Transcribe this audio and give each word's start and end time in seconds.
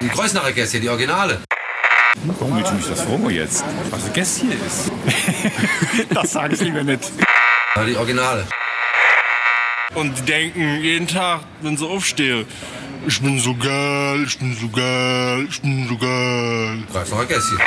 Die 0.00 0.08
Kreuznacher 0.08 0.52
Gäste, 0.52 0.80
die 0.80 0.88
Originale. 0.88 1.42
Warum 2.24 2.56
willst 2.56 2.70
du 2.70 2.74
mich 2.76 2.86
das 2.88 3.02
fragen 3.02 3.30
jetzt? 3.30 3.64
Was 3.90 4.06
ein 4.06 4.12
Gäst 4.12 4.40
hier 4.40 4.52
ist? 4.52 4.92
das 6.14 6.32
sage 6.32 6.54
ich 6.54 6.60
lieber 6.60 6.82
nicht. 6.82 7.10
Ja, 7.76 7.84
die 7.84 7.96
Originale. 7.96 8.46
Und 9.94 10.18
die 10.18 10.22
denken 10.22 10.80
jeden 10.80 11.06
Tag, 11.06 11.40
wenn 11.60 11.76
sie 11.76 11.86
aufstehen, 11.86 12.46
ich 13.06 13.20
bin 13.20 13.38
so 13.38 13.54
geil, 13.54 14.24
ich 14.26 14.38
bin 14.38 14.56
so 14.56 14.68
geil, 14.68 15.46
ich 15.48 15.60
bin 15.60 15.86
so 15.88 15.96
geil. 15.96 16.82
Kreuznacher 16.90 17.26
Gäste. 17.26 17.58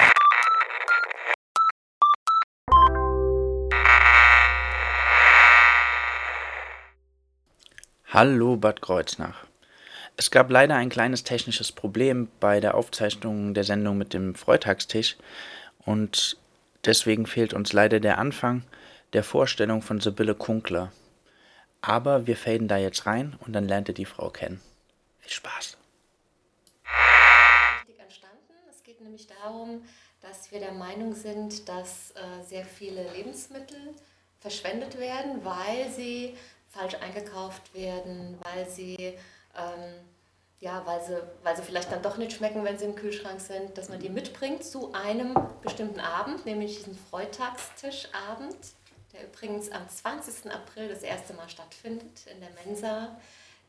Hallo 8.12 8.55
Bad 8.55 8.82
Kreuznach. 8.82 9.45
Es 10.18 10.32
gab 10.32 10.50
leider 10.50 10.75
ein 10.75 10.89
kleines 10.89 11.23
technisches 11.23 11.73
Problem 11.73 12.29
bei 12.39 12.61
der 12.61 12.75
Aufzeichnung 12.75 13.53
der 13.53 13.66
Sendung 13.66 13.98
mit 13.98 14.13
dem 14.13 14.34
Freitagstisch 14.34 15.17
und 15.80 16.38
deswegen 16.85 17.26
fehlt 17.26 17.53
uns 17.53 17.73
leider 17.73 17.99
der 17.99 18.17
Anfang 18.17 18.63
der 19.12 19.23
Vorstellung 19.23 19.81
von 19.81 19.99
Sibylle 19.99 20.34
Kunkler. 20.34 20.91
Aber 21.81 22.27
wir 22.27 22.38
faden 22.38 22.67
da 22.67 22.77
jetzt 22.77 23.05
rein 23.05 23.35
und 23.45 23.54
dann 23.54 23.67
lernt 23.67 23.90
ihr 23.90 23.93
die 23.93 24.05
Frau 24.05 24.30
kennen. 24.30 24.62
Viel 25.20 25.34
Spaß. 25.34 25.77
Es 28.70 28.84
geht 28.84 29.02
nämlich 29.02 29.27
darum, 29.27 29.84
dass 30.21 30.52
wir 30.52 30.59
der 30.59 30.71
Meinung 30.71 31.13
sind, 31.13 31.68
dass 31.68 32.12
äh, 32.12 32.43
sehr 32.43 32.66
viele 32.66 33.12
Lebensmittel 33.12 33.93
verschwendet 34.40 34.98
werden, 34.98 35.43
weil 35.43 35.90
sie 35.91 36.35
falsch 36.70 36.95
eingekauft 36.95 37.73
werden, 37.73 38.38
weil 38.41 38.70
sie, 38.70 39.13
ähm, 39.58 39.94
ja, 40.59 40.82
weil, 40.86 41.02
sie, 41.02 41.22
weil 41.44 41.55
sie 41.55 41.63
vielleicht 41.63 41.91
dann 41.91 42.02
doch 42.02 42.18
nicht 42.18 42.34
schmecken, 42.34 42.63
wenn 42.63 42.77
sie 42.77 42.86
im 42.86 42.96
Kühlschrank 42.96 43.40
sind, 43.40 43.77
dass 43.77 43.90
man 43.90 44.00
die 44.00 44.09
mitbringt 44.09 44.63
zu 44.63 44.94
einem 44.94 45.35
bestimmten 45.62 45.99
Abend, 45.99 46.46
nämlich 46.46 46.77
diesen 46.77 46.98
Freitagstischabend, 46.98 48.57
der 49.13 49.26
übrigens 49.26 49.71
am 49.71 49.88
20. 49.88 50.52
April 50.52 50.90
das 50.90 51.04
erste 51.04 51.34
Mal 51.34 51.49
stattfindet 51.49 52.26
in 52.32 52.40
der 52.40 52.49
Mensa 52.66 53.16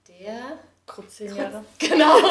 der 0.09 0.59
Zehn 1.09 1.35
Jahre. 1.37 1.65
Genau. 1.79 2.19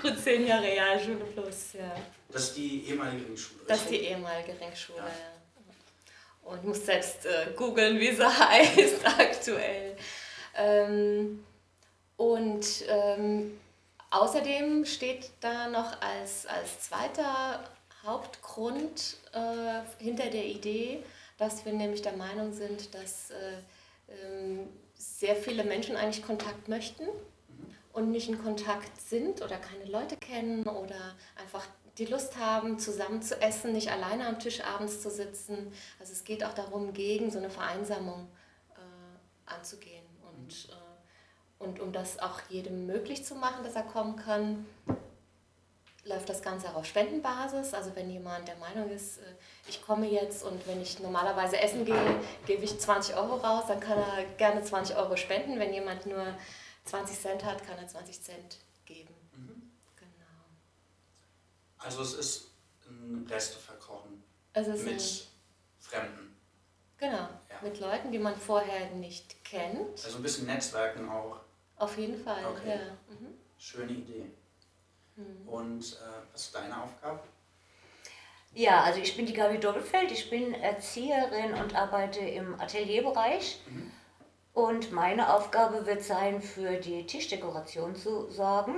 Kruzenia 0.00 0.58
Realschule 0.58 1.24
Plus, 1.24 1.72
ja. 1.72 1.94
Das 2.28 2.42
ist 2.42 2.56
die 2.56 2.88
ehemalige 2.88 3.26
Ringschule. 3.26 3.60
Das 3.66 3.80
ist 3.80 3.90
die 3.90 4.00
ehemalige 4.00 4.60
Ringschule, 4.60 4.98
ja. 4.98 5.40
Und 6.50 6.58
ich 6.58 6.64
muss 6.64 6.84
selbst 6.84 7.26
äh, 7.26 7.52
googeln, 7.56 7.98
wie 7.98 8.12
sie 8.12 8.24
heißt 8.26 9.06
aktuell. 9.06 9.96
Ähm, 10.56 11.44
und 12.20 12.84
ähm, 12.86 13.58
außerdem 14.10 14.84
steht 14.84 15.30
da 15.40 15.68
noch 15.68 16.02
als, 16.02 16.44
als 16.44 16.80
zweiter 16.82 17.64
Hauptgrund 18.04 19.16
äh, 19.32 19.80
hinter 20.04 20.28
der 20.28 20.44
Idee, 20.44 21.02
dass 21.38 21.64
wir 21.64 21.72
nämlich 21.72 22.02
der 22.02 22.12
Meinung 22.12 22.52
sind, 22.52 22.94
dass 22.94 23.30
äh, 23.30 23.62
ähm, 24.10 24.68
sehr 24.92 25.34
viele 25.34 25.64
Menschen 25.64 25.96
eigentlich 25.96 26.22
Kontakt 26.22 26.68
möchten 26.68 27.04
und 27.94 28.10
nicht 28.10 28.28
in 28.28 28.36
Kontakt 28.36 29.00
sind 29.00 29.40
oder 29.40 29.56
keine 29.56 29.86
Leute 29.86 30.18
kennen 30.18 30.68
oder 30.68 31.16
einfach 31.36 31.66
die 31.96 32.04
Lust 32.04 32.36
haben, 32.36 32.78
zusammen 32.78 33.22
zu 33.22 33.40
essen, 33.40 33.72
nicht 33.72 33.90
alleine 33.90 34.26
am 34.26 34.38
Tisch 34.38 34.60
abends 34.62 35.00
zu 35.00 35.10
sitzen. 35.10 35.72
Also 35.98 36.12
es 36.12 36.24
geht 36.24 36.44
auch 36.44 36.52
darum, 36.52 36.92
gegen 36.92 37.30
so 37.30 37.38
eine 37.38 37.48
Vereinsamung 37.48 38.28
äh, 38.76 39.50
anzugehen. 39.50 40.04
Und, 40.22 40.68
äh, 40.68 40.89
und 41.60 41.78
um 41.78 41.92
das 41.92 42.18
auch 42.18 42.40
jedem 42.48 42.86
möglich 42.86 43.24
zu 43.24 43.36
machen, 43.36 43.62
dass 43.62 43.74
er 43.76 43.84
kommen 43.84 44.16
kann, 44.16 44.66
läuft 46.04 46.28
das 46.30 46.42
Ganze 46.42 46.68
auch 46.70 46.76
auf 46.76 46.86
Spendenbasis. 46.86 47.74
Also 47.74 47.94
wenn 47.94 48.10
jemand 48.10 48.48
der 48.48 48.56
Meinung 48.56 48.90
ist, 48.90 49.18
äh, 49.18 49.34
ich 49.68 49.82
komme 49.82 50.08
jetzt 50.10 50.42
und 50.42 50.66
wenn 50.66 50.80
ich 50.80 50.98
normalerweise 50.98 51.60
essen 51.60 51.84
gehe, 51.84 52.20
gebe 52.46 52.64
ich 52.64 52.80
20 52.80 53.14
Euro 53.16 53.36
raus, 53.36 53.64
dann 53.68 53.78
kann 53.78 53.98
er 53.98 54.24
gerne 54.38 54.64
20 54.64 54.96
Euro 54.96 55.14
spenden. 55.16 55.58
Wenn 55.60 55.72
jemand 55.74 56.06
nur 56.06 56.26
20 56.86 57.20
Cent 57.20 57.44
hat, 57.44 57.64
kann 57.64 57.78
er 57.78 57.86
20 57.86 58.20
Cent 58.22 58.56
geben. 58.86 59.14
Genau. 59.96 60.08
Also 61.78 62.00
es 62.00 62.14
ist 62.14 62.50
ein 62.88 63.26
Resteverkochen 63.30 64.22
Also 64.54 64.70
mit 64.72 65.28
Fremden. 65.78 66.34
genau, 66.96 67.18
Ja. 67.18 67.60
mit 67.62 67.78
Leuten, 67.78 68.10
die 68.10 68.18
man 68.18 68.34
vorher 68.34 68.90
nicht 68.92 69.44
kennt. 69.44 70.02
Also 70.02 70.16
ein 70.16 70.22
bisschen 70.22 70.46
Netzwerken 70.46 71.08
auch. 71.10 71.39
Auf 71.80 71.96
jeden 71.98 72.22
Fall, 72.22 72.44
Okay. 72.44 72.68
ja. 72.68 73.14
Mhm. 73.14 73.34
Schöne 73.58 73.92
Idee. 73.92 74.26
Und 75.46 75.82
äh, 75.82 76.32
was 76.32 76.42
ist 76.42 76.54
deine 76.54 76.82
Aufgabe? 76.82 77.20
Ja, 78.54 78.82
also 78.82 79.00
ich 79.00 79.16
bin 79.16 79.26
die 79.26 79.32
Gabi 79.32 79.58
Doppelfeld, 79.58 80.10
ich 80.10 80.30
bin 80.30 80.54
Erzieherin 80.54 81.54
und 81.54 81.74
arbeite 81.74 82.20
im 82.20 82.58
Atelierbereich. 82.60 83.60
Und 84.54 84.92
meine 84.92 85.32
Aufgabe 85.34 85.86
wird 85.86 86.02
sein, 86.02 86.40
für 86.42 86.76
die 86.78 87.06
Tischdekoration 87.06 87.94
zu 87.96 88.30
sorgen. 88.30 88.76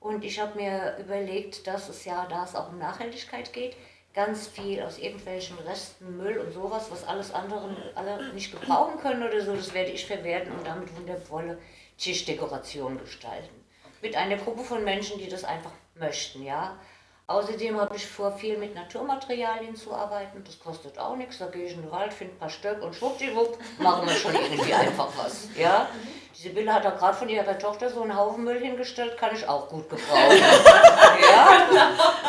Und 0.00 0.24
ich 0.24 0.38
habe 0.40 0.56
mir 0.56 0.96
überlegt, 0.98 1.66
dass 1.66 1.88
es 1.88 2.04
ja, 2.04 2.26
da 2.26 2.44
es 2.44 2.54
auch 2.54 2.68
um 2.70 2.78
Nachhaltigkeit 2.78 3.52
geht, 3.52 3.76
ganz 4.14 4.46
viel 4.48 4.80
aus 4.82 4.98
irgendwelchen 4.98 5.58
Resten, 5.58 6.16
Müll 6.16 6.38
und 6.38 6.52
sowas, 6.52 6.90
was 6.90 7.04
alles 7.04 7.32
andere 7.32 7.92
alle 7.94 8.32
nicht 8.32 8.50
gebrauchen 8.52 8.98
können 9.00 9.22
oder 9.22 9.40
so, 9.40 9.54
das 9.54 9.72
werde 9.74 9.90
ich 9.90 10.06
verwerten 10.06 10.52
und 10.52 10.66
damit 10.66 10.94
wundervolle 10.96 11.58
Tischdekoration 12.00 12.98
gestalten. 12.98 13.64
Mit 14.00 14.16
einer 14.16 14.36
Gruppe 14.36 14.64
von 14.64 14.82
Menschen, 14.82 15.18
die 15.18 15.28
das 15.28 15.44
einfach 15.44 15.72
möchten, 15.94 16.42
ja. 16.42 16.78
Außerdem 17.26 17.80
habe 17.80 17.94
ich 17.94 18.04
vor, 18.04 18.32
viel 18.32 18.58
mit 18.58 18.74
Naturmaterialien 18.74 19.76
zu 19.76 19.94
arbeiten. 19.94 20.42
Das 20.44 20.58
kostet 20.58 20.98
auch 20.98 21.14
nichts. 21.14 21.38
Da 21.38 21.46
gehe 21.46 21.64
ich 21.66 21.74
in 21.74 21.82
den 21.82 21.92
Wald, 21.92 22.12
finde 22.12 22.34
ein 22.34 22.38
paar 22.38 22.50
Stöcke 22.50 22.84
und 22.84 22.92
schwuppdiwupp 22.92 23.56
machen 23.78 24.08
wir 24.08 24.16
schon 24.16 24.34
irgendwie 24.34 24.74
einfach 24.74 25.06
was. 25.16 25.46
Ja? 25.56 25.88
Die 26.34 26.42
Sibylle 26.42 26.74
hat 26.74 26.84
da 26.84 26.90
gerade 26.90 27.16
von 27.16 27.28
ihrer 27.28 27.56
Tochter 27.56 27.88
so 27.88 28.02
einen 28.02 28.16
Haufen 28.16 28.42
Müll 28.42 28.58
hingestellt, 28.58 29.16
kann 29.16 29.32
ich 29.32 29.46
auch 29.46 29.68
gut 29.68 29.88
gebrauchen. 29.88 30.38
ja? 31.22 31.66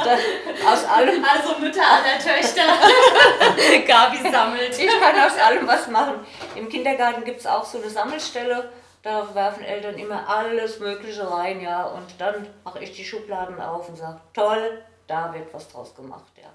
Da, 0.04 0.72
aus 0.72 0.86
allem, 0.86 1.26
Also 1.34 1.58
Mütter 1.60 1.81
aller 1.81 2.20
Töchter. 2.20 2.62
Gabi 3.88 4.30
sammelt. 4.30 4.78
ich 4.78 5.00
kann 5.00 5.20
aus 5.20 5.36
allem 5.40 5.66
was 5.66 5.88
machen. 5.88 6.20
Im 6.54 6.70
Kindergarten 6.70 7.24
gibt 7.24 7.40
es 7.40 7.48
auch 7.48 7.66
so 7.66 7.80
eine 7.80 7.90
Sammelstelle. 7.90 8.70
Da 9.03 9.34
werfen 9.34 9.63
Eltern 9.63 9.95
immer 9.95 10.28
alles 10.29 10.79
Mögliche 10.79 11.29
rein, 11.29 11.59
ja. 11.62 11.85
Und 11.85 12.06
dann 12.19 12.47
mache 12.63 12.79
ich 12.84 12.95
die 12.95 13.03
Schubladen 13.03 13.59
auf 13.59 13.89
und 13.89 13.95
sage, 13.97 14.22
toll, 14.34 14.84
da 15.07 15.34
wird 15.34 15.51
was 15.53 15.67
draus 15.69 15.95
gemacht, 15.95 16.31
ja. 16.38 16.50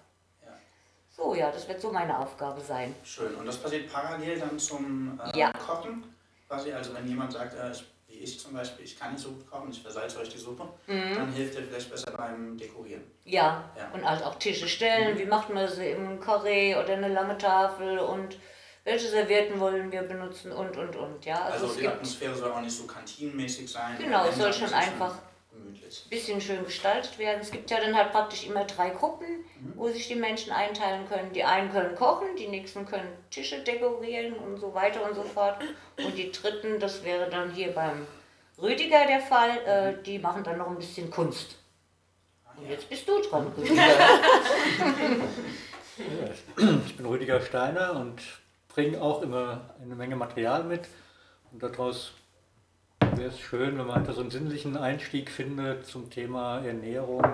Ja. 0.47 0.53
So, 1.11 1.35
ja, 1.35 1.51
das 1.51 1.67
wird 1.69 1.81
so 1.81 1.91
meine 1.91 2.17
Aufgabe 2.19 2.61
sein. 2.61 2.95
Schön. 3.05 3.35
Und 3.35 3.47
das 3.47 3.57
passiert 3.59 3.93
parallel 3.93 4.39
dann 4.39 4.59
zum 4.59 5.21
äh, 5.35 5.39
Ja. 5.39 5.53
Kochen? 5.53 6.05
Quasi, 6.49 6.73
also 6.73 6.95
wenn 6.95 7.09
jemand 7.09 7.33
sagt, 7.33 7.55
äh, 7.59 7.73
ich, 7.73 7.85
wie 8.07 8.19
ich 8.19 8.39
zum 8.39 8.53
Beispiel, 8.53 8.85
ich 8.85 8.97
kann 8.97 9.13
nicht 9.13 9.23
so 9.23 9.31
gut 9.31 9.51
kochen, 9.51 9.69
ich 9.71 9.83
versalze 9.83 10.21
euch 10.21 10.29
die 10.29 10.39
Suppe, 10.39 10.69
dann 10.87 11.33
hilft 11.33 11.57
ihr 11.57 11.63
vielleicht 11.65 11.91
besser 11.91 12.13
beim 12.13 12.57
Dekorieren. 12.57 13.03
Ja, 13.25 13.65
Ja. 13.77 13.91
und 13.93 14.09
halt 14.09 14.23
auch 14.25 14.37
Tische 14.37 14.69
stellen. 14.69 15.19
Wie 15.19 15.25
macht 15.27 15.51
man 15.51 15.67
sie 15.67 15.91
im 15.91 16.21
Karree 16.21 16.77
oder 16.77 16.93
eine 16.93 17.09
lange 17.09 17.37
Tafel 17.37 17.99
und 17.99 18.39
welche 18.87 19.09
Servietten 19.09 19.59
wollen 19.61 19.91
wir 19.93 20.03
benutzen 20.03 20.53
und 20.53 20.77
und 20.77 20.95
und. 20.97 21.25
Ja, 21.27 21.43
also, 21.43 21.67
Also 21.67 21.75
die 21.77 21.83
gibt 21.83 21.95
Atmosphäre 21.95 22.35
soll 22.35 22.53
auch 22.53 22.61
nicht 22.61 22.75
so 22.77 22.85
kantinenmäßig 22.87 23.71
sein. 23.71 23.97
Genau, 23.99 24.25
es 24.27 24.37
soll 24.37 24.53
schon 24.53 24.73
einfach- 24.73 25.19
ein 25.53 26.11
bisschen 26.11 26.41
schön 26.41 26.65
gestaltet 26.65 27.19
werden. 27.19 27.41
Es 27.41 27.51
gibt 27.51 27.71
ja 27.71 27.81
dann 27.81 27.97
halt 27.97 28.13
praktisch 28.13 28.47
immer 28.47 28.65
drei 28.65 28.91
Gruppen, 28.91 29.27
Mhm. 29.27 29.73
wo 29.77 29.89
sich 29.89 30.07
die 30.09 30.15
Menschen 30.15 30.53
einteilen 30.53 31.09
können. 31.09 31.33
Die 31.33 31.43
einen 31.45 31.71
können 31.73 31.95
kochen, 31.95 32.37
die 32.39 32.47
nächsten 32.49 32.85
können 32.87 33.09
Tische 33.31 33.61
dekorieren 33.63 34.35
und 34.35 34.59
so 34.59 34.75
weiter 34.75 35.03
und 35.09 35.15
so 35.15 35.23
fort. 35.23 35.57
Und 35.99 36.17
die 36.17 36.31
dritten, 36.33 36.79
das 36.81 37.03
wäre 37.05 37.29
dann 37.31 37.51
hier 37.53 37.73
beim 37.73 38.07
Rüdiger 38.61 39.07
der 39.07 39.21
Fall, 39.21 39.51
äh, 39.67 40.03
die 40.03 40.19
machen 40.19 40.43
dann 40.45 40.59
noch 40.59 40.69
ein 40.69 40.77
bisschen 40.77 41.11
Kunst. 41.11 41.57
Und 42.57 42.69
jetzt 42.69 42.89
bist 42.89 43.09
du 43.09 43.21
dran, 43.23 43.47
Rüdiger. 43.57 43.83
Ich 46.87 46.97
bin 46.97 47.07
Rüdiger 47.07 47.41
Steiner 47.41 47.93
und 47.97 48.21
bringe 48.77 49.01
auch 49.01 49.23
immer 49.23 49.75
eine 49.81 49.95
Menge 49.95 50.17
Material 50.17 50.63
mit. 50.63 50.87
Und 51.51 51.63
daraus 51.63 52.13
wäre 53.01 53.31
es 53.31 53.41
schön, 53.41 53.79
wenn 53.79 53.87
man 53.87 53.97
einfach 53.97 54.15
so 54.15 54.21
einen 54.21 54.31
sinnlichen 54.31 54.77
Einstieg 54.77 55.31
findet 55.31 55.87
zum 55.87 56.11
Thema 56.11 56.59
Ernährung. 56.59 57.25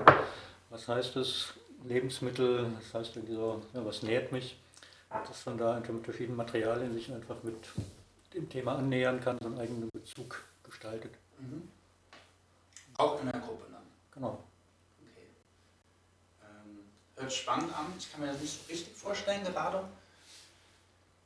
Was 0.70 0.86
heißt 0.86 1.16
es? 1.16 1.54
Lebensmittel, 1.84 2.70
das 2.78 2.94
heißt 2.94 3.16
irgendwie 3.16 3.34
so, 3.34 3.60
ja, 3.74 3.84
was 3.84 4.04
nährt 4.04 4.30
mich? 4.30 4.56
Dass 5.10 5.44
man 5.44 5.58
da 5.58 5.74
einfach 5.74 5.92
mit 5.92 6.04
verschiedenen 6.04 6.36
Materialien 6.36 6.94
sich 6.94 7.12
einfach 7.12 7.42
mit 7.42 7.56
dem 8.34 8.48
Thema 8.48 8.76
annähern 8.76 9.20
kann, 9.20 9.36
so 9.40 9.46
einen 9.46 9.58
eigenen 9.58 9.90
Bezug 9.90 10.44
gestaltet. 10.62 11.12
Auch 12.98 13.20
in 13.20 13.32
der 13.32 13.40
Gruppe 13.40 13.64
dann. 13.72 13.82
Genau. 14.14 14.38
Okay. 15.00 15.26
Ähm, 16.40 16.78
hört 17.16 17.32
spannend 17.32 17.76
an. 17.76 17.86
Ich 17.98 18.12
kann 18.12 18.20
mir 18.20 18.28
das 18.28 18.40
nicht 18.40 18.52
so 18.52 18.72
richtig 18.72 18.94
vorstellen 18.94 19.42
gerade. 19.42 19.82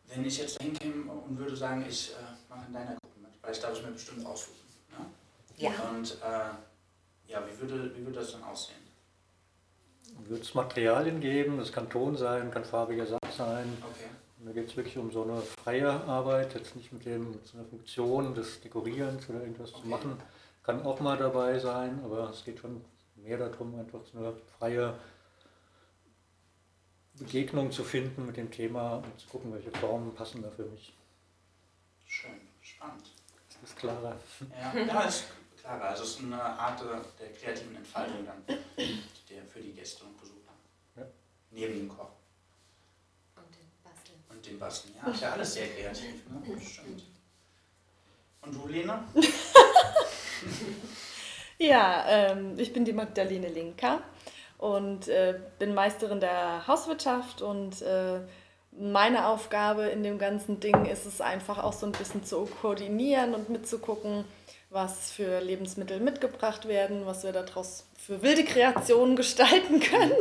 Wenn 0.09 0.25
ich 0.25 0.39
jetzt 0.39 0.61
hinkäme 0.63 1.11
und 1.13 1.39
würde 1.39 1.57
sagen, 1.57 1.85
ich 1.89 2.13
äh, 2.13 2.15
mache 2.49 2.67
in 2.69 2.73
deiner 2.73 2.97
Gruppe 2.97 3.21
mit, 3.21 3.43
weil 3.43 3.53
ich 3.53 3.61
darf 3.61 3.73
es 3.73 3.83
mir 3.83 3.91
bestimmt 3.93 4.25
aussuchen. 4.27 4.55
Ne? 4.91 5.07
Ja. 5.57 5.71
Und 5.91 6.13
äh, 6.23 7.31
ja, 7.33 7.43
wie 7.47 7.61
würde, 7.61 7.95
wie 7.97 8.05
würde 8.05 8.21
das 8.21 8.33
dann 8.33 8.45
aussehen? 8.45 8.77
Wird 10.29 10.43
es 10.43 10.55
Materialien 10.55 11.21
geben, 11.21 11.59
das 11.59 11.73
kann 11.73 11.91
Ton 11.91 12.17
sein, 12.17 12.51
kann 12.51 12.65
farbiger 12.65 13.07
Satz 13.07 13.37
sein. 13.37 13.77
Okay. 13.83 14.09
Da 14.45 14.53
geht 14.53 14.69
es 14.69 14.77
wirklich 14.77 14.97
um 14.97 15.11
so 15.11 15.25
eine 15.25 15.41
freie 15.43 15.91
Arbeit, 15.91 16.55
jetzt 16.55 16.77
nicht 16.77 16.93
mit, 16.93 17.05
dem, 17.05 17.33
mit 17.33 17.47
so 17.47 17.59
einer 17.59 17.67
Funktion 17.67 18.35
des 18.35 18.61
Dekorierens 18.61 19.29
oder 19.29 19.41
irgendwas 19.41 19.71
zu 19.71 19.79
Okay. 19.79 19.89
machen. 19.89 20.17
Kann 20.63 20.83
auch 20.85 21.01
mal 21.01 21.17
dabei 21.17 21.59
sein, 21.59 22.01
aber 22.05 22.31
es 22.31 22.45
geht 22.45 22.61
schon 22.61 22.85
mehr 23.17 23.39
darum, 23.39 23.79
einfach 23.79 24.01
so 24.13 24.19
eine 24.19 24.33
freie 24.59 24.95
Begegnung 27.19 27.71
zu 27.73 27.85
finden 27.85 28.27
mit 28.27 28.37
dem 28.37 28.51
Thema 28.51 28.97
und 28.97 29.19
zu 29.21 29.27
gucken, 29.29 29.53
welche 29.53 29.71
Formen 29.73 30.15
passen 30.15 30.43
da 30.43 30.51
für 30.51 30.65
mich. 30.65 30.93
Schön, 32.05 32.41
spannend. 32.61 33.11
Das 33.61 33.71
ist 33.71 33.79
klarer. 33.79 34.17
Ja, 34.51 34.81
ja 34.81 35.01
ist 35.03 35.25
klar. 35.61 35.81
Also 35.83 36.03
es 36.05 36.11
ist 36.11 36.21
eine 36.21 36.43
Art 36.43 36.81
der 36.81 37.05
der 37.19 37.33
kreativen 37.33 37.77
Entfaltung 37.77 38.25
dann 38.25 38.43
der 38.47 39.43
für 39.47 39.61
die 39.61 39.73
Gäste 39.73 40.05
und 40.05 40.19
Besucher. 40.21 40.53
Ja. 40.97 41.07
Neben 41.51 41.75
dem 41.75 41.89
Koch 41.89 42.11
Und 43.37 43.47
den 43.55 43.71
Basteln. 43.83 44.19
und 44.29 44.47
dem 44.47 44.59
Basteln. 44.59 44.95
Ja, 45.03 45.11
ist 45.11 45.21
ja 45.23 45.33
alles 45.33 45.55
sehr 45.55 45.69
kreativ. 45.69 46.23
Ne? 46.29 46.61
Stimmt. 46.61 47.03
Und 48.43 48.55
du, 48.55 48.69
Lena? 48.69 49.05
Ja, 51.59 52.05
ähm, 52.09 52.59
ich 52.59 52.73
bin 52.73 52.85
die 52.85 52.93
Magdalene 52.93 53.49
Linker 53.49 54.03
und 54.59 55.09
äh, 55.09 55.39
bin 55.59 55.75
Meisterin 55.75 56.21
der 56.21 56.67
Hauswirtschaft 56.67 57.43
und 57.43 57.83
äh, 57.83 58.21
meine 58.79 59.27
Aufgabe 59.27 59.85
in 59.85 60.03
dem 60.03 60.19
ganzen 60.19 60.61
Ding 60.61 60.85
ist 60.87 61.07
es 61.07 61.21
einfach 61.21 61.63
auch 61.63 61.73
so 61.73 61.87
ein 61.87 61.93
bisschen 61.93 62.25
zu 62.25 62.47
koordinieren 62.61 63.35
und 63.35 63.49
mitzugucken, 63.49 64.25
was 64.71 65.11
für 65.11 65.41
Lebensmittel 65.41 66.01
mitgebracht 66.01 66.69
werden, 66.69 67.07
was 67.07 67.25
wir 67.25 67.33
daraus 67.33 67.87
für 67.97 68.23
wilde 68.23 68.45
Kreationen 68.45 69.17
gestalten 69.17 69.81
können. 69.81 70.15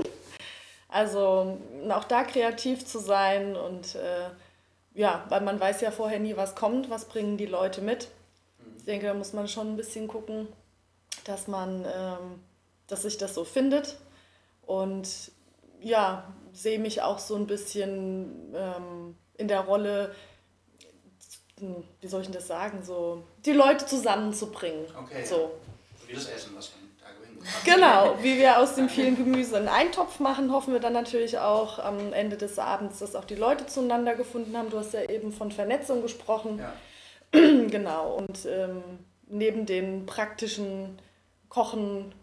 Also 0.88 1.58
auch 1.90 2.06
da 2.06 2.24
kreativ 2.24 2.86
zu 2.86 3.00
sein 3.00 3.56
und 3.58 3.96
äh, 3.96 4.30
ja, 4.94 5.26
weil 5.28 5.42
man 5.42 5.60
weiß 5.60 5.82
ja 5.82 5.92
vorher 5.92 6.20
nie, 6.20 6.38
was 6.38 6.56
kommt, 6.56 6.90
was 6.90 7.06
bringen 7.06 7.38
die 7.38 7.46
Leute 7.46 7.82
mit. 7.82 8.08
Ich 8.78 8.86
denke, 8.86 9.08
da 9.08 9.14
muss 9.14 9.34
man 9.34 9.50
schon 9.50 9.74
ein 9.74 9.78
bisschen 9.78 10.08
gucken, 10.08 10.48
dass 11.26 11.48
man, 11.48 11.84
ähm, 11.84 12.40
dass 12.88 13.02
sich 13.02 13.18
das 13.18 13.36
so 13.36 13.44
findet. 13.44 13.98
Und 14.66 15.32
ja, 15.82 16.34
sehe 16.54 16.80
mich 16.80 17.02
auch 17.02 17.20
so 17.20 17.36
ein 17.36 17.48
bisschen 17.48 18.54
ähm, 18.56 19.16
in 19.38 19.48
der 19.48 19.62
Rolle, 19.62 20.16
hm, 21.60 21.84
wie 22.02 22.08
soll 22.08 22.22
ich 22.22 22.28
denn 22.28 22.36
das 22.36 22.48
sagen, 22.48 22.84
so 22.84 23.24
die 23.46 23.52
Leute 23.52 23.86
zusammenzubringen. 23.86 24.86
Okay. 25.04 25.26
So. 25.26 25.52
Wie 26.08 26.14
das 26.14 26.28
Essen, 26.28 26.54
was 26.56 26.72
wir 26.72 26.88
da 27.04 27.12
gewinnen. 27.12 27.46
Genau, 27.66 28.16
wie 28.22 28.38
wir 28.38 28.60
aus 28.60 28.76
dem 28.76 28.90
vielen 28.90 29.16
Gemüse 29.16 29.58
einen 29.58 29.68
Eintopf 29.68 30.20
machen, 30.20 30.52
hoffen 30.52 30.74
wir 30.74 30.80
dann 30.80 30.94
natürlich 30.94 31.40
auch 31.40 31.80
am 31.80 32.14
Ende 32.14 32.38
des 32.38 32.58
Abends, 32.60 33.00
dass 33.00 33.16
auch 33.16 33.26
die 33.26 33.36
Leute 33.36 33.66
zueinander 33.66 34.16
gefunden 34.16 34.58
haben. 34.58 34.70
Du 34.70 34.80
hast 34.80 34.94
ja 34.94 35.04
eben 35.04 35.32
von 35.32 35.52
Vernetzung 35.52 36.02
gesprochen. 36.02 36.60
Ja. 36.60 36.74
Genau, 37.70 38.16
und 38.16 38.46
ähm, 38.46 38.82
neben 39.28 39.66
den 39.66 40.06
praktischen 40.06 41.00
Kochen, 41.50 42.14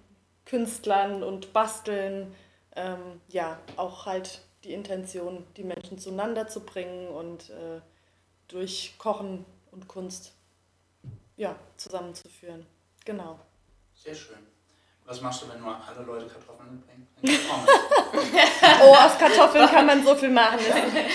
Künstlern 0.53 1.23
und 1.23 1.55
Basteln, 1.55 2.35
ähm, 2.77 3.23
ja, 3.29 3.59
auch 3.79 4.05
halt 4.05 4.43
die 4.65 4.75
Intention, 4.75 5.47
die 5.57 5.65
Menschen 5.65 5.99
zueinander 5.99 6.47
zu 6.47 6.61
bringen 6.61 7.09
und 7.09 7.49
äh, 7.49 7.81
durch 8.49 8.93
Kochen 8.99 9.47
und 9.71 9.89
Kunst 9.89 10.35
ja, 11.39 11.57
zusammenzuführen. 11.79 12.67
Genau. 13.07 13.39
Sehr 13.95 14.15
schön. 14.15 14.37
Was 15.07 15.23
machst 15.23 15.43
du, 15.43 15.49
wenn 15.49 15.61
nur 15.61 15.75
alle 15.75 16.05
Leute 16.05 16.27
Kartoffeln 16.27 16.71
mitbringen? 16.71 17.09
Oh, 18.85 18.95
aus 18.95 19.19
Kartoffeln 19.19 19.69
kann 19.69 19.87
man 19.87 20.05
so 20.05 20.15
viel 20.15 20.31
machen. 20.31 20.59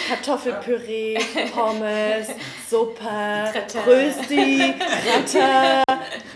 Kartoffelpüree, 0.09 1.17
Pommes, 1.53 2.29
Suppe, 2.69 3.53
Rösti, 3.85 4.73
Gratin. 4.77 5.83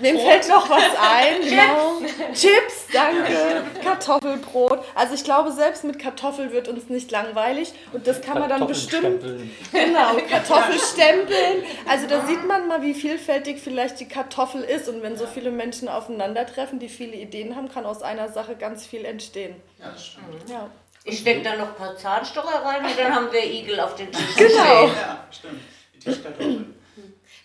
Mir 0.02 0.20
fällt 0.20 0.48
noch 0.48 0.70
was 0.70 0.96
ein. 1.00 1.42
Genau. 1.42 2.02
Chips, 2.34 2.81
danke. 2.94 3.64
Kartoffelbrot. 3.84 4.80
Also 4.96 5.14
ich 5.14 5.24
glaube, 5.24 5.52
selbst 5.52 5.84
mit 5.84 6.00
Kartoffeln 6.00 6.52
wird 6.52 6.68
uns 6.68 6.90
nicht 6.90 7.12
langweilig. 7.12 7.74
Und 7.92 8.08
das 8.08 8.22
kann 8.22 8.40
man 8.40 8.50
dann 8.50 8.68
bestimmt 8.68 9.22
Kartoffelstempeln. 9.22 9.52
Genau, 9.72 10.16
Kartoffelstempeln. 10.30 11.64
Also 11.88 12.08
da 12.08 12.26
sieht 12.26 12.48
man 12.48 12.68
mal, 12.68 12.82
wie 12.82 12.94
vielfältig 12.94 13.62
vielleicht 13.62 14.00
die 14.00 14.08
Kartoffel 14.08 14.62
ist. 14.62 14.88
Und 14.90 15.02
wenn 15.02 15.18
so 15.18 15.28
viele 15.28 15.52
Menschen 15.52 15.90
aufeinandertreffen, 15.90 16.80
die 16.80 16.90
viele 16.90 17.16
Ideen 17.16 17.56
haben, 17.56 17.70
kann 17.70 17.86
aus 17.86 18.02
einer 18.02 18.30
Sache 18.30 18.56
ganz 18.56 18.86
viel 18.86 19.06
entstehen. 19.06 19.56
Ja, 19.80 19.92
das 19.92 20.06
stimmt. 20.06 20.50
Ja. 20.50 20.70
Ich 21.04 21.20
stecke 21.20 21.42
da 21.42 21.56
noch 21.56 21.70
ein 21.70 21.76
paar 21.76 21.96
Zahnstocher 21.96 22.64
rein 22.64 22.86
und 22.86 22.98
dann 22.98 23.16
haben 23.16 23.32
wir 23.32 23.44
Igel 23.44 23.80
auf 23.80 23.96
den 23.96 24.12
Tisch. 24.12 24.36
Genau. 24.38 24.88
Ja, 24.88 25.26
stimmt. 25.32 25.62
Die 25.96 26.00
Tischkartoffeln. 26.00 26.76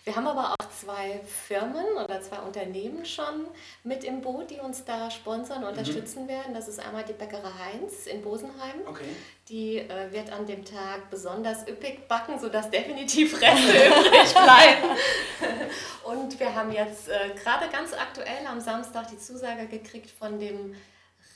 Wir 0.03 0.15
haben 0.15 0.27
aber 0.27 0.51
auch 0.51 0.56
zwei 0.79 1.19
Firmen 1.25 1.85
oder 2.03 2.21
zwei 2.21 2.39
Unternehmen 2.39 3.05
schon 3.05 3.47
mit 3.83 4.03
im 4.03 4.21
Boot, 4.21 4.49
die 4.49 4.59
uns 4.59 4.85
da 4.85 5.09
sponsern 5.09 5.63
und 5.63 5.69
unterstützen 5.69 6.27
werden. 6.27 6.53
Das 6.53 6.67
ist 6.67 6.79
einmal 6.79 7.03
die 7.03 7.13
Bäckerei 7.13 7.49
Heinz 7.49 8.05
in 8.05 8.21
Bosenheim. 8.21 8.81
Okay. 8.85 9.05
Die 9.49 9.77
äh, 9.77 10.11
wird 10.11 10.31
an 10.31 10.45
dem 10.45 10.65
Tag 10.65 11.09
besonders 11.09 11.67
üppig 11.67 12.07
backen, 12.07 12.39
sodass 12.39 12.69
definitiv 12.71 13.41
Reste 13.41 13.77
übrig 13.87 14.33
bleiben. 14.33 14.97
Und 16.03 16.39
wir 16.39 16.53
haben 16.53 16.71
jetzt 16.71 17.09
äh, 17.09 17.29
gerade 17.41 17.69
ganz 17.69 17.93
aktuell 17.93 18.45
am 18.47 18.59
Samstag 18.59 19.07
die 19.09 19.17
Zusage 19.17 19.67
gekriegt 19.67 20.09
von 20.09 20.39
dem 20.39 20.75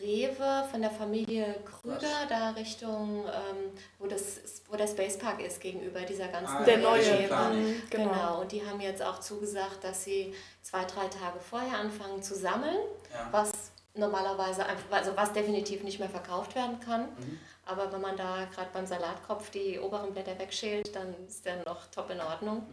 Rewe, 0.01 0.67
von 0.71 0.81
der 0.81 0.91
Familie 0.91 1.55
Krüger, 1.65 2.25
da 2.29 2.49
Richtung, 2.51 3.25
ähm, 3.25 3.71
wo, 3.99 4.07
das, 4.07 4.61
wo 4.69 4.75
der 4.75 4.87
Space 4.87 5.17
Park 5.17 5.41
ist, 5.41 5.61
gegenüber 5.61 6.01
dieser 6.01 6.27
ganzen 6.27 6.55
Ah, 6.57 6.63
Der 6.63 6.77
neue. 6.77 7.01
Mhm, 7.01 7.81
Genau. 7.89 8.09
Genau. 8.09 8.41
und 8.41 8.51
die 8.51 8.65
haben 8.65 8.81
jetzt 8.81 9.01
auch 9.03 9.19
zugesagt, 9.19 9.83
dass 9.83 10.03
sie 10.03 10.33
zwei, 10.61 10.83
drei 10.85 11.07
Tage 11.07 11.39
vorher 11.39 11.77
anfangen 11.79 12.21
zu 12.23 12.35
sammeln, 12.35 12.77
Ja. 13.13 13.27
was 13.31 13.51
normalerweise 13.93 14.65
einfach, 14.65 14.91
also 14.91 15.15
was 15.15 15.33
definitiv 15.33 15.83
nicht 15.83 15.99
mehr 15.99 16.09
verkauft 16.09 16.55
werden 16.55 16.79
kann. 16.79 17.01
Mhm. 17.17 17.39
Aber 17.65 17.91
wenn 17.91 18.01
man 18.01 18.17
da 18.17 18.45
gerade 18.53 18.69
beim 18.73 18.85
Salatkopf 18.87 19.49
die 19.51 19.79
oberen 19.79 20.13
Blätter 20.13 20.37
wegschält, 20.39 20.95
dann 20.95 21.13
ist 21.27 21.45
der 21.45 21.57
noch 21.65 21.85
top 21.87 22.09
in 22.09 22.19
Ordnung. 22.19 22.63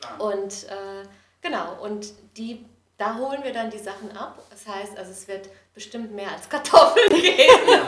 Klar. 0.00 0.20
Und 0.20 0.64
äh, 0.64 1.02
genau, 1.42 1.82
und 1.82 2.12
die, 2.36 2.64
da 2.98 3.16
holen 3.16 3.44
wir 3.44 3.52
dann 3.52 3.70
die 3.70 3.78
Sachen 3.78 4.10
ab. 4.16 4.42
Das 4.50 4.66
heißt, 4.66 4.96
also 4.96 5.10
es 5.10 5.28
wird 5.28 5.50
bestimmt 5.74 6.12
mehr 6.12 6.32
als 6.32 6.48
Kartoffeln 6.48 7.10
geben. 7.10 7.86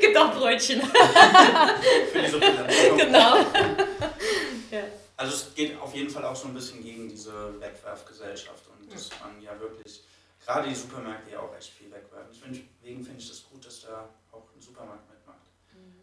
Gibt 0.00 0.16
auch 0.16 0.32
Brötchen. 0.32 0.82
Für 0.82 2.20
die 2.20 2.28
Suppe 2.28 2.52
dann. 2.52 2.96
genau. 2.96 3.36
ja. 4.70 4.82
Also 5.16 5.34
es 5.34 5.54
geht 5.54 5.80
auf 5.80 5.94
jeden 5.94 6.10
Fall 6.10 6.24
auch 6.24 6.34
so 6.34 6.48
ein 6.48 6.54
bisschen 6.54 6.82
gegen 6.82 7.08
diese 7.08 7.60
Wegwerfgesellschaft 7.60 8.64
und 8.68 8.92
dass 8.92 9.10
man 9.20 9.40
ja 9.40 9.58
wirklich, 9.60 10.02
gerade 10.44 10.68
die 10.68 10.74
Supermärkte 10.74 11.30
ja 11.30 11.38
auch 11.38 11.56
echt 11.56 11.70
viel 11.70 11.90
wegwerfen. 11.92 12.32
Deswegen 12.82 13.04
finde 13.04 13.20
ich 13.20 13.28
das 13.28 13.44
gut, 13.48 13.64
dass 13.64 13.82
da 13.82 14.08
auch 14.32 14.48
ein 14.56 14.60
Supermarkt 14.60 15.08
mitmacht. 15.08 15.38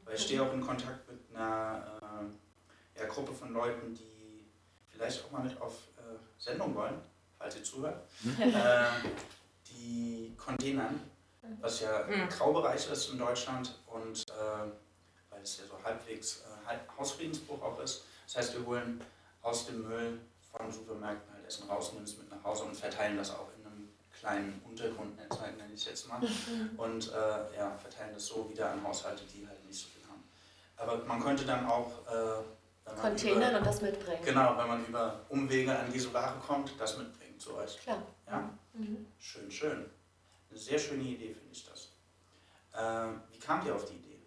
Weil 0.06 0.16
ich 0.16 0.22
stehe 0.22 0.42
auch 0.42 0.54
in 0.54 0.62
Kontakt 0.62 1.12
mit 1.12 1.20
einer 1.36 2.00
äh, 2.96 3.00
ja, 3.02 3.06
Gruppe 3.08 3.34
von 3.34 3.52
Leuten, 3.52 3.94
die 3.94 4.46
vielleicht 4.88 5.26
auch 5.26 5.32
mal 5.32 5.44
mit 5.44 5.60
auf 5.62 5.74
äh, 5.98 6.18
Sendung 6.38 6.74
wollen, 6.74 7.02
falls 7.42 7.56
ihr 7.56 7.64
zuhört. 7.64 8.04
äh, 8.40 8.86
die 9.70 10.34
Containern, 10.38 11.02
was 11.60 11.82
ja 11.82 12.06
ein 12.06 12.30
Graubereich 12.30 12.90
ist 12.92 13.12
in 13.12 13.18
Deutschland 13.18 13.80
und 13.88 14.24
äh, 14.30 14.70
weil 15.30 15.42
es 15.42 15.58
ja 15.58 15.64
so 15.66 15.84
halbwegs 15.84 16.44
äh, 16.68 16.78
Hausfriedensbruch 16.98 17.62
auch 17.62 17.80
ist. 17.82 18.04
Das 18.28 18.38
heißt, 18.38 18.58
wir 18.58 18.66
holen 18.66 19.02
aus 19.42 19.66
dem 19.66 19.82
Müll 19.88 20.20
von 20.52 20.72
Supermärkten 20.72 21.34
halt 21.34 21.46
Essen 21.46 21.68
raus, 21.68 21.94
nehmen 21.94 22.06
es 22.06 22.18
mit 22.18 22.30
nach 22.30 22.44
Hause 22.44 22.64
und 22.64 22.76
verteilen 22.76 23.18
das 23.18 23.32
auch 23.32 23.48
in 23.58 23.66
einem 23.66 23.90
kleinen 24.18 24.62
Untergrundnetzwerk, 24.70 25.58
nenne 25.58 25.74
ich 25.74 25.82
es 25.82 25.88
jetzt 25.88 26.08
mal. 26.08 26.22
Und 26.78 27.12
äh, 27.12 27.58
ja, 27.58 27.76
verteilen 27.82 28.14
das 28.14 28.28
so 28.28 28.48
wieder 28.50 28.70
an 28.70 28.84
Haushalte, 28.84 29.24
die 29.34 29.48
halt 29.48 29.66
nicht 29.66 29.80
so 29.80 29.88
viel 29.88 30.08
haben. 30.08 30.24
Aber 30.78 31.04
man 31.06 31.22
könnte 31.24 31.46
dann 31.46 31.66
auch 31.66 31.90
äh, 32.08 32.44
wenn 32.86 32.96
man 32.96 33.04
Containern 33.04 33.56
und 33.56 33.66
das 33.66 33.82
mitbringen. 33.82 34.22
Genau, 34.24 34.58
wenn 34.58 34.68
man 34.68 34.86
über 34.86 35.20
Umwege 35.30 35.78
an 35.78 35.92
diese 35.94 36.14
Ware 36.14 36.36
kommt, 36.46 36.74
das 36.80 36.98
mitbringen 37.42 37.56
zu 37.56 37.56
euch. 37.56 37.82
Klar. 37.82 38.02
Ja? 38.28 38.50
Schön, 39.20 39.52
schön. 39.52 39.90
Eine 40.50 40.60
sehr 40.60 40.80
schöne 40.80 41.04
Idee, 41.04 41.34
finde 41.34 41.52
ich 41.52 41.66
das. 41.66 41.92
Äh, 42.74 43.14
wie 43.32 43.40
kamt 43.40 43.66
ihr 43.66 43.76
auf 43.76 43.86
die 43.86 43.96
Idee? 43.96 44.20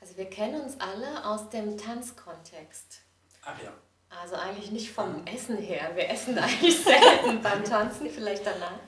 Also 0.00 0.16
wir 0.16 0.28
kennen 0.28 0.60
uns 0.60 0.78
alle 0.80 1.24
aus 1.24 1.48
dem 1.50 1.78
Tanzkontext. 1.78 3.00
Ach 3.44 3.62
ja. 3.62 3.72
Also 4.20 4.34
eigentlich 4.34 4.70
nicht 4.70 4.92
vom 4.92 5.24
Essen 5.26 5.56
her. 5.56 5.92
Wir 5.94 6.08
essen 6.10 6.38
eigentlich 6.38 6.82
selten 6.82 7.40
beim 7.40 7.64
Tanzen, 7.64 8.10
vielleicht 8.10 8.44
danach. 8.44 8.80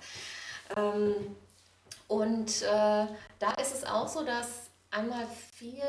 Ähm, 0.77 1.37
und 2.09 2.63
äh, 2.63 3.07
da 3.39 3.53
ist 3.61 3.75
es 3.75 3.85
auch 3.85 4.09
so, 4.09 4.25
dass 4.25 4.71
einmal 4.91 5.27
viel 5.27 5.83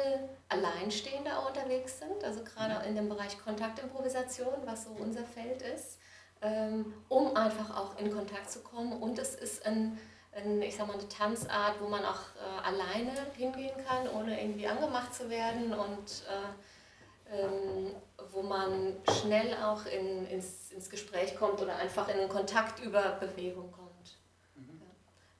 Alleinstehende 0.47 1.37
auch 1.37 1.49
unterwegs 1.49 1.99
sind, 1.99 2.23
also 2.23 2.43
gerade 2.43 2.87
in 2.87 2.95
dem 2.95 3.09
Bereich 3.09 3.37
Kontaktimprovisation, 3.39 4.55
was 4.65 4.85
so 4.85 4.91
unser 4.91 5.25
Feld 5.25 5.61
ist. 5.61 5.99
Ähm, 6.45 6.93
um 7.09 7.35
einfach 7.35 7.75
auch 7.75 7.97
in 7.97 8.11
Kontakt 8.11 8.51
zu 8.51 8.59
kommen. 8.59 8.93
Und 8.93 9.17
es 9.17 9.35
ist 9.35 9.65
ein, 9.65 9.97
ein 10.35 10.61
ich 10.61 10.75
sag 10.75 10.87
mal, 10.87 10.93
eine 10.93 11.09
Tanzart, 11.09 11.81
wo 11.81 11.87
man 11.87 12.05
auch 12.05 12.21
äh, 12.35 12.67
alleine 12.67 13.11
hingehen 13.35 13.73
kann, 13.87 14.07
ohne 14.09 14.39
irgendwie 14.39 14.67
angemacht 14.67 15.13
zu 15.13 15.29
werden 15.29 15.73
und 15.73 16.23
äh, 16.29 17.37
ähm, 17.37 17.95
wo 18.31 18.43
man 18.43 18.95
schnell 19.21 19.55
auch 19.63 19.85
in, 19.87 20.27
ins, 20.27 20.71
ins 20.71 20.89
Gespräch 20.89 21.35
kommt 21.35 21.61
oder 21.61 21.75
einfach 21.77 22.07
in 22.09 22.29
Kontakt 22.29 22.79
über 22.83 23.17
Bewegung 23.19 23.71
kommt. 23.71 24.17
Ja. 24.55 24.61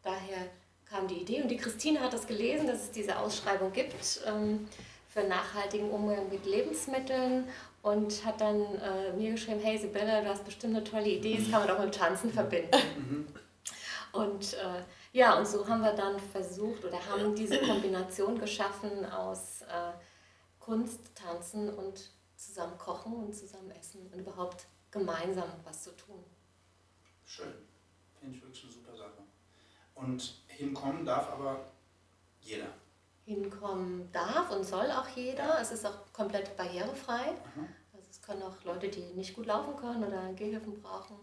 Daher 0.02 0.48
kam 0.86 1.08
die 1.08 1.22
Idee 1.22 1.42
und 1.42 1.50
die 1.50 1.58
Christine 1.58 2.00
hat 2.00 2.14
das 2.14 2.26
gelesen, 2.26 2.66
dass 2.68 2.84
es 2.84 2.92
diese 2.92 3.20
Ausschreibung 3.20 3.72
gibt 3.72 4.22
ähm, 4.26 4.68
für 5.10 5.24
nachhaltigen 5.24 5.92
Umgang 5.92 6.30
mit 6.30 6.46
Lebensmitteln 6.46 7.48
und 7.86 8.26
hat 8.26 8.42
dann 8.42 8.60
äh, 8.80 9.14
mir 9.14 9.34
geschrieben, 9.34 9.60
hey 9.60 9.78
Sibylle, 9.78 10.24
du 10.24 10.30
hast 10.30 10.44
bestimmt 10.44 10.76
eine 10.76 10.84
tolle 10.84 11.08
Idee, 11.08 11.38
das 11.38 11.52
kann 11.52 11.60
man 11.60 11.68
doch 11.68 11.86
mit 11.86 11.94
Tanzen 11.94 12.34
verbinden. 12.34 13.28
Und 14.12 14.54
äh, 14.56 14.82
ja, 15.12 15.38
und 15.38 15.48
so 15.48 15.68
haben 15.68 15.82
wir 15.82 15.94
dann 15.94 16.20
versucht 16.20 16.84
oder 16.84 16.98
haben 17.06 17.36
diese 17.36 17.60
Kombination 17.60 18.40
geschaffen 18.40 19.06
aus 19.06 19.62
äh, 19.64 19.92
Kunst, 20.58 21.14
Tanzen 21.14 21.70
und 21.70 22.10
zusammen 22.36 22.76
kochen 22.80 23.14
und 23.14 23.36
zusammen 23.36 23.70
essen 23.72 24.10
und 24.12 24.20
überhaupt 24.20 24.66
gemeinsam 24.90 25.50
was 25.64 25.84
zu 25.84 25.92
tun. 25.96 26.24
Schön. 27.24 27.54
Finde 28.20 28.38
ich 28.38 28.42
wirklich 28.42 28.64
eine 28.64 28.74
super 28.74 28.96
Sache. 28.96 29.22
Und 29.94 30.42
hinkommen 30.48 31.06
darf 31.06 31.30
aber 31.30 31.60
jeder. 32.42 32.70
Hinkommen 33.26 34.12
darf 34.12 34.52
und 34.52 34.64
soll 34.64 34.92
auch 34.92 35.08
jeder. 35.10 35.60
Es 35.60 35.72
ist 35.72 35.86
auch 35.86 36.14
komplett 36.14 36.56
barrierefrei. 36.58 37.34
Also 37.94 38.08
es 38.10 38.22
können 38.22 38.44
auch 38.44 38.64
Leute, 38.64 38.88
die 38.88 39.02
nicht 39.16 39.36
gut 39.36 39.48
laufen 39.48 39.76
können 39.78 40.04
oder 40.04 40.32
Gehhilfen 40.34 40.80
brauchen, 40.82 41.18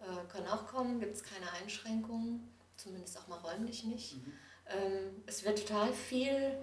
äh, 0.00 0.26
können 0.32 0.48
auch 0.48 0.66
kommen. 0.66 1.00
Gibt 1.00 1.14
es 1.14 1.22
keine 1.22 1.50
Einschränkungen, 1.62 2.48
zumindest 2.76 3.18
auch 3.18 3.28
mal 3.28 3.38
räumlich 3.38 3.84
nicht. 3.84 4.16
Ähm, 4.66 5.22
es 5.26 5.44
wird 5.44 5.66
total 5.66 5.92
viel 5.92 6.56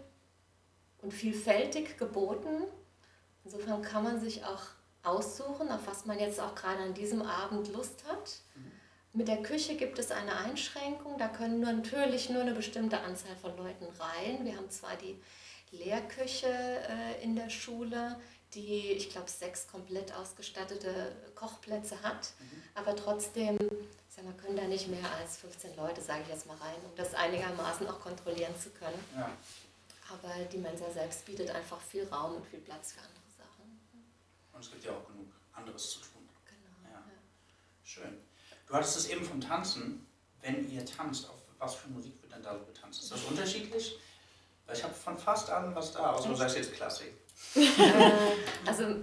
und 1.01 1.13
vielfältig 1.13 1.97
geboten. 1.97 2.63
Insofern 3.43 3.81
kann 3.81 4.03
man 4.03 4.19
sich 4.19 4.43
auch 4.45 4.63
aussuchen, 5.03 5.69
auf 5.69 5.85
was 5.88 6.05
man 6.05 6.19
jetzt 6.19 6.39
auch 6.39 6.55
gerade 6.55 6.83
an 6.83 6.93
diesem 6.93 7.21
Abend 7.21 7.71
Lust 7.73 8.03
hat. 8.07 8.41
Mit 9.13 9.27
der 9.27 9.41
Küche 9.41 9.75
gibt 9.75 10.00
es 10.00 10.10
eine 10.10 10.38
Einschränkung, 10.38 11.18
da 11.18 11.27
können 11.27 11.60
nur, 11.60 11.74
natürlich 11.74 12.30
nur 12.30 12.44
eine 12.44 12.53
bestimmte 12.53 13.00
Anzahl 13.01 13.36
von 13.36 13.56
Leuten 13.58 13.86
rein. 14.00 14.46
Wir 14.46 14.56
haben 14.56 14.70
zwar 14.70 14.96
die 14.96 15.20
Lehrküche 15.72 16.48
äh, 16.48 17.22
in 17.22 17.36
der 17.36 17.50
Schule, 17.50 18.18
die, 18.53 18.91
ich 18.91 19.10
glaube, 19.10 19.30
sechs 19.30 19.68
komplett 19.68 20.13
ausgestattete 20.13 21.13
Kochplätze 21.36 22.01
hat, 22.01 22.32
aber 22.74 22.96
trotzdem, 22.96 23.58
sag 24.10 24.24
mal, 24.24 24.34
können 24.34 24.56
da 24.56 24.63
nicht 24.63 24.88
mehr 24.88 25.12
als 25.20 25.38
15 25.38 25.75
Leute, 25.75 26.01
sage 26.01 26.22
ich 26.24 26.30
jetzt 26.30 26.48
mal 26.48 26.58
rein, 26.58 26.75
um 26.84 26.96
das 26.96 27.13
einigermaßen 27.13 27.88
auch 27.88 28.00
kontrollieren 28.00 28.58
zu 28.58 28.70
können. 28.72 29.00
Ja. 29.15 29.30
Aber 30.10 30.34
die 30.46 30.58
Mensa 30.58 30.89
selbst 30.91 31.25
bietet 31.25 31.50
einfach 31.51 31.80
viel 31.80 32.06
Raum 32.08 32.36
und 32.36 32.46
viel 32.46 32.60
Platz 32.60 32.94
für 32.94 33.00
andere 33.00 33.30
Sachen. 33.38 33.80
Und 34.53 34.60
es 34.60 34.72
gibt 34.72 34.84
ja 34.84 34.91
auch 34.91 35.08
genug 35.08 35.27
anderes 35.53 35.91
zu 35.91 36.00
tun. 36.00 36.11
Ja. 38.71 38.77
Du 38.77 38.83
hattest 38.83 38.97
es 38.97 39.09
eben 39.09 39.23
vom 39.23 39.41
Tanzen. 39.41 40.05
Wenn 40.41 40.71
ihr 40.71 40.85
tanzt, 40.85 41.29
auf 41.29 41.35
was 41.59 41.75
für 41.75 41.89
Musik 41.89 42.19
wird 42.21 42.33
denn 42.33 42.41
da 42.41 42.57
so 42.57 42.65
getanzt? 42.65 43.03
Ist 43.03 43.11
das 43.11 43.23
unterschiedlich? 43.25 43.99
Weil 44.65 44.75
ich 44.75 44.83
habe 44.83 44.93
von 44.93 45.17
fast 45.17 45.49
allem 45.49 45.75
was 45.75 45.91
da, 45.93 46.13
außer 46.13 46.29
du 46.29 46.35
sagst 46.35 46.57
jetzt 46.57 46.73
Klassik. 46.73 47.13
Äh, 47.55 48.11
also 48.65 48.95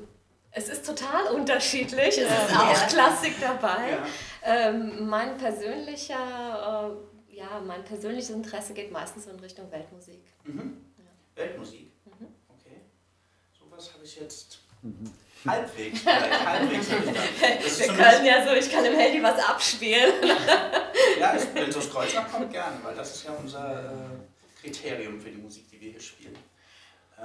es 0.50 0.68
ist 0.68 0.86
total 0.86 1.34
unterschiedlich. 1.34 2.18
Es 2.18 2.30
ist 2.30 2.56
auch 2.56 2.88
Klassik 2.88 3.34
dabei. 3.40 3.90
Ja. 3.90 4.06
Ähm, 4.42 5.08
mein 5.08 5.36
persönlicher, 5.36 6.96
äh, 7.30 7.36
ja, 7.36 7.60
mein 7.60 7.84
persönliches 7.84 8.30
Interesse 8.30 8.72
geht 8.72 8.90
meistens 8.90 9.24
so 9.24 9.30
in 9.30 9.40
Richtung 9.40 9.70
Weltmusik. 9.70 10.24
Mhm. 10.44 10.84
Weltmusik. 11.34 11.92
Okay. 12.48 12.80
Sowas 13.56 13.92
habe 13.92 14.04
ich 14.04 14.16
jetzt 14.16 14.60
halbwegs. 15.46 16.04
halbwegs 16.06 16.88
Wir 17.80 17.86
können 17.88 18.24
ja 18.24 18.46
so, 18.46 18.54
ich 18.54 18.70
kann 18.70 18.84
im 18.84 18.94
Handy 18.96 19.22
was 19.22 19.38
abspielen. 19.44 20.12
Ja, 21.18 21.36
ich- 21.36 21.54
wenn 21.54 21.74
aus 21.74 21.90
Kreuzberg 21.90 22.30
kommt, 22.32 22.52
gerne, 22.52 22.76
weil 22.82 22.94
das 22.94 23.14
ist 23.16 23.24
ja 23.24 23.30
unser 23.32 23.84
äh, 23.92 24.60
Kriterium 24.62 25.20
für 25.20 25.30
die 25.30 25.38
Musik, 25.38 25.68
die 25.70 25.80
wir 25.80 25.90
hier 25.92 26.00
spielen. 26.00 26.34
Äh, 27.16 27.22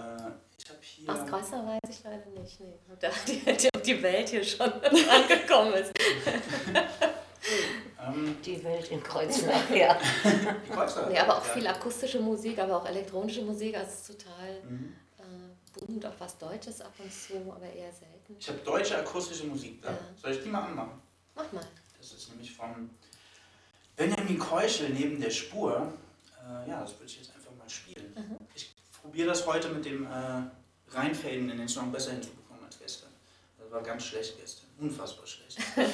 ich 0.58 0.70
habe 0.70 0.80
hier. 0.82 1.10
Aus 1.10 1.28
Kreuzer 1.30 1.66
weiß 1.66 1.80
ich 1.90 2.04
leider 2.04 2.42
nicht. 2.42 2.60
Nee. 2.60 2.74
Da 3.00 3.10
die, 3.28 3.40
die, 3.58 3.70
ob 3.76 3.84
die 3.84 4.02
Welt 4.04 4.30
hier 4.30 4.44
schon 4.44 4.72
angekommen 5.10 5.74
ist. 5.74 5.92
Ähm, 8.06 8.38
Die 8.46 8.64
Welt 8.64 8.90
in 8.90 9.04
Kreuznach, 9.04 9.70
ja. 9.70 9.98
die 10.24 10.70
Kreuzberg. 10.72 11.10
Nee, 11.10 11.20
aber 11.20 11.38
auch 11.38 11.46
ja. 11.48 11.54
viel 11.54 11.68
akustische 11.68 12.20
Musik, 12.20 12.58
aber 12.60 12.78
auch 12.78 12.86
elektronische 12.88 13.42
Musik. 13.42 13.76
Also 13.76 13.90
es 13.92 14.00
ist 14.10 14.20
total 14.24 14.62
Mhm. 14.70 14.96
Bunt, 15.74 16.06
auch 16.06 16.14
was 16.20 16.38
Deutsches 16.38 16.82
ab 16.82 16.94
und 17.00 17.12
zu, 17.12 17.34
aber 17.52 17.66
eher 17.66 17.92
selten. 17.92 18.36
Ich 18.40 18.48
habe 18.48 18.60
deutsche 18.60 18.98
akustische 18.98 19.46
Musik 19.46 19.82
da. 19.82 19.92
Ja. 19.92 19.98
Soll 20.22 20.32
ich 20.32 20.44
die 20.44 20.50
mal 20.50 20.64
anmachen? 20.64 21.02
Mach 21.36 21.52
mal. 21.52 21.66
Das 21.98 22.14
ist 22.14 22.30
nämlich 22.30 22.54
von 22.54 22.90
Benjamin 23.96 24.38
Keuschel 24.38 24.90
neben 24.90 25.20
der 25.20 25.30
Spur. 25.30 25.92
Äh, 26.40 26.70
ja, 26.70 26.82
das 26.82 26.94
würde 26.94 27.06
ich 27.06 27.18
jetzt 27.18 27.34
einfach 27.36 27.52
mal 27.58 27.70
spielen. 27.70 28.16
Ich 28.56 28.74
probiere 29.02 29.28
das 29.28 29.46
heute 29.46 29.70
mit 29.70 29.86
dem 29.86 30.06
äh, 30.06 30.44
Reinfaden 30.90 31.50
in 31.50 31.58
den 31.58 31.68
Song 31.68 31.92
besser 31.92 32.12
hinzubekommen 32.12 32.64
als 32.66 32.78
gestern. 32.80 33.10
Das 33.58 33.72
war 33.72 33.82
ganz 33.82 34.06
schlecht 34.06 34.40
gestern. 34.40 34.68
Unfassbar 34.80 35.26
schlecht. 35.26 35.58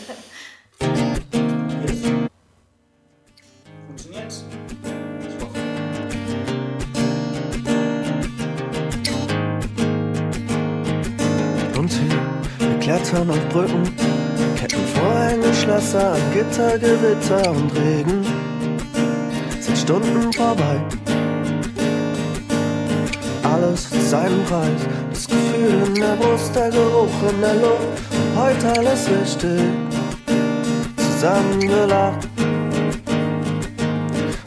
Jetzt. 1.82 2.19
Wir 13.12 13.20
klettern 13.20 13.30
auf 13.30 13.50
Brücken, 13.50 13.84
Ketten, 14.56 14.86
Vorhänge, 14.96 15.54
Schlösser, 15.54 16.16
Gitter, 16.34 16.78
Gewitter 16.78 17.52
und 17.52 17.72
Regen. 17.76 18.26
Sind 19.60 19.78
Stunden 19.78 20.32
vorbei. 20.34 20.80
Alles 23.44 23.92
hat 23.92 24.02
seinen 24.02 24.44
Preis. 24.46 24.82
Das 25.12 25.28
Gefühl 25.28 25.84
in 25.88 25.96
der 25.96 26.16
Brust, 26.16 26.56
der 26.56 26.70
Geruch 26.70 27.10
in 27.30 27.42
der 27.42 27.56
Luft. 27.56 27.88
Heute 28.36 28.80
alles 28.80 29.10
richtig. 29.10 29.62
Zusammengelacht. 30.98 32.28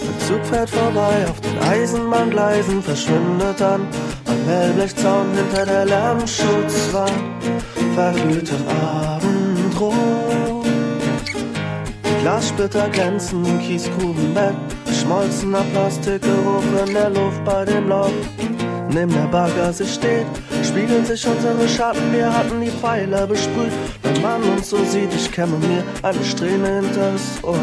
Der 0.01 0.27
Zug 0.27 0.47
fährt 0.47 0.71
vorbei, 0.71 1.27
auf 1.29 1.41
den 1.41 1.59
Eisenbahngleisen 1.59 2.83
verschwindet 2.83 3.61
dann 3.61 3.87
am 4.27 4.47
Wellblechzaun 4.47 5.27
hinter 5.35 5.67
der 5.67 5.85
Lärmschutzwand. 5.85 7.42
Verglüht 7.95 8.49
im 8.49 8.69
Abendrot. 8.97 9.95
Die 12.05 12.23
Glassplitter 12.23 12.89
glänzen 12.89 13.45
im 13.45 13.59
Kiesgrubenbett. 13.61 14.55
Schmolzener 14.99 15.65
Plastikgeruch 15.73 16.63
in 16.87 16.95
der 16.95 17.11
Luft 17.11 17.45
bei 17.45 17.67
dem 17.67 17.89
Loch. 17.89 18.11
Neben 18.89 19.13
der 19.13 19.27
Bagger 19.31 19.73
sich 19.73 19.93
steht, 19.93 20.27
spiegeln 20.65 21.05
sich 21.05 21.27
unsere 21.27 21.69
Schatten. 21.69 22.13
Wir 22.13 22.33
hatten 22.33 22.63
die 22.63 22.71
Pfeiler 22.71 23.27
besprüht. 23.27 23.73
Wenn 24.03 24.23
man 24.23 24.43
uns 24.43 24.71
so 24.71 24.83
sieht, 24.85 25.15
ich 25.15 25.31
kämme 25.31 25.59
mir 25.59 25.85
eine 26.03 26.25
Strähne 26.25 26.77
hinters 26.77 27.43
Ohr. 27.43 27.59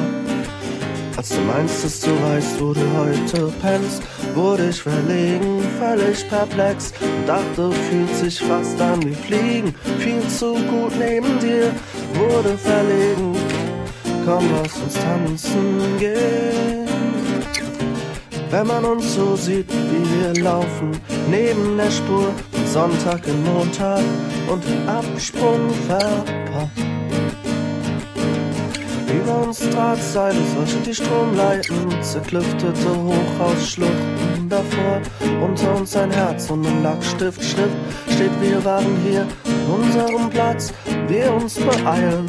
Als 1.18 1.30
du 1.30 1.42
meinst, 1.42 1.84
dass 1.84 2.00
du 2.02 2.12
weißt, 2.12 2.62
wo 2.62 2.74
du 2.74 2.82
heute 2.98 3.52
pennst, 3.62 4.04
wurde 4.36 4.70
ich 4.70 4.82
verlegen, 4.82 5.62
völlig 5.80 6.28
perplex. 6.30 6.94
Dachte, 7.26 7.72
fühlt 7.72 8.16
sich 8.16 8.40
fast 8.40 8.80
an 8.82 9.04
wie 9.04 9.16
Fliegen. 9.16 9.74
Viel 10.00 10.28
zu 10.28 10.54
gut 10.54 10.94
neben 10.98 11.40
dir, 11.40 11.72
wurde 12.14 12.58
verlegen. 12.58 13.36
Komm, 14.26 14.46
lass 14.56 14.76
uns 14.82 14.94
tanzen 14.94 15.98
gehen. 16.00 16.88
Wenn 18.52 18.66
man 18.66 18.84
uns 18.84 19.14
so 19.14 19.36
sieht, 19.36 19.70
wie 19.70 20.22
wir 20.22 20.44
laufen, 20.44 20.92
neben 21.30 21.78
der 21.78 21.92
Spur, 21.92 22.34
Sonntag 22.66 23.28
in 23.28 23.44
Montag 23.44 24.04
und 24.48 24.64
Absprung 24.88 25.70
verpasst. 25.88 26.89
Über 29.22 29.42
uns 29.42 29.60
Drahtseile, 29.60 30.40
solche 30.56 30.78
die 30.80 30.94
Strom 30.94 31.36
leiten, 31.36 32.02
zerklüftete 32.02 32.90
Hochhausschluchten 32.96 34.48
davor. 34.48 35.02
Unter 35.42 35.76
uns 35.76 35.96
ein 35.96 36.12
Herz 36.12 36.50
und 36.50 36.66
ein 36.66 36.84
Lackstift, 36.84 37.44
Schrift 37.44 37.76
steht, 38.10 38.32
wir 38.42 38.64
waren 38.64 38.98
hier 39.04 39.22
an 39.22 39.82
unserem 39.82 40.30
Platz. 40.30 40.74
Wir 41.08 41.34
uns 41.34 41.56
beeilen, 41.56 42.28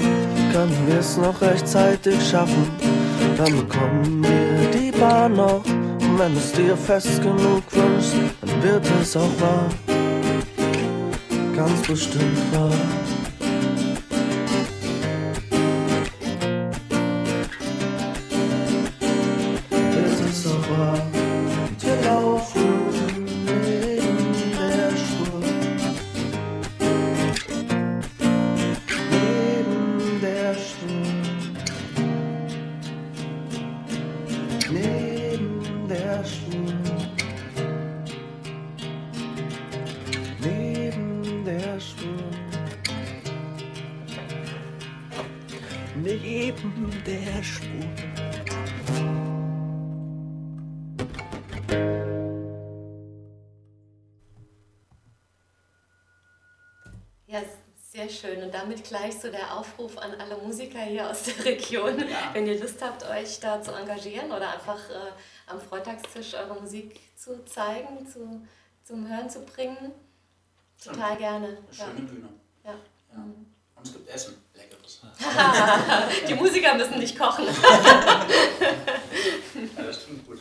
können 0.52 0.76
wir 0.86 0.98
es 0.98 1.16
noch 1.16 1.40
rechtzeitig 1.40 2.16
schaffen. 2.28 2.68
Dann 3.36 3.56
bekommen 3.56 4.24
wir 4.24 4.70
die 4.70 4.90
Bahn 4.90 5.34
noch. 5.34 5.64
Und 5.64 6.18
wenn 6.18 6.36
es 6.36 6.52
dir 6.52 6.76
fest 6.76 7.22
genug 7.22 7.62
wünschst, 7.70 8.14
dann 8.40 8.62
wird 8.62 8.84
es 9.00 9.16
auch 9.16 9.40
wahr. 9.40 9.68
Ganz 11.54 11.82
bestimmt 11.86 12.38
wahr. 12.52 12.72
Schön. 58.20 58.42
Und 58.42 58.52
damit 58.54 58.84
gleich 58.84 59.18
so 59.20 59.30
der 59.30 59.56
Aufruf 59.56 59.96
an 59.98 60.14
alle 60.20 60.36
Musiker 60.36 60.80
hier 60.80 61.08
aus 61.10 61.22
der 61.24 61.44
Region, 61.44 62.02
wenn 62.32 62.46
ihr 62.46 62.60
Lust 62.60 62.80
habt, 62.82 63.04
euch 63.08 63.40
da 63.40 63.60
zu 63.62 63.72
engagieren 63.72 64.30
oder 64.32 64.50
einfach 64.52 64.78
äh, 64.90 65.12
am 65.46 65.60
Freitagstisch 65.60 66.34
eure 66.34 66.60
Musik 66.60 67.00
zu 67.16 67.44
zeigen, 67.44 68.06
zu, 68.08 68.46
zum 68.84 69.08
Hören 69.08 69.28
zu 69.30 69.40
bringen. 69.42 69.92
Total 70.82 71.16
gerne. 71.16 71.46
Eine 71.48 71.58
schöne 71.72 72.00
Bühne. 72.08 72.28
Ja. 72.64 72.72
Ja. 73.12 73.18
Und 73.76 73.86
es 73.86 73.92
gibt 73.92 74.08
Essen. 74.08 74.34
Leckeres. 74.54 75.00
Die 76.28 76.34
Musiker 76.34 76.74
müssen 76.74 76.98
nicht 76.98 77.18
kochen. 77.18 77.46
Ja, 79.76 79.82
das 79.82 80.04
klingt 80.04 80.26
gut. 80.26 80.38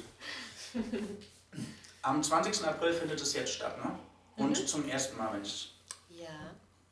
Am 2.04 2.24
20. 2.24 2.64
April 2.66 2.94
findet 2.94 3.20
es 3.22 3.34
jetzt 3.34 3.54
statt, 3.54 3.78
ne? 3.84 3.92
Und 4.38 4.52
Mhm. 4.58 4.68
zum 4.68 4.88
ersten 4.88 5.18
Mal, 5.18 5.34
wenn 5.34 5.42
ich 5.42 5.76
Ja, 5.79 5.79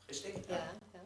richtig? 0.08 0.34
ja, 0.48 0.56
ja. 0.56 1.00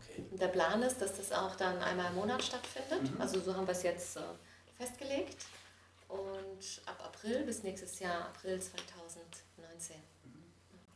Okay. 0.00 0.24
Der 0.32 0.48
Plan 0.48 0.82
ist, 0.82 0.98
dass 1.00 1.16
das 1.16 1.32
auch 1.32 1.54
dann 1.56 1.78
einmal 1.82 2.06
im 2.10 2.16
Monat 2.16 2.42
stattfindet. 2.42 3.10
Mhm. 3.14 3.20
Also 3.20 3.40
so 3.40 3.54
haben 3.54 3.66
wir 3.66 3.72
es 3.72 3.82
jetzt 3.82 4.16
äh, 4.16 4.20
festgelegt. 4.76 5.46
Und 6.08 6.82
ab 6.86 7.02
April 7.04 7.44
bis 7.44 7.62
nächstes 7.62 7.98
Jahr, 7.98 8.26
April 8.26 8.60
2019. 8.60 9.96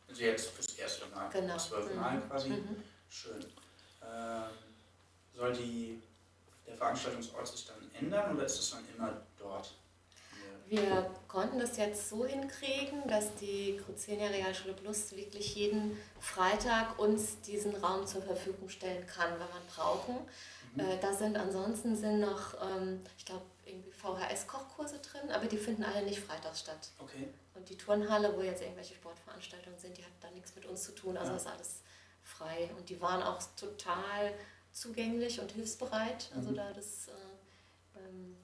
Also 0.08 0.22
jetzt 0.22 0.48
fürs 0.50 0.74
erste 0.78 1.06
Mal. 1.06 1.28
Genau. 1.30 1.54
Das 1.54 1.68
zwölfte 1.68 1.94
Mhm. 1.94 2.00
Mal 2.00 2.20
quasi. 2.28 2.48
Mhm. 2.50 2.82
Schön. 3.10 3.44
Ähm, 4.02 4.50
soll 5.34 5.52
die, 5.54 6.02
der 6.66 6.76
Veranstaltungsort 6.76 7.48
sich 7.48 7.66
dann 7.66 7.90
ändern 7.94 8.36
oder 8.36 8.44
ist 8.44 8.58
es 8.58 8.70
dann 8.70 8.84
immer 8.96 9.20
dort? 9.38 9.72
Wir 10.68 11.10
konnten 11.28 11.58
das 11.58 11.76
jetzt 11.78 12.08
so 12.10 12.26
hinkriegen, 12.26 13.06
dass 13.08 13.34
die 13.36 13.78
Cruzenia 13.84 14.28
Realschule 14.28 14.74
Plus 14.74 15.12
wirklich 15.16 15.54
jeden 15.54 15.96
Freitag 16.20 16.98
uns 16.98 17.40
diesen 17.40 17.74
Raum 17.76 18.06
zur 18.06 18.22
Verfügung 18.22 18.68
stellen 18.68 19.06
kann, 19.06 19.32
wenn 19.32 19.38
wir 19.38 19.62
brauchen. 19.74 20.16
Äh, 20.76 20.98
da 21.00 21.12
sind 21.14 21.36
ansonsten 21.38 21.96
sind 21.96 22.20
noch, 22.20 22.54
ähm, 22.62 23.00
ich 23.16 23.24
glaube, 23.24 23.44
irgendwie 23.64 23.90
VHS-Kochkurse 23.90 24.98
drin, 24.98 25.30
aber 25.30 25.46
die 25.46 25.56
finden 25.56 25.84
alle 25.84 26.02
nicht 26.04 26.20
freitags 26.20 26.60
statt. 26.60 26.90
Okay. 26.98 27.28
Und 27.54 27.68
die 27.70 27.76
Turnhalle, 27.76 28.36
wo 28.36 28.42
jetzt 28.42 28.60
irgendwelche 28.62 28.94
Sportveranstaltungen 28.94 29.78
sind, 29.78 29.96
die 29.96 30.04
hat 30.04 30.12
da 30.20 30.30
nichts 30.30 30.54
mit 30.54 30.66
uns 30.66 30.82
zu 30.84 30.92
tun. 30.94 31.16
Also 31.16 31.30
Ja. 31.32 31.36
ist 31.38 31.46
alles 31.46 31.80
frei. 32.22 32.70
Und 32.76 32.90
die 32.90 33.00
waren 33.00 33.22
auch 33.22 33.38
total 33.56 34.34
zugänglich 34.72 35.40
und 35.40 35.50
hilfsbereit. 35.52 36.30
Also 36.36 36.50
Mhm. 36.50 36.54
da 36.56 36.72
das 36.72 37.08
äh, 37.08 37.98
ähm, 38.00 38.36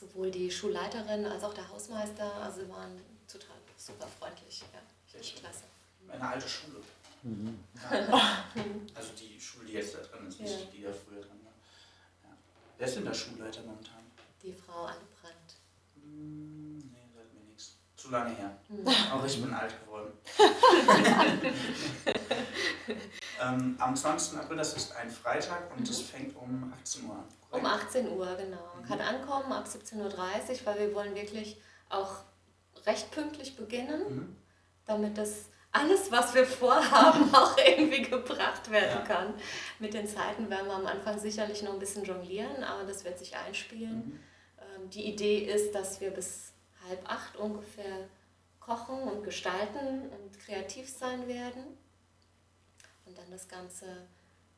sowohl 0.00 0.30
die 0.30 0.50
Schulleiterin 0.50 1.26
als 1.26 1.44
auch 1.44 1.52
der 1.54 1.68
Hausmeister, 1.68 2.32
also 2.42 2.66
waren 2.70 2.98
total 3.30 3.56
super 3.76 4.06
freundlich. 4.18 4.62
Ja, 4.72 4.80
richtig 5.18 5.36
klasse. 5.42 5.64
Eine 6.08 6.26
alte 6.28 6.48
Schule. 6.48 6.80
Mhm. 7.22 7.58
Ja. 7.90 8.44
Also 8.94 9.10
die 9.20 9.38
Schule, 9.40 9.66
die 9.66 9.72
jetzt 9.74 9.94
da 9.94 9.98
drin 10.00 10.26
ist, 10.26 10.40
nicht 10.40 10.58
Ja. 10.58 10.66
die 10.72 10.82
da 10.82 10.90
früher 10.92 11.20
drin 11.20 11.40
war. 11.44 11.52
Ja. 12.30 12.36
Wer 12.78 12.86
ist 12.86 12.96
denn 12.96 13.04
der 13.04 13.14
Schulleiter 13.14 13.60
momentan? 13.62 14.00
Die 14.42 14.52
Frau 14.54 14.84
Angebrannt. 14.86 15.50
Zu 18.10 18.16
lange 18.16 18.34
her. 18.34 18.50
Mhm. 18.68 18.88
Auch 19.12 19.24
ich 19.24 19.40
bin 19.40 19.54
alt 19.54 19.72
geworden. 19.84 20.12
ähm, 23.40 23.76
am 23.78 23.94
20. 23.96 24.36
April, 24.38 24.56
das 24.56 24.74
ist 24.74 24.94
ein 24.96 25.08
Freitag 25.10 25.70
und 25.76 25.88
es 25.88 26.00
fängt 26.00 26.34
um 26.36 26.72
18 26.80 27.04
Uhr 27.06 27.14
an. 27.14 27.24
Um 27.52 27.64
18 27.64 28.08
Uhr, 28.10 28.26
genau. 28.36 28.58
Man 28.74 28.84
kann 28.88 29.00
ankommen 29.00 29.52
ab 29.52 29.64
17.30 29.66 30.00
Uhr, 30.00 30.12
weil 30.64 30.78
wir 30.80 30.92
wollen 30.94 31.14
wirklich 31.14 31.60
auch 31.88 32.16
recht 32.86 33.10
pünktlich 33.12 33.56
beginnen, 33.56 34.02
Mhm. 34.16 34.36
damit 34.86 35.16
das 35.16 35.44
alles, 35.72 36.10
was 36.10 36.34
wir 36.34 36.44
vorhaben, 36.46 37.30
auch 37.34 37.56
irgendwie 37.64 38.02
gebracht 38.02 38.68
werden 38.72 39.00
Ja. 39.00 39.06
kann. 39.06 39.34
Mit 39.78 39.94
den 39.94 40.08
Zeiten 40.08 40.50
werden 40.50 40.66
wir 40.66 40.74
am 40.74 40.86
Anfang 40.86 41.16
sicherlich 41.20 41.62
noch 41.62 41.74
ein 41.74 41.78
bisschen 41.78 42.02
jonglieren, 42.04 42.64
aber 42.64 42.82
das 42.84 43.04
wird 43.04 43.18
sich 43.20 43.36
einspielen. 43.36 43.94
Mhm. 43.94 44.18
Ähm, 44.58 44.90
Die 44.90 45.04
Idee 45.12 45.38
ist, 45.44 45.72
dass 45.76 46.00
wir 46.00 46.10
bis 46.10 46.49
halb 46.90 47.08
acht 47.08 47.36
ungefähr 47.36 48.08
kochen 48.58 49.02
und 49.02 49.24
gestalten 49.24 50.10
und 50.10 50.38
kreativ 50.40 50.88
sein 50.88 51.26
werden. 51.26 51.62
Und 53.06 53.16
dann 53.16 53.30
das 53.30 53.48
Ganze, 53.48 53.86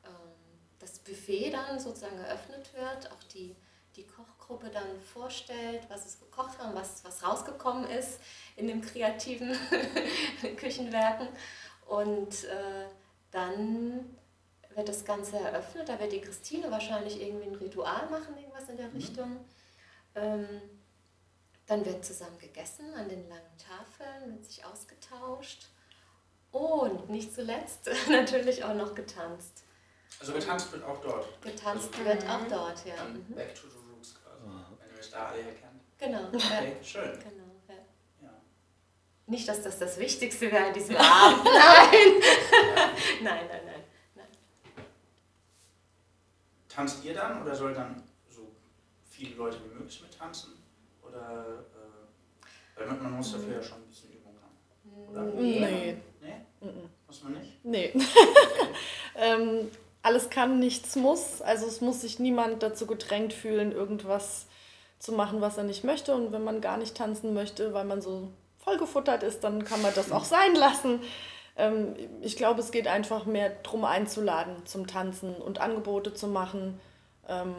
ähm, 0.03 0.33
das 0.79 0.99
Buffet 0.99 1.51
dann 1.51 1.79
sozusagen 1.79 2.17
eröffnet 2.19 2.73
wird, 2.73 3.11
auch 3.11 3.23
die, 3.33 3.55
die 3.95 4.05
Kochgruppe 4.05 4.69
dann 4.69 4.99
vorstellt, 5.01 5.87
was 5.89 6.05
es 6.05 6.19
gekocht 6.19 6.59
haben, 6.59 6.75
was, 6.75 7.03
was 7.05 7.23
rausgekommen 7.23 7.89
ist 7.89 8.19
in 8.55 8.67
dem 8.67 8.81
kreativen 8.81 9.55
Küchenwerken. 10.57 11.27
Und 11.87 12.43
äh, 12.45 12.85
dann 13.31 14.17
wird 14.75 14.89
das 14.89 15.05
Ganze 15.05 15.37
eröffnet. 15.37 15.89
Da 15.89 15.99
wird 15.99 16.11
die 16.11 16.21
Christine 16.21 16.71
wahrscheinlich 16.71 17.21
irgendwie 17.21 17.47
ein 17.47 17.55
Ritual 17.55 18.09
machen, 18.09 18.37
irgendwas 18.37 18.69
in 18.69 18.77
der 18.77 18.93
Richtung. 18.93 19.37
Ähm, 20.15 20.47
dann 21.67 21.85
wird 21.85 22.03
zusammen 22.03 22.37
gegessen 22.39 22.93
an 22.95 23.07
den 23.09 23.27
langen 23.29 23.57
Tafeln, 23.57 24.33
wird 24.33 24.45
sich 24.45 24.63
ausgetauscht. 24.65 25.67
Und 26.51 27.09
nicht 27.09 27.33
zuletzt 27.33 27.89
natürlich 28.09 28.63
auch 28.63 28.75
noch 28.75 28.93
getanzt. 28.93 29.63
Also 30.19 30.33
getanzt 30.33 30.71
wird 30.71 30.83
auch 30.83 31.01
dort. 31.01 31.41
Getanzt 31.41 31.89
also, 31.93 32.05
wird 32.05 32.29
auch 32.29 32.47
dort, 32.47 32.85
ja. 32.85 33.03
Mhm. 33.05 33.33
back 33.33 33.55
to 33.55 33.67
the 33.67 33.77
roots 33.91 34.15
quasi. 34.21 34.43
Wenn 34.79 34.91
ihr 34.93 34.99
euch 34.99 35.09
da 35.09 35.25
alle 35.27 35.41
herkennt. 35.43 35.81
Genau. 35.97 36.27
Okay, 36.27 36.75
Ja. 36.77 36.83
schön. 36.83 37.11
Genau, 37.19 37.51
ja. 37.67 37.75
Ja. 38.21 38.29
Nicht, 39.25 39.47
dass 39.47 39.63
das 39.63 39.79
das 39.79 39.97
Wichtigste 39.97 40.51
wäre 40.51 40.67
an 40.67 40.73
diesem 40.73 40.97
Abend. 40.97 41.43
Nein. 41.45 42.21
nein, 43.23 43.47
nein, 43.47 43.65
nein. 43.65 43.83
nein. 44.15 44.27
Tanzt 46.69 47.03
ihr 47.03 47.13
dann 47.15 47.41
oder 47.41 47.55
soll 47.55 47.73
dann 47.73 48.03
so 48.29 48.51
viele 49.09 49.35
Leute 49.35 49.57
wie 49.63 49.73
möglich 49.73 50.01
mit 50.03 50.15
tanzen? 50.15 50.62
Oder, 51.13 51.45
äh, 51.45 52.79
weil 52.79 52.87
man, 52.87 53.03
man 53.03 53.11
muss 53.13 53.33
dafür 53.33 53.55
ja 53.55 53.61
schon 53.61 53.77
ein 53.77 53.87
bisschen 53.87 54.11
Übung 54.11 54.35
haben. 54.41 55.11
Oder? 55.11 55.23
Nee. 55.41 55.97
Nee? 56.21 56.35
Mhm. 56.61 56.89
Muss 57.07 57.23
man 57.23 57.33
nicht? 57.33 57.63
Nee. 57.63 57.93
ähm, 59.15 59.69
alles 60.01 60.29
kann, 60.29 60.59
nichts 60.59 60.95
muss. 60.95 61.41
Also 61.41 61.67
es 61.67 61.81
muss 61.81 62.01
sich 62.01 62.19
niemand 62.19 62.63
dazu 62.63 62.87
gedrängt 62.87 63.33
fühlen, 63.33 63.71
irgendwas 63.71 64.47
zu 64.99 65.11
machen, 65.11 65.41
was 65.41 65.57
er 65.57 65.63
nicht 65.63 65.83
möchte. 65.83 66.15
Und 66.15 66.31
wenn 66.31 66.43
man 66.43 66.61
gar 66.61 66.77
nicht 66.77 66.95
tanzen 66.95 67.33
möchte, 67.33 67.73
weil 67.73 67.85
man 67.85 68.01
so 68.01 68.29
vollgefuttert 68.57 69.23
ist, 69.23 69.43
dann 69.43 69.63
kann 69.63 69.81
man 69.81 69.93
das 69.93 70.11
auch 70.11 70.23
sein 70.23 70.55
lassen. 70.55 71.01
Ähm, 71.55 71.95
ich 72.21 72.35
glaube, 72.37 72.61
es 72.61 72.71
geht 72.71 72.87
einfach 72.87 73.25
mehr 73.25 73.49
darum, 73.63 73.85
einzuladen 73.85 74.65
zum 74.65 74.87
Tanzen 74.87 75.35
und 75.35 75.61
Angebote 75.61 76.13
zu 76.13 76.27
machen. 76.27 76.79
Ähm, 77.27 77.53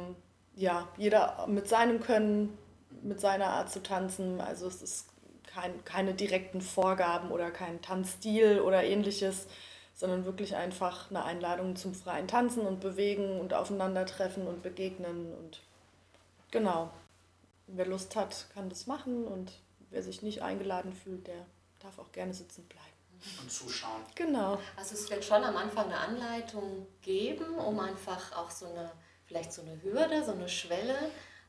ja, 0.56 0.88
jeder 0.96 1.46
mit 1.48 1.68
seinem 1.68 2.00
Können, 2.00 2.56
mit 3.02 3.20
seiner 3.20 3.50
Art 3.50 3.70
zu 3.70 3.82
tanzen. 3.82 4.40
Also 4.40 4.66
es 4.66 4.82
ist 4.82 5.08
kein, 5.46 5.84
keine 5.84 6.14
direkten 6.14 6.60
Vorgaben 6.60 7.30
oder 7.30 7.50
kein 7.50 7.80
Tanzstil 7.82 8.60
oder 8.60 8.82
ähnliches, 8.82 9.46
sondern 9.94 10.24
wirklich 10.24 10.56
einfach 10.56 11.10
eine 11.10 11.24
Einladung 11.24 11.76
zum 11.76 11.94
freien 11.94 12.26
Tanzen 12.26 12.66
und 12.66 12.80
Bewegen 12.80 13.40
und 13.40 13.54
Aufeinandertreffen 13.54 14.46
und 14.46 14.62
Begegnen. 14.62 15.32
Und 15.34 15.60
genau, 16.50 16.90
wer 17.68 17.86
Lust 17.86 18.16
hat, 18.16 18.46
kann 18.52 18.68
das 18.68 18.86
machen 18.86 19.26
und 19.26 19.52
wer 19.90 20.02
sich 20.02 20.22
nicht 20.22 20.42
eingeladen 20.42 20.92
fühlt, 20.92 21.26
der 21.28 21.46
darf 21.78 21.98
auch 21.98 22.10
gerne 22.12 22.34
sitzen 22.34 22.64
bleiben. 22.64 22.84
Und 23.40 23.50
zuschauen. 23.50 24.02
Genau. 24.16 24.58
Also 24.76 24.94
es 24.94 25.08
wird 25.08 25.24
schon 25.24 25.42
am 25.44 25.56
Anfang 25.56 25.86
eine 25.86 25.98
Anleitung 25.98 26.86
geben, 27.00 27.54
um 27.54 27.78
einfach 27.78 28.36
auch 28.36 28.50
so 28.50 28.66
eine, 28.66 28.90
vielleicht 29.24 29.52
so 29.52 29.62
eine 29.62 29.80
Hürde, 29.82 30.24
so 30.24 30.32
eine 30.32 30.48
Schwelle, 30.48 30.96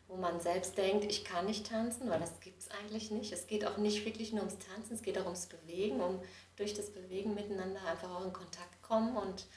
wo 0.07 0.15
man 0.15 0.39
selbst 0.39 0.77
denkt, 0.77 1.05
ich 1.05 1.23
kann 1.23 1.45
nicht 1.45 1.67
tanzen, 1.67 2.09
weil 2.09 2.19
das 2.19 2.39
gibt 2.39 2.61
es 2.61 2.69
eigentlich 2.69 3.11
nicht. 3.11 3.31
Es 3.31 3.47
geht 3.47 3.65
auch 3.65 3.77
nicht 3.77 4.05
wirklich 4.05 4.31
nur 4.31 4.41
ums 4.41 4.57
Tanzen, 4.59 4.93
es 4.93 5.01
geht 5.01 5.17
auch 5.17 5.25
ums 5.25 5.47
Bewegen, 5.47 5.99
um 5.99 6.21
durch 6.55 6.73
das 6.73 6.91
Bewegen 6.91 7.33
miteinander 7.33 7.83
einfach 7.85 8.11
auch 8.11 8.25
in 8.25 8.33
Kontakt 8.33 8.81
kommen. 8.83 9.17
Und 9.17 9.47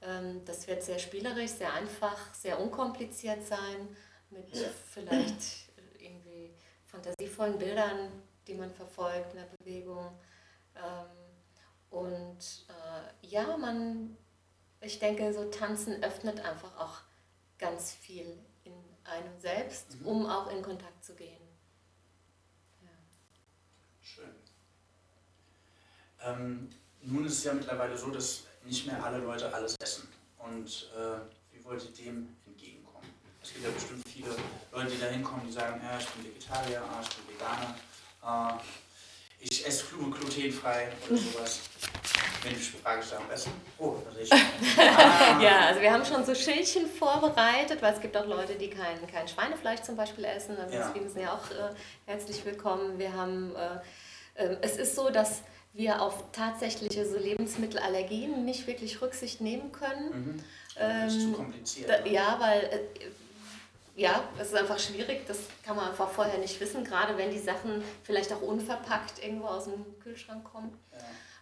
ähm, 0.00 0.42
das 0.46 0.66
wird 0.66 0.82
sehr 0.82 0.98
spielerisch, 0.98 1.50
sehr 1.50 1.72
einfach, 1.74 2.34
sehr 2.34 2.58
unkompliziert 2.58 3.44
sein, 3.44 3.96
mit 4.30 4.46
vielleicht 4.90 5.70
irgendwie 5.98 6.54
fantasievollen 6.86 7.58
Bildern, 7.58 8.10
die 8.46 8.54
man 8.54 8.72
verfolgt 8.72 9.32
in 9.32 9.40
der 9.40 9.56
Bewegung. 9.58 10.18
Ähm, 10.74 11.28
und 11.90 12.66
äh, 12.68 13.26
ja, 13.26 13.56
man, 13.56 14.16
ich 14.80 14.98
denke, 14.98 15.32
so 15.32 15.50
Tanzen 15.50 16.02
öffnet 16.02 16.40
einfach 16.40 16.78
auch 16.78 17.00
ganz 17.58 17.92
viel 17.92 18.38
einem 19.08 19.38
selbst, 19.40 19.96
um 20.04 20.26
auch 20.26 20.50
in 20.50 20.62
Kontakt 20.62 21.04
zu 21.04 21.14
gehen. 21.14 21.36
Schön. 24.02 24.30
Ähm, 26.22 26.68
nun 27.02 27.26
ist 27.26 27.34
es 27.38 27.44
ja 27.44 27.52
mittlerweile 27.54 27.96
so, 27.96 28.10
dass 28.10 28.44
nicht 28.64 28.86
mehr 28.86 29.02
alle 29.04 29.18
Leute 29.18 29.52
alles 29.54 29.76
essen. 29.80 30.08
Und 30.38 30.90
äh, 30.96 31.20
wie 31.52 31.64
wollt 31.64 31.84
ihr 31.84 31.90
dem 32.04 32.36
entgegenkommen? 32.46 33.08
Es 33.42 33.52
gibt 33.52 33.64
ja 33.64 33.70
bestimmt 33.70 34.06
viele 34.08 34.34
Leute, 34.72 34.90
die 34.90 34.98
da 35.00 35.06
hinkommen, 35.06 35.46
die 35.46 35.52
sagen, 35.52 35.80
ja, 35.82 35.98
ich 35.98 36.08
bin 36.08 36.24
Vegetarier, 36.24 36.82
ah, 36.82 37.00
ich 37.02 37.08
bin 37.16 37.34
Veganer, 37.34 38.58
äh, 38.58 38.60
ich 39.40 39.66
esse 39.66 39.84
glu- 39.86 40.10
glutenfrei 40.10 40.92
oder 41.06 41.16
sowas. 41.18 41.60
Ich 42.50 42.70
frage 42.70 43.00
am 43.16 43.28
besten. 43.28 43.50
Oh, 43.78 43.96
ich. 44.20 44.32
Ah, 44.32 44.38
Ja, 45.40 45.60
also 45.68 45.80
wir 45.80 45.92
haben 45.92 46.04
schon 46.04 46.24
so 46.24 46.34
Schildchen 46.34 46.86
vorbereitet, 46.86 47.80
weil 47.82 47.94
es 47.94 48.00
gibt 48.00 48.16
auch 48.16 48.26
Leute, 48.26 48.54
die 48.54 48.70
kein, 48.70 49.04
kein 49.10 49.28
Schweinefleisch 49.28 49.82
zum 49.82 49.96
Beispiel 49.96 50.24
essen. 50.24 50.56
Also 50.58 50.74
Ja. 50.74 50.86
deswegen 50.86 51.08
sind 51.10 51.22
ja 51.22 51.32
auch 51.34 51.50
äh, 51.50 51.74
herzlich 52.06 52.44
willkommen. 52.44 52.98
Wir 52.98 53.12
haben, 53.12 53.54
äh, 54.36 54.42
äh, 54.44 54.56
es 54.62 54.76
ist 54.76 54.94
so, 54.94 55.10
dass 55.10 55.42
wir 55.74 56.00
auf 56.02 56.24
tatsächliche 56.32 57.06
so 57.08 57.18
Lebensmittelallergien 57.18 58.44
nicht 58.44 58.66
wirklich 58.66 59.00
Rücksicht 59.02 59.40
nehmen 59.40 59.70
können. 59.72 60.10
Mhm. 60.34 60.44
Das 60.74 61.12
ist 61.12 61.20
zu 61.22 61.28
Ähm, 61.28 61.34
kompliziert. 61.34 61.90
Da, 61.90 62.00
ne? 62.00 62.10
ja, 62.12 62.36
weil 62.40 62.60
äh, 62.64 62.80
ja, 64.00 64.22
es 64.38 64.48
ist 64.48 64.54
einfach 64.54 64.78
schwierig, 64.78 65.26
das 65.26 65.38
kann 65.64 65.74
man 65.76 65.88
einfach 65.90 66.08
vorher 66.08 66.38
nicht 66.38 66.60
wissen, 66.60 66.84
gerade 66.84 67.16
wenn 67.18 67.30
die 67.32 67.38
Sachen 67.38 67.82
vielleicht 68.04 68.32
auch 68.32 68.40
unverpackt 68.42 69.22
irgendwo 69.22 69.48
aus 69.48 69.64
dem 69.64 69.84
Kühlschrank 70.00 70.44
kommen. 70.44 70.78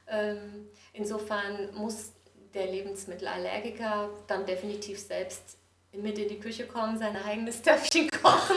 Ähm, 0.08 0.68
insofern 0.92 1.74
muss 1.74 2.12
der 2.54 2.66
Lebensmittelallergiker 2.66 4.10
dann 4.26 4.46
definitiv 4.46 4.98
selbst 4.98 5.58
mit 5.92 6.18
in 6.18 6.28
die 6.28 6.38
Küche 6.38 6.66
kommen, 6.66 6.98
sein 6.98 7.16
eigenes 7.16 7.62
Töpfchen 7.62 8.10
kochen. 8.22 8.56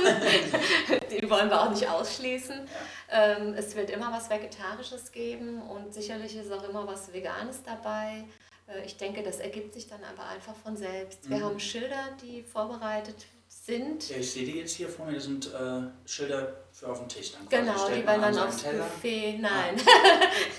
Den 1.10 1.30
wollen 1.30 1.50
wir 1.50 1.62
auch 1.62 1.70
nicht 1.70 1.88
ausschließen. 1.88 2.68
Ähm, 3.12 3.54
es 3.56 3.76
wird 3.76 3.90
immer 3.90 4.12
was 4.12 4.30
Vegetarisches 4.30 5.12
geben 5.12 5.62
und 5.62 5.94
sicherlich 5.94 6.36
ist 6.36 6.52
auch 6.52 6.68
immer 6.68 6.86
was 6.86 7.14
Veganes 7.14 7.64
dabei. 7.64 8.26
Äh, 8.68 8.86
Ich 8.86 8.98
denke, 8.98 9.24
das 9.24 9.40
ergibt 9.40 9.74
sich 9.74 9.88
dann 9.88 10.04
aber 10.04 10.26
einfach 10.28 10.56
von 10.56 10.76
selbst. 10.76 11.30
Wir 11.30 11.38
Mhm. 11.38 11.44
haben 11.44 11.60
Schilder, 11.60 12.10
die 12.22 12.44
vorbereitet 12.44 13.26
sind. 13.70 14.10
Ja, 14.10 14.18
ich 14.18 14.32
sehe 14.32 14.46
die 14.46 14.60
jetzt 14.60 14.76
hier 14.76 14.90
vor 14.90 15.06
mir, 15.06 15.14
das 15.14 15.24
sind 15.26 15.54
äh, 15.54 15.82
Schilder 16.06 16.58
für 16.72 16.88
auf 16.88 17.00
dem 17.00 17.08
Tisch. 17.08 17.32
Dann 17.34 17.48
Genau, 17.50 17.90
die 17.90 18.06
an 18.06 18.22
dann 18.22 18.38
aufs 18.40 18.64
Teller. 18.64 18.84
Buffet. 18.84 19.38
Nein. 19.40 19.76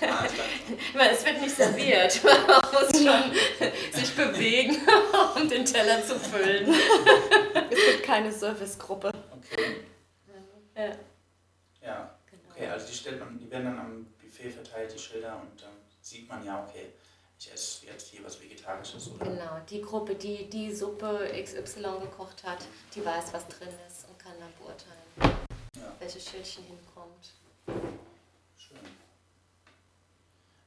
Ah, 0.01 0.23
dachte, 0.23 0.33
Weil 0.93 1.09
es 1.11 1.25
wird 1.25 1.41
nicht 1.41 1.55
serviert. 1.55 2.23
Man 2.23 2.61
muss 2.71 3.03
schon 3.03 3.31
sich 3.99 4.15
bewegen, 4.15 4.77
um 5.35 5.49
den 5.49 5.65
Teller 5.65 6.03
zu 6.03 6.17
füllen. 6.19 6.73
Es 7.69 7.85
gibt 7.91 8.03
keine 8.03 8.31
Servicegruppe. 8.31 9.11
okay. 9.31 9.75
Ja. 10.75 10.91
Ja, 11.83 12.19
okay, 12.49 12.67
also 12.67 12.87
die, 12.87 12.93
stellt 12.93 13.19
man, 13.19 13.37
die 13.37 13.49
werden 13.49 13.65
dann 13.65 13.79
am 13.79 14.05
Buffet 14.21 14.51
verteilt, 14.51 14.93
die 14.93 14.99
Schilder, 14.99 15.41
und 15.41 15.61
dann 15.61 15.71
sieht 15.99 16.29
man 16.29 16.45
ja, 16.45 16.63
okay, 16.67 16.93
ich 17.41 17.51
esse 17.51 17.85
jetzt 17.87 18.09
hier 18.09 18.23
was 18.23 18.39
Vegetarisches 18.39 19.09
oder 19.09 19.25
Genau, 19.25 19.59
die 19.67 19.81
Gruppe, 19.81 20.13
die 20.13 20.47
die 20.47 20.71
Suppe 20.73 21.27
XY 21.43 21.81
gekocht 22.01 22.43
hat, 22.43 22.59
die 22.93 23.03
weiß, 23.03 23.33
was 23.33 23.47
drin 23.47 23.69
ist 23.87 24.07
und 24.07 24.19
kann 24.19 24.33
dann 24.39 24.53
beurteilen, 24.59 25.37
Ja. 25.75 25.91
welches 25.99 26.29
Schildchen 26.29 26.63
hinkommt. 26.65 27.31
Schön. 28.57 28.77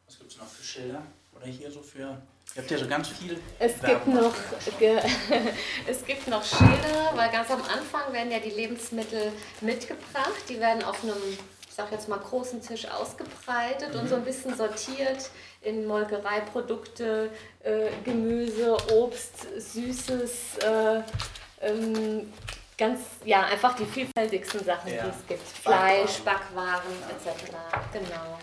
Was 0.06 0.18
gibt 0.18 0.32
es 0.32 0.38
noch 0.38 0.48
für 0.48 0.64
Schilder? 0.64 1.02
Oder 1.36 1.46
hier 1.46 1.70
so 1.70 1.80
für. 1.80 2.20
Ihr 2.56 2.62
habt 2.62 2.70
ja 2.70 2.78
so 2.78 2.88
ganz 2.88 3.08
viel. 3.08 3.40
Es 3.58 3.80
gibt, 3.80 4.06
noch, 4.08 4.34
es 5.86 6.04
gibt 6.04 6.26
noch 6.28 6.44
Schilder, 6.44 7.12
weil 7.14 7.30
ganz 7.30 7.50
am 7.50 7.62
Anfang 7.62 8.12
werden 8.12 8.30
ja 8.32 8.40
die 8.40 8.50
Lebensmittel 8.50 9.32
mitgebracht. 9.60 10.42
Die 10.48 10.58
werden 10.58 10.82
auf 10.82 11.02
einem, 11.04 11.38
ich 11.74 11.76
sag 11.76 11.90
jetzt 11.90 12.08
mal, 12.08 12.20
großen 12.20 12.62
Tisch 12.62 12.86
ausgebreitet 12.86 13.96
und 13.96 14.08
so 14.08 14.14
ein 14.14 14.22
bisschen 14.24 14.56
sortiert 14.56 15.28
in 15.60 15.88
Molkereiprodukte, 15.88 17.30
äh, 17.64 17.88
Gemüse, 18.04 18.76
Obst, 18.92 19.48
Süßes, 19.58 20.58
äh, 20.58 21.02
ähm, 21.62 22.32
ganz, 22.78 23.00
ja, 23.24 23.42
einfach 23.46 23.74
die 23.74 23.86
vielfältigsten 23.86 24.64
Sachen, 24.64 24.94
Ja. 24.94 25.02
die 25.02 25.08
es 25.10 25.26
gibt. 25.26 25.48
Fleisch, 25.48 26.20
Backwaren. 26.20 26.80
Backwaren 27.08 27.34
etc. 27.34 27.52
Genau. 27.92 28.38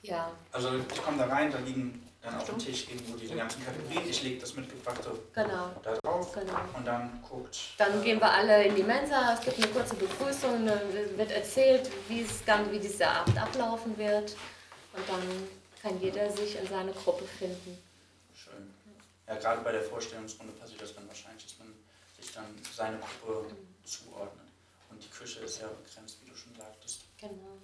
Ja. 0.00 0.30
Also 0.50 0.70
ich 0.90 1.02
komme 1.02 1.18
da 1.18 1.26
rein, 1.26 1.52
da 1.52 1.58
liegen 1.58 2.08
dann 2.22 2.36
auf 2.36 2.44
dem 2.44 2.58
Tisch 2.58 2.88
irgendwo 2.88 3.16
diese 3.16 3.34
ganzen 3.34 3.64
Kategorien. 3.64 4.08
Ich 4.08 4.22
lege 4.22 4.40
das 4.40 4.54
mitgebrachte 4.54 5.10
Genau. 5.34 5.70
da 5.82 5.94
drauf 5.96 6.32
Genau. 6.32 6.52
und 6.76 6.84
dann 6.86 7.20
guckt. 7.28 7.58
Dann 7.78 8.02
gehen 8.02 8.20
wir 8.20 8.30
alle 8.30 8.64
in 8.64 8.76
die 8.76 8.82
Mensa, 8.84 9.34
es 9.34 9.40
gibt 9.44 9.56
eine 9.58 9.66
kurze 9.68 9.96
Begrüßung, 9.96 10.64
dann 10.66 10.80
wird 11.18 11.30
erzählt, 11.32 11.90
wie 12.08 12.22
es 12.22 12.44
dann, 12.44 12.70
wie 12.70 12.78
dieser 12.78 13.10
Abend 13.10 13.36
ablaufen 13.40 13.96
wird. 13.98 14.36
Und 14.94 15.08
dann 15.08 15.48
kann 15.80 16.00
jeder 16.00 16.30
sich 16.30 16.56
in 16.58 16.66
seine 16.68 16.92
Gruppe 16.92 17.24
finden. 17.24 17.76
Schön. 18.34 18.72
Ja, 19.26 19.34
gerade 19.36 19.62
bei 19.62 19.72
der 19.72 19.82
Vorstellungsrunde 19.82 20.52
passiert 20.52 20.80
das 20.82 20.94
dann 20.94 21.08
wahrscheinlich, 21.08 21.44
dass 21.44 21.58
man 21.58 21.74
sich 22.20 22.32
dann 22.32 22.44
seine 22.72 22.98
Gruppe 22.98 23.50
zuordnet. 23.84 24.46
Und 24.90 25.02
die 25.02 25.08
Küche 25.08 25.40
ist 25.40 25.60
ja 25.60 25.68
begrenzt, 25.68 26.18
wie 26.22 26.30
du 26.30 26.36
schon 26.36 26.54
sagtest. 26.54 27.00
Genau. 27.18 27.58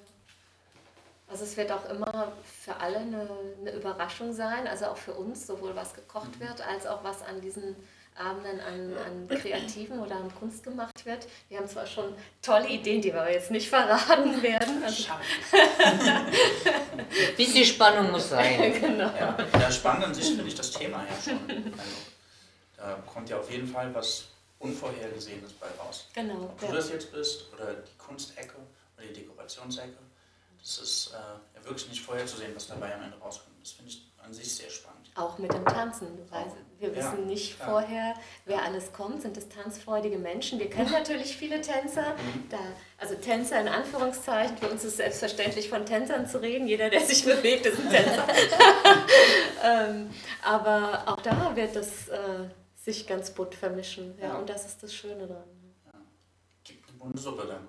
Also 1.30 1.44
es 1.44 1.56
wird 1.56 1.70
auch 1.70 1.88
immer 1.90 2.32
für 2.42 2.76
alle 2.76 2.98
eine, 2.98 3.28
eine 3.60 3.72
Überraschung 3.72 4.32
sein, 4.32 4.66
also 4.66 4.86
auch 4.86 4.96
für 4.96 5.12
uns, 5.12 5.46
sowohl 5.46 5.76
was 5.76 5.94
gekocht 5.94 6.40
wird, 6.40 6.66
als 6.66 6.86
auch 6.86 7.04
was 7.04 7.22
an 7.22 7.40
diesen 7.40 7.76
Abenden 8.18 8.60
an, 8.60 8.96
an 8.96 9.28
Kreativen 9.28 10.00
oder 10.00 10.16
an 10.16 10.34
Kunst 10.34 10.64
gemacht 10.64 11.04
wird. 11.04 11.26
Wir 11.48 11.58
haben 11.58 11.68
zwar 11.68 11.86
schon 11.86 12.14
tolle 12.42 12.68
Ideen, 12.68 13.00
die 13.00 13.12
wir 13.12 13.30
jetzt 13.30 13.50
nicht 13.50 13.68
verraten 13.68 14.42
werden. 14.42 14.82
Also, 14.88 15.04
Bisschen 17.36 17.64
Spannung 17.64 18.10
muss 18.10 18.30
sein. 18.30 18.72
genau. 18.80 19.10
Ja, 19.18 19.36
ja 19.60 19.70
spannend 19.70 20.06
an 20.06 20.14
sich 20.14 20.26
finde 20.26 20.44
ich 20.44 20.54
das 20.54 20.70
Thema 20.70 21.04
ja 21.04 21.22
schon. 21.22 21.38
Also, 21.48 21.66
da 22.76 22.94
kommt 23.06 23.28
ja 23.28 23.38
auf 23.38 23.50
jeden 23.50 23.68
Fall 23.68 23.94
was 23.94 24.28
Unvorhergesehenes 24.58 25.52
bei 25.52 25.66
raus. 25.78 26.08
Genau. 26.14 26.44
Ob 26.44 26.60
du 26.60 26.72
das 26.72 26.90
jetzt 26.90 27.12
bist 27.12 27.52
oder 27.52 27.74
die 27.74 27.98
Kunstecke 27.98 28.54
oder 28.96 29.06
die 29.06 29.12
Dekorationsecke, 29.12 29.98
das 30.60 30.78
ist 30.78 31.12
äh, 31.14 31.58
ja 31.58 31.64
wirklich 31.64 31.88
nicht 31.88 32.02
vorherzusehen, 32.02 32.54
was 32.54 32.66
dabei 32.66 32.94
am 32.94 33.02
Ende 33.02 33.16
rauskommt. 33.18 33.56
Das 33.60 33.72
finde 33.72 33.90
ich 33.90 34.10
an 34.22 34.32
sich 34.32 34.54
sehr 34.54 34.70
spannend. 34.70 34.98
Auch 35.14 35.38
mit 35.38 35.52
dem 35.52 35.64
Tanzen. 35.64 36.06
Weißt, 36.30 36.56
wir 36.78 36.90
Ja, 36.90 36.96
wissen 36.96 37.26
nicht 37.26 37.56
klar. 37.56 37.70
vorher, 37.70 38.14
wer 38.44 38.62
alles 38.62 38.92
kommt. 38.92 39.22
Sind 39.22 39.36
es 39.36 39.48
tanzfreudige 39.48 40.18
Menschen? 40.18 40.58
Wir 40.60 40.70
kennen 40.70 40.92
natürlich 40.92 41.36
viele 41.36 41.60
Tänzer. 41.60 42.10
Mhm. 42.14 42.48
Da, 42.50 42.58
also 42.98 43.14
Tänzer 43.16 43.60
in 43.60 43.68
Anführungszeichen. 43.68 44.56
Für 44.58 44.68
uns 44.68 44.84
ist 44.84 44.90
es 44.92 44.96
selbstverständlich 44.98 45.68
von 45.68 45.84
Tänzern 45.86 46.26
zu 46.28 46.40
reden. 46.40 46.68
Jeder, 46.68 46.88
der 46.90 47.00
sich 47.00 47.24
bewegt, 47.24 47.66
ist 47.66 47.78
ein 47.80 47.90
Tänzer. 47.90 48.26
ähm, 49.64 50.10
aber 50.42 51.02
auch 51.06 51.20
da 51.20 51.54
wird 51.56 51.74
es 51.76 52.08
äh, 52.08 52.48
sich 52.76 53.06
ganz 53.06 53.30
bunt 53.30 53.54
vermischen. 53.54 54.16
Ja, 54.18 54.28
Ja. 54.28 54.38
Und 54.38 54.48
das 54.48 54.66
ist 54.66 54.82
das 54.82 54.94
Schöne 54.94 55.26
dran. 55.26 55.44
Gibt 56.64 56.88
eine 56.88 56.98
bunte 56.98 57.18
Suppe 57.20 57.46
dann 57.46 57.66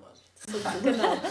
quasi. 0.58 0.84
genau. 0.84 1.18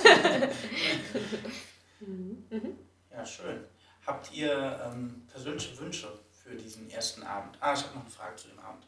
Ja, 3.11 3.27
schön. 3.27 3.65
Habt 4.07 4.33
ihr 4.33 4.81
ähm, 4.85 5.27
persönliche 5.31 5.77
Wünsche 5.79 6.09
für 6.31 6.55
diesen 6.55 6.89
ersten 6.89 7.25
Abend? 7.25 7.59
Ah, 7.61 7.75
ich 7.75 7.83
habe 7.83 7.95
noch 7.97 8.03
eine 8.03 8.11
Frage 8.11 8.37
zu 8.37 8.49
dem 8.49 8.61
Abend. 8.61 8.85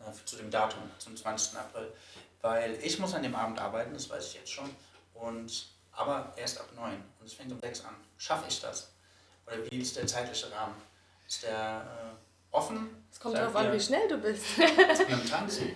Äh, 0.00 0.24
zu 0.24 0.36
dem 0.36 0.50
Datum, 0.50 0.80
zum 0.98 1.14
20. 1.14 1.58
April. 1.58 1.92
Weil 2.40 2.74
ich 2.82 2.98
muss 2.98 3.12
an 3.14 3.22
dem 3.22 3.34
Abend 3.34 3.58
arbeiten, 3.60 3.92
das 3.92 4.08
weiß 4.08 4.28
ich 4.28 4.34
jetzt 4.34 4.50
schon. 4.50 4.70
Und, 5.14 5.66
aber 5.92 6.32
erst 6.36 6.58
ab 6.58 6.68
9 6.74 6.94
und 7.20 7.26
es 7.26 7.34
fängt 7.34 7.52
um 7.52 7.60
6 7.60 7.84
an. 7.84 7.94
Schaffe 8.16 8.46
ich 8.48 8.60
das? 8.60 8.92
Oder 9.46 9.58
wie 9.70 9.78
ist 9.78 9.96
der 9.96 10.06
zeitliche 10.06 10.50
Rahmen? 10.50 10.74
Ist 11.28 11.42
der 11.42 11.86
äh, 11.86 12.25
offen? 12.56 12.88
Es 13.10 13.20
kommt 13.20 13.36
darauf 13.36 13.56
an, 13.56 13.72
wie 13.72 13.80
schnell 13.80 14.08
du 14.08 14.18
bist. 14.18 14.44
Mit 14.58 15.10
dem 15.10 15.26
Tanzen? 15.28 15.70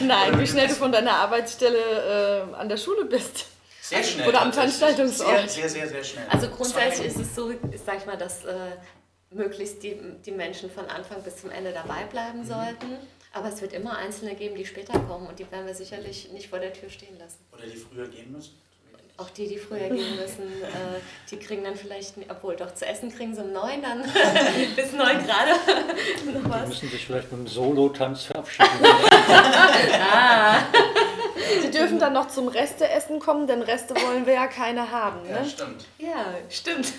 Nein, 0.00 0.40
wie 0.40 0.46
schnell 0.46 0.68
du 0.68 0.74
von 0.74 0.90
deiner 0.90 1.12
Arbeitsstelle 1.12 2.48
äh, 2.50 2.54
an 2.54 2.68
der 2.68 2.76
Schule 2.76 3.04
bist. 3.04 3.46
Sehr 3.82 4.02
schnell. 4.02 4.28
Oder 4.28 4.42
am. 4.42 4.52
Veranstaltungsort. 4.52 5.50
Sehr, 5.50 5.68
sehr, 5.68 5.68
sehr, 5.68 5.88
sehr 5.88 6.04
schnell. 6.04 6.26
Also 6.30 6.48
grundsätzlich 6.48 7.08
ist 7.08 7.18
es 7.18 7.34
so, 7.34 7.52
sag 7.84 7.98
ich 7.98 8.06
mal, 8.06 8.16
dass 8.16 8.44
äh, 8.44 8.54
möglichst 9.30 9.82
die, 9.82 9.98
die 10.24 10.32
Menschen 10.32 10.70
von 10.70 10.86
Anfang 10.86 11.22
bis 11.22 11.38
zum 11.38 11.50
Ende 11.50 11.72
dabei 11.72 12.04
bleiben 12.04 12.44
sollten. 12.44 12.98
Aber 13.32 13.48
es 13.48 13.60
wird 13.60 13.72
immer 13.72 13.96
Einzelne 13.96 14.34
geben, 14.34 14.56
die 14.56 14.64
später 14.64 14.98
kommen 15.00 15.26
und 15.26 15.38
die 15.38 15.50
werden 15.50 15.66
wir 15.66 15.74
sicherlich 15.74 16.32
nicht 16.32 16.48
vor 16.48 16.58
der 16.58 16.72
Tür 16.72 16.88
stehen 16.88 17.18
lassen. 17.18 17.38
Oder 17.52 17.66
die 17.66 17.76
früher 17.76 18.08
gehen 18.08 18.32
müssen? 18.32 18.58
Auch 19.20 19.30
die, 19.30 19.48
die 19.48 19.58
früher 19.58 19.88
gehen 19.88 20.14
müssen, 20.16 20.44
äh, 20.62 21.00
die 21.28 21.38
kriegen 21.38 21.64
dann 21.64 21.74
vielleicht, 21.74 22.14
obwohl 22.28 22.54
doch 22.54 22.72
zu 22.72 22.86
essen 22.86 23.12
kriegen 23.12 23.34
sie 23.34 23.40
um 23.42 23.52
neun 23.52 23.82
dann 23.82 24.02
bis 24.76 24.92
neun 24.92 25.18
gerade 25.26 25.50
noch 26.32 26.44
Die 26.44 26.48
was. 26.50 26.68
müssen 26.68 26.88
sich 26.88 27.04
vielleicht 27.04 27.32
mit 27.32 27.40
einem 27.40 27.48
Solo-Tanz 27.48 28.24
verabschieden. 28.24 28.68
Ah, 30.10 30.58
Sie 31.62 31.70
dürfen 31.70 31.98
dann 31.98 32.12
noch 32.12 32.28
zum 32.28 32.48
Resteessen 32.48 33.18
kommen, 33.20 33.46
denn 33.46 33.62
Reste 33.62 33.94
wollen 33.96 34.26
wir 34.26 34.34
ja 34.34 34.46
keine 34.46 34.90
haben. 34.90 35.18
Ja, 35.28 35.40
Ne? 35.40 35.48
stimmt. 35.48 35.84
ja, 35.98 36.24
stimmt. 36.48 36.92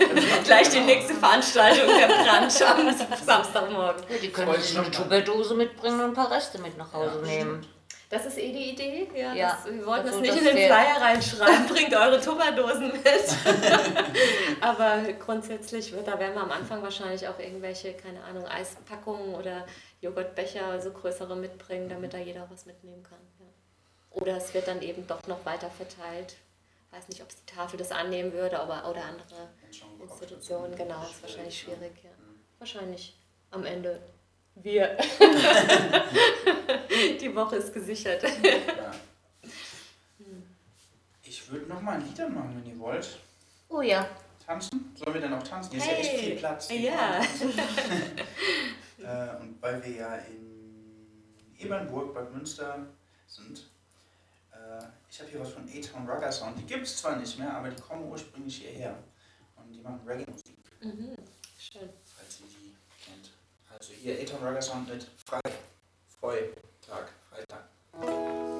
Gleich 0.43 0.69
die 0.69 0.79
nächste 0.81 1.13
Veranstaltung, 1.15 1.87
der 1.87 2.07
Brunch 2.07 2.65
am 2.65 2.95
Samstagmorgen. 3.25 4.03
Die 4.21 4.29
können 4.29 4.53
sich 4.61 4.73
noch 4.75 4.83
eine 4.83 4.91
Tupperdose 4.91 5.53
mitbringen 5.55 5.99
und 5.99 6.05
ein 6.07 6.13
paar 6.13 6.31
Reste 6.31 6.59
mit 6.59 6.77
nach 6.77 6.91
Hause 6.93 7.21
nehmen. 7.25 7.65
Das 8.09 8.25
ist 8.25 8.39
eh 8.39 8.51
die 8.51 8.71
Idee. 8.71 9.07
Ja, 9.15 9.33
ja 9.35 9.59
das, 9.63 9.71
wir 9.71 9.85
wollten 9.85 10.07
das, 10.07 10.15
das 10.15 10.21
nicht 10.21 10.33
das 10.33 10.39
in 10.39 10.55
den 10.55 10.65
Flyer 10.65 10.99
reinschreiben, 10.99 11.67
bringt 11.67 11.95
eure 11.95 12.19
Tupperdosen 12.19 12.87
mit. 12.87 13.03
Aber 14.61 15.03
grundsätzlich 15.19 15.91
wird, 15.91 16.07
da 16.07 16.17
werden 16.17 16.33
wir 16.33 16.41
am 16.41 16.51
Anfang 16.51 16.81
wahrscheinlich 16.81 17.27
auch 17.27 17.37
irgendwelche, 17.37 17.93
keine 17.93 18.23
Ahnung, 18.23 18.47
Eispackungen 18.47 19.35
oder 19.35 19.67
Joghurtbecher, 20.01 20.81
so 20.81 20.91
größere 20.91 21.35
mitbringen, 21.35 21.87
damit 21.87 22.15
da 22.15 22.17
jeder 22.17 22.49
was 22.49 22.65
mitnehmen 22.65 23.03
kann. 23.03 23.19
Ja. 23.39 23.45
Oder 24.21 24.37
es 24.37 24.55
wird 24.55 24.67
dann 24.67 24.81
eben 24.81 25.05
doch 25.05 25.27
noch 25.27 25.45
weiter 25.45 25.69
verteilt. 25.69 26.35
Ich 26.87 26.97
weiß 26.97 27.09
nicht, 27.09 27.21
ob 27.21 27.29
die 27.29 27.45
Tafel 27.45 27.77
das 27.77 27.91
annehmen 27.91 28.33
würde 28.33 28.59
aber, 28.59 28.89
oder 28.89 29.03
andere 29.03 29.49
Institutionen. 30.01 30.75
Genau, 30.75 30.99
das 31.01 31.11
ist 31.11 31.21
wahrscheinlich 31.21 31.59
schwierig. 31.59 31.93
Ja. 32.03 32.09
Wahrscheinlich 32.57 33.15
am 33.51 33.65
Ende 33.65 34.01
wir. 34.55 34.97
Die 37.21 37.35
Woche 37.35 37.57
ist 37.57 37.73
gesichert. 37.73 38.23
Ja. 38.23 38.91
Ich 41.23 41.51
würde 41.51 41.67
nochmal 41.67 41.95
ein 41.95 42.05
Lied 42.05 42.17
machen, 42.29 42.55
wenn 42.55 42.65
ihr 42.71 42.79
wollt. 42.79 43.19
Oh 43.69 43.81
ja. 43.81 44.07
Tanzen? 44.45 44.93
Sollen 44.95 45.13
wir 45.13 45.21
dann 45.21 45.33
auch 45.35 45.43
tanzen? 45.43 45.71
Hier 45.71 45.81
hey. 45.81 46.01
ist 46.01 46.07
ja 46.07 46.13
echt 46.13 46.25
viel 46.25 46.35
Platz. 46.37 46.69
Ja. 46.71 47.21
äh, 48.99 49.41
und 49.41 49.61
weil 49.61 49.83
wir 49.83 49.91
ja 49.91 50.15
in 50.15 50.49
Ebernburg, 51.59 52.13
Bad 52.13 52.33
Münster 52.33 52.87
sind, 53.27 53.69
äh, 54.51 54.83
ich 55.09 55.19
habe 55.19 55.29
hier 55.29 55.41
was 55.41 55.49
von 55.49 55.63
A-Town 55.63 56.09
Rugger 56.09 56.31
Sound. 56.31 56.57
Die 56.57 56.65
gibt 56.65 56.83
es 56.83 56.97
zwar 56.97 57.17
nicht 57.17 57.37
mehr, 57.37 57.53
aber 57.53 57.69
die 57.69 57.81
kommen 57.81 58.09
ursprünglich 58.09 58.57
hierher. 58.57 58.95
Und 59.55 59.71
die 59.71 59.81
machen 59.81 59.99
Reggae-Musik. 60.05 60.57
Mhm. 60.81 61.15
Schön 61.59 61.89
hier 64.09 64.21
Eton 64.21 64.43
Ruggerson 64.43 64.87
mit 64.87 65.07
Frei, 65.23 65.39
Freitag, 66.19 67.11
Freitag. 67.29 68.58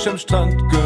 sem 0.00 0.16
strandgöð 0.16 0.79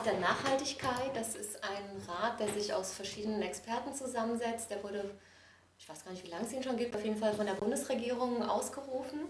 Rat 0.00 0.06
der 0.06 0.18
Nachhaltigkeit. 0.18 1.14
Das 1.14 1.34
ist 1.34 1.62
ein 1.62 2.02
Rat, 2.08 2.40
der 2.40 2.48
sich 2.48 2.72
aus 2.72 2.92
verschiedenen 2.94 3.42
Experten 3.42 3.92
zusammensetzt. 3.92 4.70
Der 4.70 4.82
wurde, 4.82 5.14
ich 5.78 5.86
weiß 5.88 6.04
gar 6.04 6.12
nicht, 6.12 6.24
wie 6.24 6.30
lange 6.30 6.46
es 6.46 6.52
ihn 6.52 6.62
schon 6.62 6.78
gibt, 6.78 6.96
auf 6.96 7.04
jeden 7.04 7.18
Fall 7.18 7.34
von 7.34 7.44
der 7.44 7.54
Bundesregierung 7.54 8.42
ausgerufen. 8.42 9.26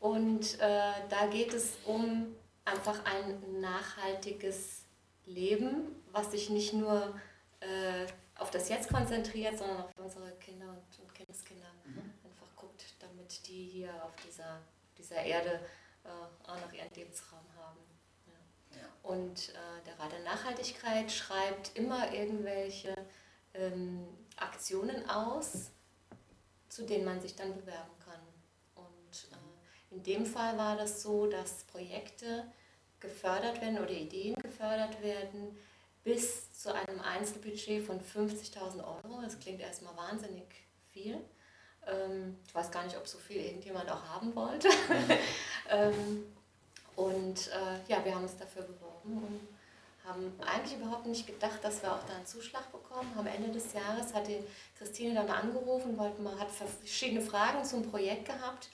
Und 0.00 0.58
äh, 0.60 0.92
da 1.08 1.26
geht 1.30 1.54
es 1.54 1.76
um 1.84 2.34
einfach 2.64 3.04
ein 3.04 3.60
nachhaltiges 3.60 4.82
Leben, 5.24 6.02
was 6.10 6.32
sich 6.32 6.50
nicht 6.50 6.72
nur 6.72 7.14
äh, 7.60 8.06
auf 8.38 8.50
das 8.50 8.68
Jetzt 8.68 8.88
konzentriert, 8.88 9.56
sondern 9.56 9.82
auf 9.82 9.90
unsere 9.96 10.32
Kinder 10.32 10.66
und, 10.68 11.04
und 11.04 11.14
Kindeskinder 11.14 11.70
mhm. 11.84 12.12
einfach 12.24 12.56
guckt, 12.56 12.84
damit 12.98 13.46
die 13.46 13.66
hier 13.66 13.90
auf 14.04 14.16
dieser, 14.26 14.58
dieser 14.98 15.22
Erde 15.22 15.60
äh, 16.02 16.48
auch 16.50 16.60
noch 16.60 16.72
ihren 16.72 16.92
Lebensraum 16.92 17.46
haben. 17.56 17.91
Und 19.02 19.48
äh, 19.50 19.84
der 19.86 19.98
Rat 19.98 20.12
der 20.12 20.20
Nachhaltigkeit 20.20 21.10
schreibt 21.10 21.76
immer 21.76 22.12
irgendwelche 22.12 22.94
ähm, 23.54 24.06
Aktionen 24.36 25.08
aus, 25.08 25.70
zu 26.68 26.84
denen 26.84 27.04
man 27.04 27.20
sich 27.20 27.34
dann 27.34 27.54
bewerben 27.54 27.90
kann. 28.04 28.20
Und 28.76 29.28
äh, 29.32 29.94
in 29.94 30.02
dem 30.02 30.24
Fall 30.24 30.56
war 30.56 30.76
das 30.76 31.02
so, 31.02 31.26
dass 31.26 31.64
Projekte 31.64 32.44
gefördert 33.00 33.60
werden 33.60 33.78
oder 33.78 33.90
Ideen 33.90 34.36
gefördert 34.36 35.02
werden 35.02 35.58
bis 36.04 36.52
zu 36.52 36.72
einem 36.72 37.00
Einzelbudget 37.00 37.84
von 37.84 38.00
50.000 38.00 38.78
Euro. 38.78 39.20
Das 39.22 39.38
klingt 39.38 39.60
erstmal 39.60 39.96
wahnsinnig 39.96 40.44
viel. 40.92 41.20
Ähm, 41.86 42.38
ich 42.46 42.54
weiß 42.54 42.70
gar 42.70 42.84
nicht, 42.84 42.96
ob 42.96 43.06
so 43.06 43.18
viel 43.18 43.38
irgendjemand 43.38 43.90
auch 43.90 44.02
haben 44.04 44.34
wollte. 44.34 44.68
ähm, 45.68 46.24
und 46.96 47.48
äh, 47.48 47.90
ja, 47.90 48.04
wir 48.04 48.14
haben 48.14 48.24
uns 48.24 48.36
dafür 48.36 48.62
beworben 48.62 49.18
und 49.18 49.48
haben 50.04 50.32
eigentlich 50.44 50.78
überhaupt 50.78 51.06
nicht 51.06 51.26
gedacht, 51.26 51.62
dass 51.62 51.82
wir 51.82 51.92
auch 51.92 52.02
da 52.04 52.14
einen 52.14 52.26
Zuschlag 52.26 52.70
bekommen. 52.72 53.12
Am 53.16 53.26
Ende 53.26 53.50
des 53.50 53.72
Jahres 53.72 54.12
hatte 54.12 54.44
Christine 54.76 55.14
dann 55.14 55.30
angerufen, 55.30 55.96
wollte 55.96 56.20
mal, 56.20 56.38
hat 56.38 56.50
verschiedene 56.50 57.20
Fragen 57.20 57.64
zum 57.64 57.88
Projekt 57.88 58.26
gehabt. 58.26 58.68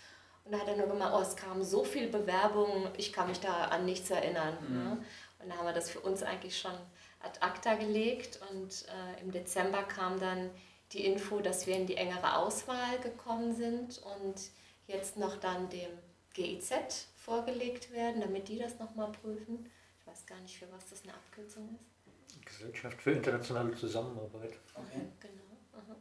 Und 0.45 0.53
da 0.53 0.61
hat 0.61 0.69
er 0.69 0.77
nur 0.77 0.87
gemeint, 0.87 1.13
oh, 1.15 1.21
es 1.21 1.37
kamen 1.37 1.63
so 1.63 1.85
viele 1.85 2.09
Bewerbungen, 2.09 2.89
ich 2.97 3.13
kann 3.13 3.29
mich 3.29 3.41
da 3.41 3.67
an 3.67 3.85
nichts 3.85 4.09
erinnern. 4.11 4.57
Mhm. 4.67 4.77
Ne? 4.77 5.05
Und 5.41 5.51
da 5.51 5.57
haben 5.57 5.67
wir 5.67 5.75
das 5.75 5.91
für 5.91 6.01
uns 6.01 6.23
eigentlich 6.23 6.59
schon 6.59 6.73
ad 7.21 7.39
acta 7.41 7.75
gelegt. 7.75 8.41
Und 8.51 8.87
äh, 8.89 9.21
im 9.23 9.31
Dezember 9.31 9.83
kam 9.83 10.19
dann 10.19 10.51
die 10.93 11.05
Info, 11.05 11.41
dass 11.41 11.67
wir 11.67 11.77
in 11.77 11.87
die 11.87 11.97
engere 11.97 12.37
Auswahl 12.37 12.99
gekommen 13.01 13.55
sind 13.55 13.99
und 13.99 14.37
jetzt 14.87 15.19
noch 15.19 15.37
dann 15.37 15.69
dem 15.69 15.91
GIZ 16.33 16.73
vorgelegt 17.29 17.93
werden, 17.93 18.23
damit 18.23 18.49
die 18.49 18.59
das 18.59 18.79
nochmal 18.79 19.13
prüfen. 19.13 19.71
Ich 20.01 20.07
weiß 20.07 20.25
gar 20.25 20.41
nicht, 20.41 20.57
für 20.59 20.71
was 20.73 20.89
das 20.89 21.03
eine 21.03 21.13
Abkürzung 21.13 21.69
ist. 21.75 22.47
Gesellschaft 22.47 23.03
für 23.03 23.13
internationale 23.13 23.75
Zusammenarbeit. 23.75 24.55
Okay. 24.75 25.03
Genau. 25.21 25.43
aha. 25.75 25.97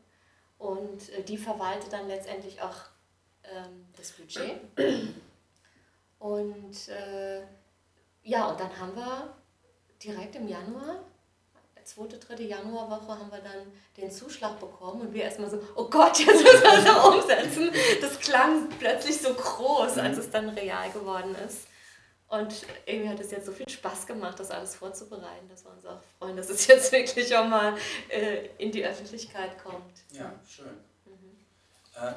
Und 0.57 1.09
äh, 1.09 1.23
die 1.23 1.37
verwaltet 1.37 1.91
dann 1.91 2.07
letztendlich 2.07 2.61
auch 2.61 2.77
ähm, 3.43 3.85
das 3.97 4.13
Budget. 4.13 4.61
Und 6.19 6.87
äh, 6.87 7.43
ja, 8.23 8.49
und 8.49 8.59
dann 8.59 8.79
haben 8.79 8.95
wir 8.95 9.35
direkt 10.01 10.35
im 10.35 10.47
Januar, 10.47 11.03
zweite, 11.87 12.17
dritte 12.17 12.43
Januarwoche, 12.43 13.07
haben 13.07 13.31
wir 13.31 13.39
dann 13.39 13.71
den 13.95 14.11
Zuschlag 14.11 14.59
bekommen 14.59 15.01
und 15.01 15.13
wir 15.13 15.23
erstmal 15.23 15.49
so, 15.49 15.59
oh 15.75 15.85
Gott, 15.85 16.19
jetzt 16.19 16.43
müssen 16.43 16.63
wir 16.63 16.83
das 16.83 17.05
umsetzen. 17.05 17.71
Das 18.01 18.19
klang 18.19 18.69
plötzlich 18.77 19.19
so 19.21 19.33
groß, 19.33 19.97
als 19.97 20.17
es 20.17 20.29
dann 20.29 20.49
real 20.49 20.91
geworden 20.91 21.35
ist. 21.47 21.67
Und 22.29 22.65
irgendwie 22.85 23.09
hat 23.09 23.19
es 23.21 23.31
jetzt 23.31 23.45
so 23.45 23.53
viel 23.53 23.69
Spaß 23.69 24.05
gemacht, 24.05 24.37
das 24.37 24.51
alles 24.51 24.75
vorzubereiten, 24.75 25.47
dass 25.47 25.63
wir 25.63 25.71
uns 25.71 25.85
auch 25.85 26.01
freuen, 26.19 26.35
dass 26.35 26.49
es 26.49 26.67
jetzt 26.67 26.91
wirklich 26.91 27.33
auch 27.35 27.47
mal 27.47 27.77
äh, 28.09 28.47
in 28.57 28.71
die 28.71 28.85
Öffentlichkeit 28.85 29.57
kommt. 29.63 30.03
Ja, 30.11 30.33
schön. 30.45 30.77
Äh, 31.95 32.11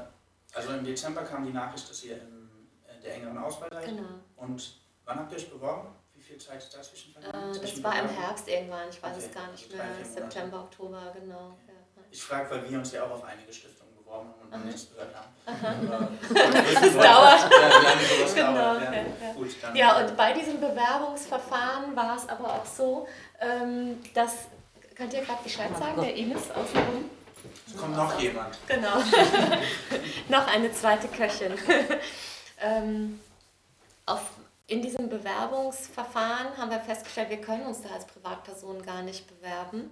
also 0.53 0.73
im 0.73 0.85
Dezember 0.85 1.23
kam 1.23 1.45
die 1.45 1.53
Nachricht, 1.53 1.89
dass 1.89 2.03
ihr 2.03 2.17
in, 2.17 2.51
in 2.93 3.03
der 3.03 3.15
engeren 3.15 3.39
Auswahl 3.39 3.69
seid. 3.71 3.87
Genau. 3.87 4.09
Und 4.37 4.81
wann 5.05 5.21
habt 5.21 5.31
ihr 5.31 5.39
euch 5.39 5.49
beworben? 5.49 5.89
Viel 6.31 6.39
Zeit 6.39 6.63
dazwischen 6.73 7.11
Äh, 7.17 7.23
vergangen? 7.23 7.49
das 7.49 7.59
Zwischen 7.59 7.83
war 7.83 7.99
im? 7.99 8.09
Herbst 8.09 8.47
irgendwann, 8.49 8.89
ich 8.89 9.03
weiß 9.03 9.17
Okay, 9.17 9.27
es 9.29 9.35
gar 9.35 9.51
nicht 9.51 9.73
mehr. 9.73 9.85
September, 10.15 10.61
Oktober, 10.61 11.13
genau. 11.19 11.57
Ja. 11.67 12.03
Ich 12.09 12.23
frage, 12.23 12.51
weil 12.51 12.71
wir 12.71 12.79
uns 12.79 12.93
ja 12.93 13.05
auch 13.05 13.11
auf 13.11 13.25
einige 13.25 13.53
Stiftungen 13.53 13.93
beworben 13.97 14.29
haben 14.29 14.43
und 14.45 14.51
noch 14.59 14.65
nichts 14.65 14.89
gehört 14.91 15.13
haben. 15.13 15.29
Das 16.31 16.95
dauert. 16.95 17.51
Ja, 17.51 18.35
Genau, 18.47 18.53
dauert. 18.53 18.83
Ja. 18.83 18.93
ja. 18.93 19.33
Gut, 19.35 19.49
Ja, 19.75 19.99
und 20.01 20.17
bei 20.17 20.33
diesem 20.33 20.61
Bewerbungsverfahren 20.61 21.97
war 21.97 22.17
es 22.17 22.29
aber 22.29 22.55
auch 22.55 22.65
so, 22.67 23.09
ähm, 23.41 23.99
dass, 24.15 24.35
könnt 24.95 25.13
ihr 25.13 25.23
gerade 25.23 25.43
Bescheid 25.43 25.77
sagen, 25.77 26.01
der 26.01 26.15
Ines 26.15 26.49
außenrum? 26.53 27.11
es 27.67 27.77
kommt 27.77 27.97
noch 27.97 28.21
jemand. 28.21 28.57
Genau. 28.69 28.99
Noch 30.29 30.47
eine 30.47 30.73
zweite 30.73 31.09
Köchin. 31.09 31.55
ähm, 32.61 33.19
auf, 34.07 34.21
in 34.71 34.83
diesem 34.83 35.09
Bewerbungsverfahren 35.09 36.57
haben 36.57 36.71
wir 36.71 36.79
festgestellt, 36.81 37.29
wir 37.29 37.41
können 37.41 37.67
uns 37.67 37.83
da 37.83 37.89
als 37.91 38.07
Privatperson 38.07 38.81
gar 38.83 39.03
nicht 39.03 39.27
bewerben. 39.27 39.91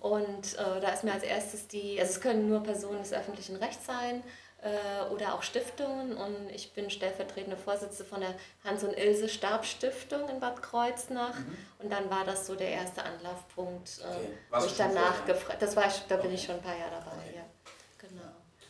Und 0.00 0.54
äh, 0.58 0.80
da 0.80 0.90
ist 0.90 1.02
mir 1.02 1.12
als 1.12 1.24
erstes 1.24 1.66
die, 1.66 1.98
also 2.00 2.12
es 2.12 2.20
können 2.20 2.48
nur 2.48 2.62
Personen 2.62 2.98
des 3.02 3.12
öffentlichen 3.12 3.56
Rechts 3.56 3.84
sein 3.84 4.22
äh, 4.62 5.12
oder 5.12 5.34
auch 5.34 5.42
Stiftungen. 5.42 6.16
Und 6.16 6.50
ich 6.50 6.72
bin 6.72 6.88
stellvertretende 6.88 7.56
Vorsitzende 7.56 8.04
von 8.04 8.20
der 8.20 8.34
Hans 8.64 8.84
und 8.84 8.96
Ilse 8.96 9.28
Stabstiftung 9.28 10.28
in 10.28 10.38
Bad 10.38 10.62
Kreuznach. 10.62 11.34
Und 11.80 11.90
dann 11.90 12.08
war 12.08 12.24
das 12.24 12.46
so 12.46 12.54
der 12.54 12.68
erste 12.68 13.02
Anlaufpunkt, 13.02 13.98
äh, 13.98 14.04
Okay. 14.06 14.28
wo 14.50 14.56
ich 14.58 14.62
du 14.62 14.68
schon 14.68 14.94
danach 14.94 15.16
vorher? 15.16 15.34
gefragt, 15.34 15.62
das 15.62 15.74
war 15.74 15.86
ich, 15.88 16.00
da 16.08 16.16
bin 16.16 16.32
ich 16.32 16.44
schon 16.44 16.54
ein 16.54 16.62
paar 16.62 16.78
Jahre 16.78 16.92
dabei, 17.04 17.34
ja. 17.34 17.42
Genau. 17.98 18.22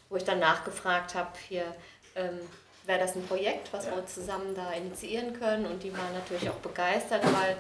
Wo 0.09 0.17
ich 0.17 0.25
dann 0.25 0.39
nachgefragt 0.39 1.15
habe, 1.15 1.31
hier, 1.47 1.75
ähm, 2.15 2.41
wäre 2.85 2.99
das 2.99 3.15
ein 3.17 3.27
Projekt, 3.27 3.73
was 3.73 3.87
wir 3.87 4.05
zusammen 4.07 4.55
da 4.55 4.73
initiieren 4.73 5.39
können? 5.39 5.67
Und 5.67 5.83
die 5.83 5.93
waren 5.93 6.13
natürlich 6.15 6.49
auch 6.51 6.57
begeistert, 6.57 7.25
weil 7.25 7.57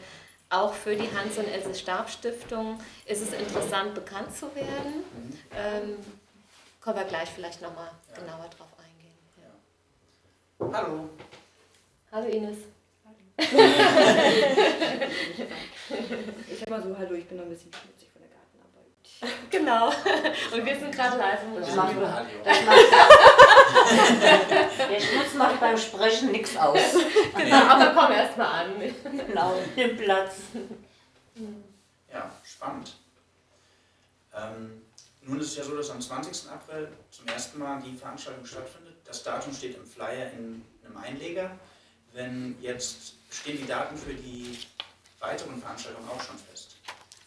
auch 0.51 0.75
für 0.75 0.95
die 0.95 1.09
Hans- 1.17 1.39
und 1.39 1.49
Else 1.49 1.75
Stab 1.75 2.11
Stiftung 2.11 2.79
ist 3.07 3.23
es 3.23 3.33
interessant, 3.33 3.95
bekannt 3.95 4.37
zu 4.37 4.55
werden. 4.55 5.05
Ähm, 5.57 5.97
können 6.81 6.97
wir 6.99 7.05
gleich 7.05 7.29
vielleicht 7.31 7.63
nochmal 7.63 7.91
genauer 8.15 8.49
drauf 8.57 8.69
eingehen. 8.79 9.17
Ja. 9.39 10.67
Hallo. 10.79 11.09
Hallo 12.11 12.27
Ines. 12.29 12.59
Ich 16.51 16.59
sag 16.59 16.69
mal 16.71 16.83
so, 16.83 16.97
hallo, 16.99 17.15
ich 17.15 17.27
bin 17.27 17.39
noch 17.39 17.45
ein 17.45 17.51
bisschen 17.51 17.73
schmutzig 17.73 18.09
von 18.13 18.21
der 18.21 18.31
Gartenarbeit. 18.31 19.51
Genau. 19.51 19.87
Und 20.57 20.67
wir 20.67 20.77
sind 20.79 20.95
gerade 20.95 21.17
live 21.17 21.43
im 21.45 21.61
Das 21.61 21.77
Radio. 21.77 22.01
macht, 22.01 22.27
das 22.45 22.65
macht, 22.65 22.77
der 24.79 25.01
Schmutz 25.01 25.35
macht 25.35 25.61
beim 25.61 25.77
Sprechen 25.77 26.33
nichts 26.33 26.57
aus. 26.57 26.79
Genau, 27.37 27.57
aber 27.57 27.93
komm 27.95 28.13
erst 28.13 28.37
mal 28.37 28.65
an. 28.65 28.73
Genau, 29.27 29.55
nimm 29.77 29.97
Platz. 29.97 30.37
Ja, 32.13 32.31
spannend. 32.45 32.95
Ähm, 34.35 34.83
nun 35.23 35.41
ist 35.41 35.49
es 35.49 35.57
ja 35.57 35.65
so, 35.65 35.77
dass 35.77 35.91
am 35.91 36.01
20. 36.01 36.51
April 36.51 36.89
zum 37.11 37.27
ersten 37.27 37.59
Mal 37.59 37.81
die 37.81 37.97
Veranstaltung 37.97 38.45
stattfindet. 38.45 38.97
Das 39.05 39.23
Datum 39.23 39.53
steht 39.55 39.77
im 39.77 39.87
Flyer 39.87 40.31
in 40.33 40.65
einem 40.85 40.97
Einleger. 40.97 41.51
Wenn 42.13 42.57
jetzt 42.61 43.15
stehen 43.31 43.59
die 43.59 43.67
Daten 43.67 43.97
für 43.97 44.15
die 44.15 44.59
weiteren 45.21 45.61
Veranstaltungen 45.61 46.09
auch 46.09 46.21
schon 46.21 46.37
fest. 46.37 46.77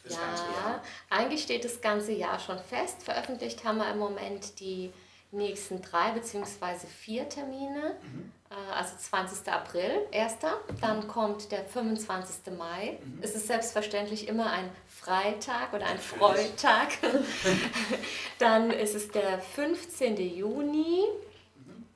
Fürs 0.03 0.19
ganze 0.19 0.43
Ja, 0.43 0.83
eigentlich 1.09 1.41
steht 1.41 1.65
das 1.65 1.81
ganze 1.81 2.11
Jahr 2.11 2.39
schon 2.39 2.59
fest. 2.59 3.01
Veröffentlicht 3.03 3.63
haben 3.63 3.77
wir 3.77 3.89
im 3.89 3.97
Moment 3.97 4.59
die 4.59 4.91
nächsten 5.31 5.81
drei 5.81 6.11
bzw. 6.11 6.87
vier 6.87 7.27
Termine. 7.29 7.95
Äh, 8.49 8.73
Also 8.73 8.95
20. 8.97 9.47
April, 9.51 10.07
erster. 10.11 10.59
Dann 10.81 11.07
kommt 11.07 11.51
der 11.51 11.65
25. 11.65 12.53
Mai. 12.57 12.99
Es 13.21 13.35
ist 13.35 13.47
selbstverständlich 13.47 14.27
immer 14.27 14.49
ein 14.51 14.69
Freitag 14.87 15.73
oder 15.73 15.85
ein 15.87 15.97
Freitag. 15.99 16.89
Dann 18.39 18.71
ist 18.71 18.95
es 18.95 19.09
der 19.09 19.39
15. 19.39 20.17
Juni 20.17 21.03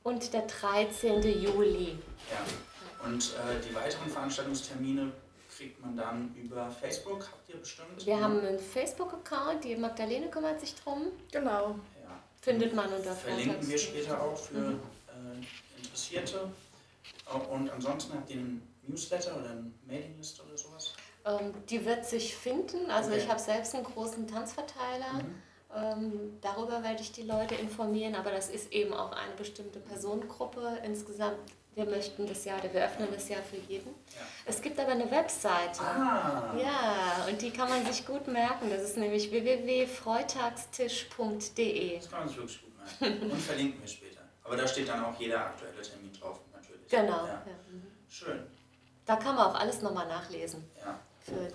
und 0.04 0.34
der 0.34 0.42
13. 0.42 1.22
Juli. 1.22 1.98
Ja. 2.32 3.06
Und 3.08 3.24
äh, 3.36 3.68
die 3.68 3.74
weiteren 3.74 4.10
Veranstaltungstermine 4.10 5.12
kriegt 5.56 5.82
man 5.82 5.96
dann 5.96 6.34
über 6.36 6.70
Facebook, 6.70 7.28
habt 7.32 7.50
ihr 7.50 7.58
bestimmt? 7.58 8.06
Wir 8.06 8.20
haben 8.20 8.40
einen 8.40 8.60
Facebook-Account, 8.60 9.64
die 9.64 9.76
Magdalene 9.76 10.30
kümmert 10.30 10.60
sich 10.62 10.76
drum. 10.76 11.08
Genau. 11.32 11.76
Findet 12.42 12.74
man 12.74 12.92
unter 12.94 13.14
Verlinken 13.14 13.68
wir 13.68 13.78
später 13.78 14.22
auch 14.22 14.38
für 14.38 14.54
Mhm. 14.58 14.80
äh, 15.08 15.78
Interessierte. 15.82 16.50
Und 17.52 17.70
ansonsten 17.70 18.14
habt 18.14 18.30
ihr 18.30 18.38
einen 18.38 18.68
Newsletter 18.88 19.38
oder 19.38 19.52
eine 19.52 19.72
Mailingliste 19.86 20.42
oder 20.44 20.58
sowas? 20.58 20.94
Ähm, 21.26 21.54
die 21.70 21.86
wird 21.86 22.06
sich 22.06 22.36
finden. 22.36 22.90
Also 22.90 23.12
Okay. 23.12 23.20
ich 23.22 23.30
habe 23.30 23.40
selbst 23.40 23.76
einen 23.76 23.84
großen 23.84 24.28
Tanzverteiler. 24.28 25.14
Mhm. 25.14 25.36
Ähm, 25.76 26.38
darüber 26.42 26.82
werde 26.82 27.02
ich 27.02 27.12
die 27.12 27.22
Leute 27.24 27.54
informieren, 27.56 28.16
aber 28.16 28.32
das 28.32 28.50
ist 28.50 28.72
eben 28.72 28.92
auch 28.94 29.12
eine 29.12 29.36
bestimmte 29.36 29.80
Personengruppe 29.80 30.80
insgesamt. 30.84 31.38
Wir 31.80 31.86
möchten 31.86 32.28
das 32.28 32.44
Jahr, 32.44 32.60
oder 32.60 32.74
wir 32.74 32.84
öffnen 32.84 33.08
das 33.10 33.30
Jahr 33.30 33.42
für 33.42 33.56
jeden. 33.56 33.88
Ja. 33.88 34.20
Es 34.46 34.62
gibt 34.62 34.78
aber 34.78 34.92
eine 34.92 35.10
Webseite. 35.10 35.80
Ah. 35.80 36.54
Ja, 36.62 37.26
und 37.30 37.42
die 37.42 37.52
kann 37.52 37.70
man 37.70 37.86
sich 37.86 38.06
gut 38.06 38.28
merken. 38.28 38.70
Das 38.70 38.82
ist 38.82 38.98
nämlich 38.98 39.32
www.freitagstisch.de. 39.32 41.96
Das 41.96 42.12
kann 42.12 42.20
man 42.20 42.28
sich 42.28 42.38
wirklich 42.38 42.62
gut 42.62 42.74
merken. 43.00 43.32
Und 43.32 43.40
verlinken 43.40 43.80
wir 43.80 43.88
später. 43.88 44.20
Aber 44.44 44.58
da 44.58 44.68
steht 44.68 44.90
dann 44.90 45.06
auch 45.06 45.18
jeder 45.18 45.40
aktuelle 45.40 45.82
Termin 45.82 46.12
drauf, 46.12 46.42
natürlich. 46.52 46.90
Genau. 46.90 47.26
Ja. 47.26 47.44
Ja. 47.46 47.54
mhm. 47.72 47.88
Schön. 48.10 48.46
Da 49.06 49.16
kann 49.16 49.36
man 49.36 49.46
auch 49.46 49.56
alles 49.56 49.82
nochmal 49.82 50.10
nachlesen. 50.10 50.70
Ja. 50.86 51.00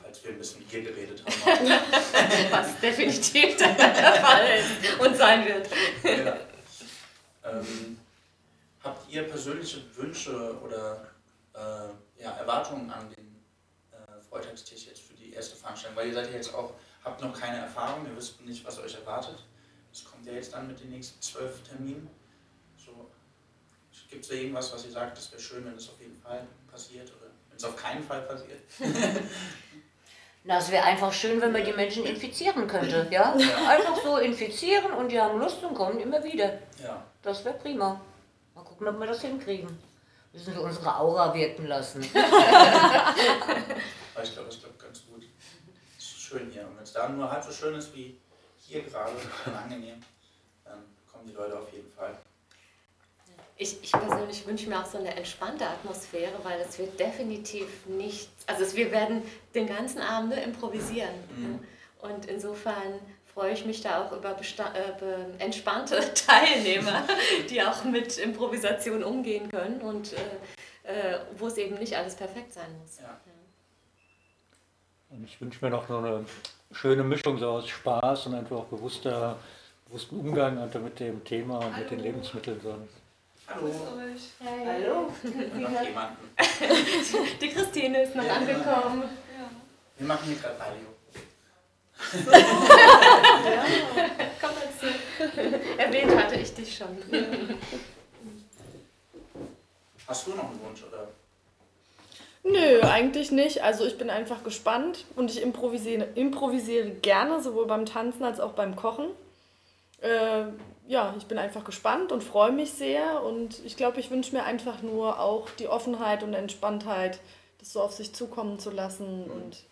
Falls 0.03 0.25
wir 0.25 0.31
ein 0.31 0.39
bisschen 0.39 0.61
mit 0.61 0.73
dir 0.73 0.85
geredet 0.85 1.23
haben. 1.23 1.69
was 2.51 2.81
definitiv 2.81 3.59
der 3.59 3.75
Fall 3.75 4.47
ist 4.59 4.71
und 5.01 5.19
sein 5.19 5.45
wird. 5.45 5.69
ja. 6.03 6.39
ähm, 7.45 7.99
habt 8.85 9.11
ihr 9.11 9.23
persönliche 9.25 9.83
Wünsche 9.97 10.59
oder 10.61 11.07
äh, 11.55 12.23
ja, 12.23 12.33
Erwartungen 12.33 12.91
an 12.91 13.09
den 13.11 13.43
äh, 13.93 14.21
Freitagstisch 14.29 14.87
jetzt 14.87 15.01
für 15.01 15.15
die 15.15 15.33
erste 15.33 15.57
Veranstaltung? 15.57 15.97
Weil 15.97 16.09
ihr 16.09 16.15
seid 16.15 16.29
ja 16.31 16.37
jetzt 16.37 16.55
auch, 16.55 16.75
habt 17.03 17.21
noch 17.23 17.39
keine 17.39 17.59
Erfahrung, 17.59 18.07
ihr 18.07 18.17
wisst 18.17 18.41
nicht, 18.43 18.65
was 18.65 18.79
euch 18.79 18.95
erwartet. 18.95 19.43
Das 19.91 20.05
kommt 20.05 20.27
ja 20.27 20.33
jetzt 20.33 20.53
dann 20.53 20.67
mit 20.67 20.81
den 20.81 20.91
nächsten 20.91 21.21
zwölf 21.23 21.63
Terminen. 21.63 22.09
So, 22.77 23.11
Gibt 24.11 24.23
es 24.23 24.29
da 24.29 24.35
irgendwas, 24.35 24.73
was 24.73 24.85
ihr 24.85 24.93
sagt, 24.93 25.17
das 25.17 25.33
wäre 25.33 25.41
schön, 25.41 25.65
wenn 25.65 25.75
es 25.75 25.89
auf 25.89 26.01
jeden 26.01 26.17
Fall 26.17 26.47
passiert 26.71 27.09
oder 27.11 27.31
wenn 27.49 27.57
es 27.57 27.65
auf 27.65 27.77
keinen 27.77 28.03
Fall 28.03 28.23
passiert? 28.23 28.61
Na, 30.47 30.59
es 30.59 30.71
wäre 30.71 30.85
einfach 30.85 31.11
schön, 31.11 31.41
wenn 31.41 31.53
man 31.53 31.65
die 31.65 31.73
Menschen 31.73 32.05
infizieren 32.05 32.67
könnte, 32.67 33.09
ja? 33.11 33.33
Einfach 33.33 33.97
so 34.03 34.19
infizieren 34.19 34.93
und 34.93 35.11
die 35.11 35.19
haben 35.19 35.39
Lust 35.39 35.65
und 35.65 35.75
kommen 35.75 35.99
immer 36.01 36.23
wieder. 36.23 36.59
Ja. 36.83 37.03
Das 37.23 37.43
wäre 37.47 37.57
prima. 37.57 37.99
Ob 38.89 38.99
wir 38.99 39.07
das 39.07 39.23
hinkriegen. 39.23 39.79
Müssen 40.33 40.55
wir 40.55 40.63
unsere 40.63 40.99
Aura 40.99 41.33
wirken 41.33 41.67
lassen. 41.67 42.05
Aber 44.15 44.25
ich 44.25 44.33
glaube, 44.33 44.49
das 44.49 44.61
klappt 44.61 44.81
ganz 44.81 45.07
gut. 45.07 45.23
Es 45.97 46.05
ist 46.05 46.21
schön 46.21 46.51
hier. 46.51 46.67
Und 46.67 46.77
wenn 46.77 46.83
es 46.83 46.93
da 46.93 47.09
nur 47.09 47.31
halb 47.31 47.45
so 47.45 47.53
schön 47.53 47.77
ist 47.77 47.95
wie 47.95 48.19
hier 48.59 48.83
gerade 48.83 49.13
und 49.47 49.55
angenehm, 49.55 50.03
dann 50.65 50.83
kommen 51.11 51.27
die 51.27 51.35
Leute 51.35 51.59
auf 51.59 51.73
jeden 51.73 51.91
Fall. 51.93 52.19
Ich, 53.57 53.81
ich 53.81 53.93
persönlich 53.93 54.45
wünsche 54.45 54.69
mir 54.69 54.81
auch 54.81 54.87
so 54.87 54.99
eine 54.99 55.15
entspannte 55.15 55.65
Atmosphäre, 55.65 56.33
weil 56.43 56.61
es 56.61 56.77
wird 56.79 56.99
definitiv 56.99 57.87
nicht, 57.87 58.29
also 58.49 58.65
es, 58.65 58.75
wir 58.75 58.91
werden 58.91 59.23
den 59.55 59.69
ganzen 59.69 60.01
Abend 60.01 60.31
nur 60.31 60.43
improvisieren. 60.43 61.15
Mhm. 61.37 61.61
Und 62.01 62.27
insofern 62.27 62.99
freue 63.35 63.53
ich 63.53 63.65
mich 63.67 63.83
da 63.83 64.05
auch 64.05 64.13
über 64.13 64.31
besta- 64.39 64.73
äh, 64.75 64.93
be- 64.99 65.27
entspannte 65.39 66.01
Teilnehmer, 66.15 67.03
die 67.51 67.63
auch 67.63 67.85
mit 67.85 68.17
Improvisation 68.19 69.03
umgehen 69.03 69.51
können 69.51 69.81
und 69.81 70.13
äh, 70.13 71.15
äh, 71.15 71.19
wo 71.37 71.49
es 71.49 71.57
eben 71.57 71.75
nicht 71.77 71.97
alles 71.97 72.15
perfekt 72.15 72.53
sein 72.53 72.79
muss. 72.81 72.99
Ja. 73.01 73.19
Und 75.11 75.25
ich 75.25 75.41
wünsche 75.41 75.65
mir 75.65 75.71
noch 75.71 75.87
so 75.89 75.99
eine 75.99 76.25
schöne 76.73 77.03
Mischung 77.05 77.39
so 77.39 77.49
aus 77.49 77.69
Spaß 77.69 78.27
und 78.27 78.35
einfach 78.35 78.57
auch 78.57 78.65
bewusster, 78.67 79.37
bewussten 79.87 80.19
Umgang 80.21 80.59
mit 80.83 80.99
dem 81.01 81.25
Thema 81.25 81.59
und 81.59 81.77
mit 81.79 81.91
den 81.91 82.01
Lebensmitteln. 82.01 82.61
So. 82.63 82.77
Hallo. 83.47 83.71
Hallo. 84.45 85.13
Noch 85.61 85.83
jemanden. 85.83 86.31
Die 87.41 87.49
Christine 87.49 88.03
ist 88.03 88.15
noch 88.17 88.25
Ja. 88.25 88.35
angekommen. 88.37 89.03
Wir 89.99 90.07
machen 90.09 90.25
hier 90.27 90.37
gerade 90.37 90.59
Radio. 90.59 90.87
Komm 94.41 94.51
dazu. 94.55 94.87
Erwähnt 95.79 96.17
hatte 96.17 96.37
ich 96.37 96.55
dich 96.55 96.77
schon. 96.77 96.99
Hast 100.07 100.27
du 100.27 100.31
noch 100.33 100.51
einen 100.51 100.61
Wunsch 100.61 100.83
oder? 100.85 101.09
Nö, 102.43 102.83
eigentlich 102.83 103.33
nicht. 103.33 103.63
Also 103.63 103.87
ich 103.87 103.97
bin 103.97 104.11
einfach 104.11 104.45
gespannt 104.45 105.07
und 105.17 105.31
ich 105.31 105.41
improvisiere, 105.41 106.09
improvisiere 106.15 106.91
gerne, 106.91 107.41
sowohl 107.41 107.67
beim 107.67 107.87
Tanzen 107.87 108.23
als 108.23 108.39
auch 108.39 108.53
beim 108.53 108.77
Kochen. 108.77 109.07
Äh, 110.03 110.45
ja, 110.87 111.15
ich 111.17 111.25
bin 111.25 111.39
einfach 111.39 111.65
gespannt 111.65 112.13
und 112.13 112.23
freue 112.23 112.53
mich 112.53 112.73
sehr 112.73 113.23
und 113.23 113.65
ich 113.65 113.77
glaube, 113.77 114.01
ich 114.01 114.11
wünsche 114.11 114.37
mir 114.37 114.45
einfach 114.45 114.83
nur 114.83 115.19
auch 115.19 115.49
die 115.59 115.69
Offenheit 115.69 116.23
und 116.23 116.35
Entspanntheit, 116.35 117.21
das 117.59 117.73
so 117.73 117.81
auf 117.81 117.93
sich 117.93 118.13
zukommen 118.13 118.59
zu 118.59 118.71
lassen 118.71 119.25
und 119.31 119.65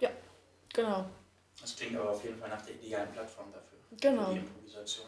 ja, 0.00 0.10
genau. 0.74 1.04
Das 1.66 1.74
klingt 1.74 1.96
aber 1.96 2.10
auf 2.10 2.22
jeden 2.22 2.38
Fall 2.38 2.48
nach 2.48 2.62
der 2.62 2.76
idealen 2.76 3.10
Plattform 3.10 3.46
dafür. 3.52 3.78
Genau. 4.00 4.26
Für 4.28 4.34
die 4.34 4.38
Improvisation. 4.38 5.06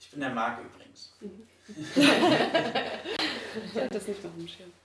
Ich 0.00 0.10
bin 0.10 0.20
der 0.20 0.30
Marc 0.30 0.60
übrigens. 0.64 1.12
Ich 1.84 3.76
hatte 3.76 3.88
das 3.90 4.08
nicht 4.08 4.22
mehr 4.22 4.32
auf 4.32 4.38
dem 4.38 4.48
Schirm. 4.48 4.72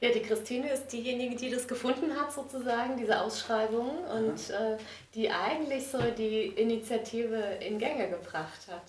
Ja, 0.00 0.10
die 0.10 0.20
Christine 0.20 0.70
ist 0.70 0.88
diejenige, 0.88 1.34
die 1.34 1.48
das 1.48 1.66
gefunden 1.66 2.14
hat, 2.14 2.30
sozusagen, 2.30 2.98
diese 2.98 3.18
Ausschreibung, 3.22 4.04
und 4.04 4.50
äh, 4.50 4.76
die 5.14 5.30
eigentlich 5.30 5.86
so 5.86 5.98
die 6.10 6.48
Initiative 6.48 7.36
in 7.66 7.78
Gänge 7.78 8.10
gebracht 8.10 8.68
hat. 8.70 8.82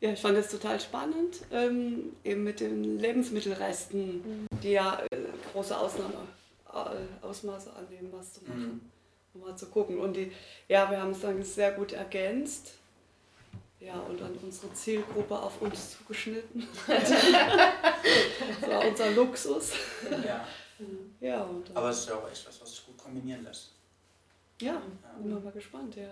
Ja, 0.00 0.12
ich 0.12 0.20
fand 0.20 0.38
es 0.38 0.50
total 0.50 0.78
spannend, 0.78 1.40
ähm, 1.50 2.14
eben 2.22 2.44
mit 2.44 2.60
den 2.60 3.00
Lebensmittelresten, 3.00 4.46
die 4.62 4.70
ja 4.70 5.02
äh, 5.10 5.16
große 5.52 5.76
Ausnahme, 5.76 6.28
Ausmaße 7.22 7.72
annehmen, 7.74 8.12
was 8.12 8.34
zu 8.34 8.44
machen, 8.44 8.90
um 9.34 9.40
mal 9.40 9.56
zu 9.56 9.66
gucken. 9.66 9.98
Und 9.98 10.14
die, 10.14 10.32
ja, 10.68 10.90
wir 10.90 11.00
haben 11.00 11.10
es 11.12 11.20
dann 11.20 11.42
sehr 11.42 11.72
gut 11.72 11.92
ergänzt. 11.92 12.74
Ja, 13.80 14.00
und 14.00 14.20
an 14.22 14.34
unsere 14.42 14.72
Zielgruppe 14.72 15.38
auf 15.38 15.60
uns 15.60 15.98
zugeschnitten. 15.98 16.66
das 16.86 17.12
war 18.70 18.86
unser 18.86 19.10
Luxus. 19.10 19.72
Ja. 20.24 20.46
Ja, 21.20 21.38
dann, 21.40 21.76
Aber 21.76 21.90
es 21.90 22.00
ist 22.00 22.08
ja 22.08 22.16
auch 22.16 22.30
echt 22.30 22.46
was, 22.48 22.60
was 22.60 22.70
sich 22.70 22.86
gut 22.86 22.98
kombinieren 22.98 23.44
lässt. 23.44 23.72
ja, 24.60 24.82
bin 25.22 25.42
mal 25.42 25.52
gespannt, 25.52 25.96
ja. 25.96 26.10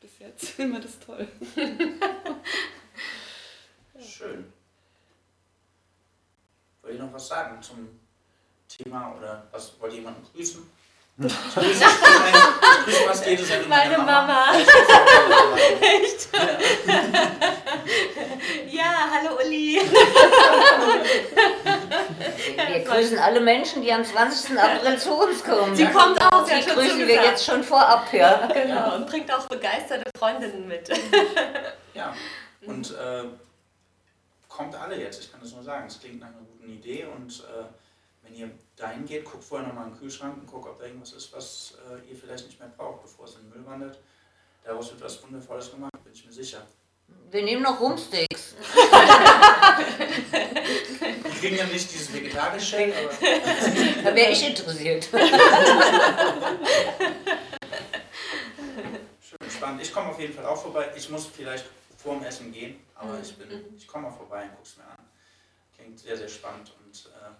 Bis 0.00 0.18
jetzt 0.18 0.48
finden 0.50 0.74
wir 0.74 0.80
das 0.80 0.98
toll. 0.98 1.26
Schön. 3.98 4.52
Wollt 6.82 6.94
ihr 6.94 7.02
noch 7.02 7.12
was 7.12 7.28
sagen 7.28 7.60
zum 7.62 7.88
Thema 8.76 9.14
oder 9.18 9.44
was 9.52 9.72
wollt 9.80 9.92
ihr 9.92 9.98
jemanden 10.00 10.26
grüßen? 10.34 10.70
Ich 11.18 11.54
grüße, 11.54 11.84
ich 12.86 13.06
grüße 13.06 13.30
jede 13.30 13.44
Sendung 13.44 13.70
Meine 13.70 13.96
Mama. 13.96 14.52
Ja, 14.52 14.64
Mama. 15.30 15.56
Echt? 15.80 16.28
Ja, 18.70 19.08
hallo 19.10 19.38
Uli. 19.42 19.80
Wir 22.68 22.80
grüßen 22.80 23.18
alle 23.18 23.40
Menschen, 23.40 23.80
die 23.80 23.90
am 23.90 24.04
20. 24.04 24.58
April 24.58 24.98
zu 24.98 25.14
uns 25.14 25.42
kommen. 25.42 25.74
Sie 25.74 25.86
kommt 25.86 26.20
auch, 26.20 26.44
Die 26.46 26.62
schon 26.62 26.74
grüßen 26.74 26.98
wir 27.06 27.14
jetzt 27.14 27.46
schon 27.46 27.62
vorab, 27.64 28.12
ja. 28.12 28.46
Genau, 28.52 28.96
und 28.96 29.06
bringt 29.06 29.32
auch 29.32 29.46
begeisterte 29.48 30.10
Freundinnen 30.18 30.68
mit. 30.68 30.90
Ja, 31.94 32.14
und 32.66 32.90
äh, 32.90 33.24
kommt 34.48 34.74
alle 34.74 35.00
jetzt, 35.00 35.22
ich 35.22 35.32
kann 35.32 35.40
das 35.40 35.52
nur 35.52 35.62
sagen. 35.62 35.86
Es 35.86 35.98
klingt 35.98 36.20
nach 36.20 36.28
einer 36.28 36.40
guten 36.40 36.68
Idee 36.68 37.06
und 37.06 37.40
äh, 37.40 37.64
wenn 38.26 38.34
ihr 38.34 38.50
dahin 38.76 39.04
geht, 39.06 39.24
guckt 39.24 39.44
vorher 39.44 39.66
nochmal 39.68 39.86
in 39.86 39.92
den 39.92 39.98
Kühlschrank 40.00 40.36
und 40.36 40.46
guckt, 40.46 40.68
ob 40.68 40.78
da 40.78 40.86
irgendwas 40.86 41.12
ist, 41.12 41.32
was 41.32 41.74
äh, 41.90 42.10
ihr 42.10 42.16
vielleicht 42.16 42.46
nicht 42.46 42.58
mehr 42.58 42.68
braucht, 42.76 43.02
bevor 43.02 43.24
es 43.24 43.34
in 43.36 43.42
den 43.42 43.50
Müll 43.50 43.66
wandert. 43.66 43.98
Daraus 44.64 44.90
wird 44.90 45.00
was 45.00 45.22
Wundervolles 45.22 45.70
gemacht, 45.70 45.92
bin 46.02 46.12
ich 46.12 46.26
mir 46.26 46.32
sicher. 46.32 46.66
Wir 47.30 47.42
nehmen 47.44 47.62
noch 47.62 47.78
Rumsteaks. 47.80 48.56
Die 51.24 51.38
kriegen 51.40 51.56
ja 51.56 51.64
nicht 51.66 51.92
dieses 51.92 52.12
vegetarische 52.12 52.66
Shake, 52.66 52.94
aber. 52.96 53.10
Da 54.04 54.14
wäre 54.14 54.32
ich 54.32 54.44
interessiert. 54.48 55.08
Schön 59.20 59.50
spannend. 59.50 59.82
Ich 59.82 59.92
komme 59.92 60.08
auf 60.10 60.18
jeden 60.20 60.34
Fall 60.34 60.46
auch 60.46 60.60
vorbei. 60.60 60.90
Ich 60.96 61.08
muss 61.10 61.26
vielleicht 61.26 61.66
vor 61.96 62.14
dem 62.14 62.24
Essen 62.24 62.52
gehen, 62.52 62.80
aber 62.94 63.20
ich 63.20 63.36
bin, 63.36 63.48
Mhm. 63.48 63.76
ich 63.76 63.86
komme 63.86 64.08
mal 64.08 64.16
vorbei 64.16 64.42
und 64.44 64.56
guck's 64.56 64.76
mir 64.76 64.84
an. 64.84 64.98
Klingt 65.76 65.98
sehr, 65.98 66.16
sehr 66.16 66.28
spannend 66.28 66.72
und 66.84 67.06
äh. 67.06 67.30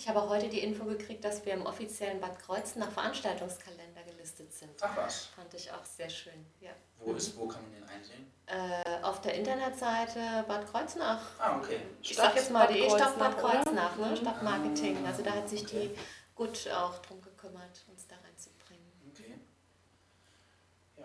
Ich 0.00 0.08
habe 0.08 0.22
auch 0.22 0.30
heute 0.30 0.48
die 0.48 0.60
Info 0.60 0.86
gekriegt, 0.86 1.22
dass 1.22 1.44
wir 1.44 1.52
im 1.52 1.66
offiziellen 1.66 2.22
Bad 2.22 2.38
Kreuznach 2.38 2.90
Veranstaltungskalender 2.90 4.02
gelistet 4.04 4.50
sind. 4.50 4.70
Ach 4.80 4.96
was. 4.96 5.26
Fand 5.26 5.52
ich 5.52 5.70
auch 5.70 5.84
sehr 5.84 6.08
schön. 6.08 6.46
Ja. 6.58 6.70
Wo 7.00 7.12
ist, 7.12 7.36
wo 7.36 7.46
kann 7.46 7.60
man 7.64 7.72
den 7.72 7.84
einsehen? 7.84 8.32
Äh, 8.46 9.02
auf 9.02 9.20
der 9.20 9.34
Internetseite 9.34 10.46
Bad 10.48 10.66
Kreuznach. 10.70 11.20
Ah, 11.38 11.58
okay. 11.58 11.82
Ich 12.00 12.16
sag 12.16 12.34
jetzt 12.34 12.50
mal 12.50 12.64
Stadt 12.64 12.76
die 12.76 12.80
Bad 12.80 12.98
Stadt 12.98 13.18
Bad 13.18 13.38
Kreuznach, 13.38 13.96
ne? 13.98 14.16
Stadtmarketing. 14.16 15.06
Also 15.06 15.22
da 15.22 15.32
hat 15.32 15.50
sich 15.50 15.66
die 15.66 15.94
gut 16.34 16.66
auch 16.70 16.96
drum 17.02 17.20
gekümmert, 17.20 17.84
uns 17.90 18.06
da 18.06 18.16
reinzubringen. 18.24 18.90
Okay. 19.12 19.34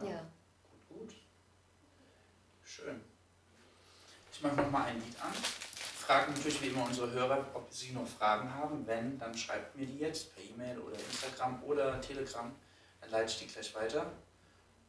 Ja. 0.09 0.21
Gut, 0.69 0.87
gut. 0.87 1.13
Schön. 2.63 3.01
Ich 4.31 4.41
mache 4.41 4.55
nochmal 4.55 4.85
ein 4.85 5.01
Lied 5.01 5.21
an. 5.21 5.33
Frage 6.05 6.31
natürlich 6.31 6.61
wie 6.61 6.67
immer 6.67 6.85
unsere 6.85 7.09
Hörer, 7.11 7.43
ob 7.55 7.71
sie 7.71 7.91
noch 7.91 8.07
Fragen 8.07 8.53
haben. 8.53 8.85
Wenn, 8.85 9.17
dann 9.17 9.35
schreibt 9.35 9.75
mir 9.75 9.87
die 9.87 9.97
jetzt 9.97 10.35
per 10.35 10.43
E-Mail 10.43 10.77
oder 10.79 10.99
Instagram 10.99 11.63
oder 11.63 11.99
Telegram. 11.99 12.53
Dann 13.01 13.09
leite 13.09 13.31
ich 13.31 13.39
die 13.39 13.47
gleich 13.47 13.73
weiter. 13.73 14.11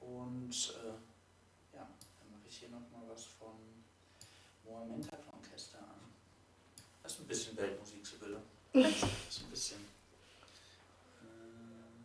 Und 0.00 0.50
äh, 0.50 1.74
ja, 1.74 1.88
dann 2.18 2.30
mache 2.32 2.46
ich 2.46 2.58
hier 2.58 2.68
nochmal 2.68 3.02
was 3.08 3.24
von 3.24 3.48
Mohammed 4.64 5.06
Orchester 5.32 5.78
an. 5.78 6.12
Das 7.02 7.12
ist 7.12 7.20
ein 7.20 7.26
bisschen 7.26 7.56
Weltmusik, 7.56 8.06
Sibylle. 8.06 8.42
Das 8.74 8.90
ist 8.92 9.40
ein 9.40 9.50
bisschen. 9.50 9.78
Äh, 11.22 12.04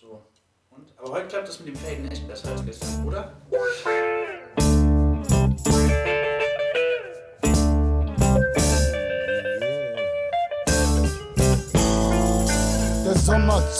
so. 0.00 0.22
Und, 0.70 0.90
aber 0.96 1.10
heute 1.10 1.28
klappt 1.28 1.48
das 1.48 1.60
mit 1.60 1.68
dem 1.68 1.76
Faden 1.76 2.10
echt 2.10 2.26
besser 2.26 2.52
als 2.52 2.64
gestern, 2.64 3.06
oder? 3.06 3.36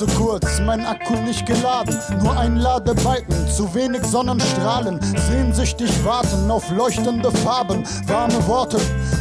Zu 0.00 0.06
kurz, 0.16 0.58
mein 0.64 0.86
Akku 0.86 1.12
nicht 1.26 1.44
geladen. 1.44 1.94
Nur 2.22 2.34
ein 2.38 2.56
Ladebalken, 2.56 3.36
zu 3.48 3.74
wenig 3.74 4.02
Sonnenstrahlen. 4.06 4.98
Sehnsüchtig 5.28 5.90
warten 6.06 6.50
auf 6.50 6.70
leuchtende 6.70 7.30
Farben. 7.30 7.84
Warme 8.06 8.46
Worte 8.48 8.78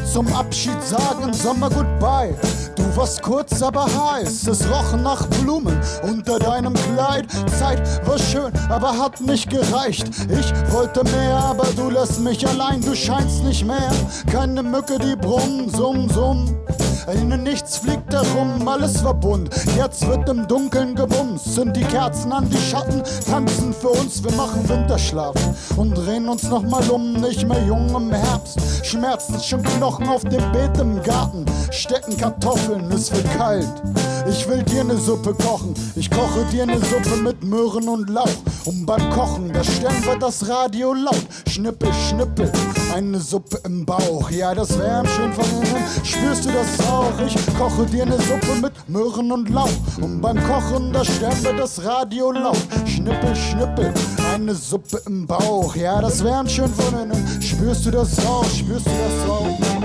zum 0.09 0.33
Abschied 0.33 0.81
sagen. 0.81 1.33
Sommer 1.33 1.69
goodbye. 1.69 2.33
Du 2.77 2.95
warst 2.95 3.21
kurz, 3.21 3.61
aber 3.61 3.87
heiß. 3.87 4.47
Es 4.47 4.65
roch 4.69 4.95
nach 5.03 5.27
Blumen 5.27 5.77
unter 6.01 6.39
deinem 6.39 6.73
Kleid. 6.73 7.27
Zeit 7.59 8.07
war 8.07 8.17
schön, 8.17 8.53
aber 8.69 8.97
hat 8.97 9.19
nicht 9.19 9.49
gereicht. 9.49 10.07
Ich 10.29 10.53
wollte 10.71 11.03
mehr, 11.03 11.39
aber 11.39 11.67
du 11.75 11.89
lässt 11.89 12.21
mich 12.21 12.47
allein. 12.47 12.79
Du 12.79 12.95
scheinst 12.95 13.43
nicht 13.43 13.65
mehr. 13.65 13.91
Keine 14.31 14.63
Mücke, 14.63 14.97
die 14.97 15.17
brummen, 15.17 15.69
summ, 15.69 16.09
summ. 16.09 16.55
In 17.13 17.43
nichts 17.43 17.77
fliegt 17.77 18.13
herum, 18.13 18.67
alles 18.67 19.03
war 19.03 19.15
bunt. 19.15 19.49
Jetzt 19.75 20.07
wird 20.07 20.29
im 20.29 20.47
Dunkeln 20.47 20.93
gebumst. 20.93 21.55
Sind 21.55 21.75
die 21.75 21.83
Kerzen 21.83 22.31
an, 22.31 22.49
die 22.49 22.57
Schatten 22.57 23.01
tanzen 23.27 23.73
für 23.73 23.89
uns. 23.89 24.23
Wir 24.23 24.31
machen 24.33 24.67
Winterschlaf 24.69 25.35
und 25.75 25.95
drehen 25.95 26.29
uns 26.29 26.43
nochmal 26.43 26.87
um. 26.89 27.13
Nicht 27.13 27.47
mehr 27.47 27.63
jung 27.65 27.89
im 27.95 28.11
Herbst. 28.11 28.59
Schmerzen 28.85 29.39
schon 29.41 29.63
Knochen 29.63 30.07
auf 30.07 30.23
dem 30.23 30.51
Beet 30.51 30.77
im 30.79 31.01
Garten. 31.01 31.45
Stecken 31.71 32.15
Kartoffeln, 32.15 32.91
es 32.91 33.11
wird 33.11 33.25
kalt. 33.37 33.81
Ich 34.29 34.47
will 34.47 34.61
dir 34.63 34.83
ne 34.83 34.97
Suppe 34.97 35.33
kochen. 35.33 35.73
Ich 35.95 36.11
koche 36.11 36.45
dir 36.51 36.65
ne 36.65 36.77
Suppe 36.77 37.17
mit 37.23 37.43
Möhren 37.43 37.87
und 37.87 38.09
Lauch. 38.09 38.27
Und 38.65 38.85
beim 38.85 39.09
Kochen, 39.09 39.51
da 39.51 39.63
stellen 39.63 40.05
wir 40.05 40.19
das 40.19 40.47
Radio 40.47 40.93
laut. 40.93 41.25
Schnippel, 41.47 41.89
schnippel, 41.93 42.51
eine 42.93 43.19
Suppe 43.19 43.59
im 43.65 43.85
Bauch. 43.85 44.29
Ja, 44.31 44.53
das 44.53 44.77
wärmt 44.77 45.09
schön 45.09 45.31
von 45.33 45.45
innen. 45.45 45.83
Spürst 46.03 46.45
du 46.45 46.49
das 46.51 46.87
auch? 46.87 47.13
Ich 47.25 47.35
koche 47.57 47.85
dir 47.85 48.05
ne 48.05 48.17
Suppe 48.17 48.59
mit 48.61 48.89
Möhren 48.89 49.31
und 49.31 49.49
Lauch. 49.49 49.69
Und 50.01 50.21
beim 50.21 50.37
Kochen, 50.47 50.91
da 50.93 51.03
wir 51.03 51.53
das 51.53 51.83
Radio 51.83 52.31
laut. 52.31 52.57
Schnippel, 52.85 53.35
schnippel, 53.35 53.93
eine 54.33 54.53
Suppe 54.55 55.01
im 55.05 55.27
Bauch. 55.27 55.75
Ja, 55.75 56.01
das 56.01 56.23
wärmt 56.23 56.51
schön 56.51 56.73
von 56.73 57.01
innen. 57.01 57.41
Spürst 57.41 57.85
du 57.85 57.91
das 57.91 58.25
auch? 58.25 58.45
Spürst 58.45 58.85
du 58.85 58.91
das 58.91 59.29
auch? 59.29 59.78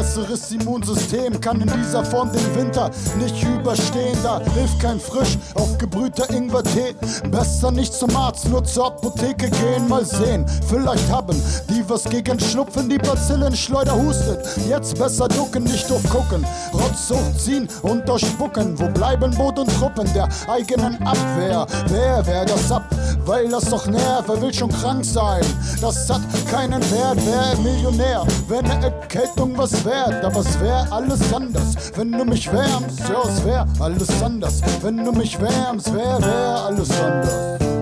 Besseres 0.00 0.50
Immunsystem 0.50 1.38
kann 1.42 1.60
in 1.60 1.70
dieser 1.78 2.02
Form 2.02 2.32
den 2.32 2.54
Winter 2.56 2.90
nicht 3.18 3.42
überstehen. 3.42 4.16
Da 4.22 4.40
hilft 4.54 4.80
kein 4.80 4.98
frisch 4.98 5.36
aufgebrühter 5.54 6.30
Ingwertee. 6.30 6.94
Besser 7.30 7.70
nicht 7.70 7.92
zum 7.92 8.16
Arzt, 8.16 8.48
nur 8.48 8.64
zur 8.64 8.86
Apotheke 8.86 9.50
gehen, 9.50 9.86
mal 9.88 10.06
sehen. 10.06 10.46
Vielleicht 10.70 11.06
haben 11.10 11.36
die 11.68 11.84
was 11.86 12.04
gegen 12.04 12.40
Schnupfen, 12.40 12.88
die 12.88 12.96
Bazillenschleuder 12.96 13.94
hustet. 13.94 14.38
Jetzt 14.66 14.98
besser 14.98 15.28
ducken, 15.28 15.64
nicht 15.64 15.90
durchgucken. 15.90 16.46
Rotz 16.72 17.10
hochziehen 17.10 17.68
und 17.82 18.08
durchspucken. 18.08 18.78
Wo 18.80 18.88
bleiben 18.88 19.30
Boot 19.36 19.58
und 19.58 19.68
Truppen 19.78 20.10
der 20.14 20.30
eigenen 20.48 20.96
Abwehr? 21.06 21.66
Wer 21.88 22.26
wehr 22.26 22.46
das 22.46 22.72
ab? 22.72 22.84
Weil 23.26 23.48
das 23.48 23.64
doch 23.64 23.86
nervt, 23.86 24.28
wer 24.28 24.40
will 24.40 24.52
schon 24.52 24.70
krank 24.70 25.04
sein? 25.04 25.42
Das 25.80 26.08
hat 26.10 26.22
keinen 26.50 26.80
Wert, 26.90 27.18
wer 27.24 27.56
Millionär? 27.62 28.26
Wenn 28.48 28.66
eine 28.70 28.86
Erkältung 28.86 29.56
was 29.56 29.84
wert, 29.84 30.24
aber 30.24 30.40
es 30.40 30.60
wär 30.60 30.86
alles 30.90 31.32
anders, 31.32 31.92
wenn 31.96 32.12
du 32.12 32.24
mich 32.24 32.50
wärmst. 32.52 33.00
Ja, 33.00 33.22
es 33.28 33.44
wär 33.44 33.66
alles 33.78 34.22
anders, 34.22 34.60
wenn 34.82 35.04
du 35.04 35.12
mich 35.12 35.40
wärmst, 35.40 35.92
wär, 35.92 36.20
wär 36.20 36.64
alles 36.66 36.90
anders. 37.00 37.79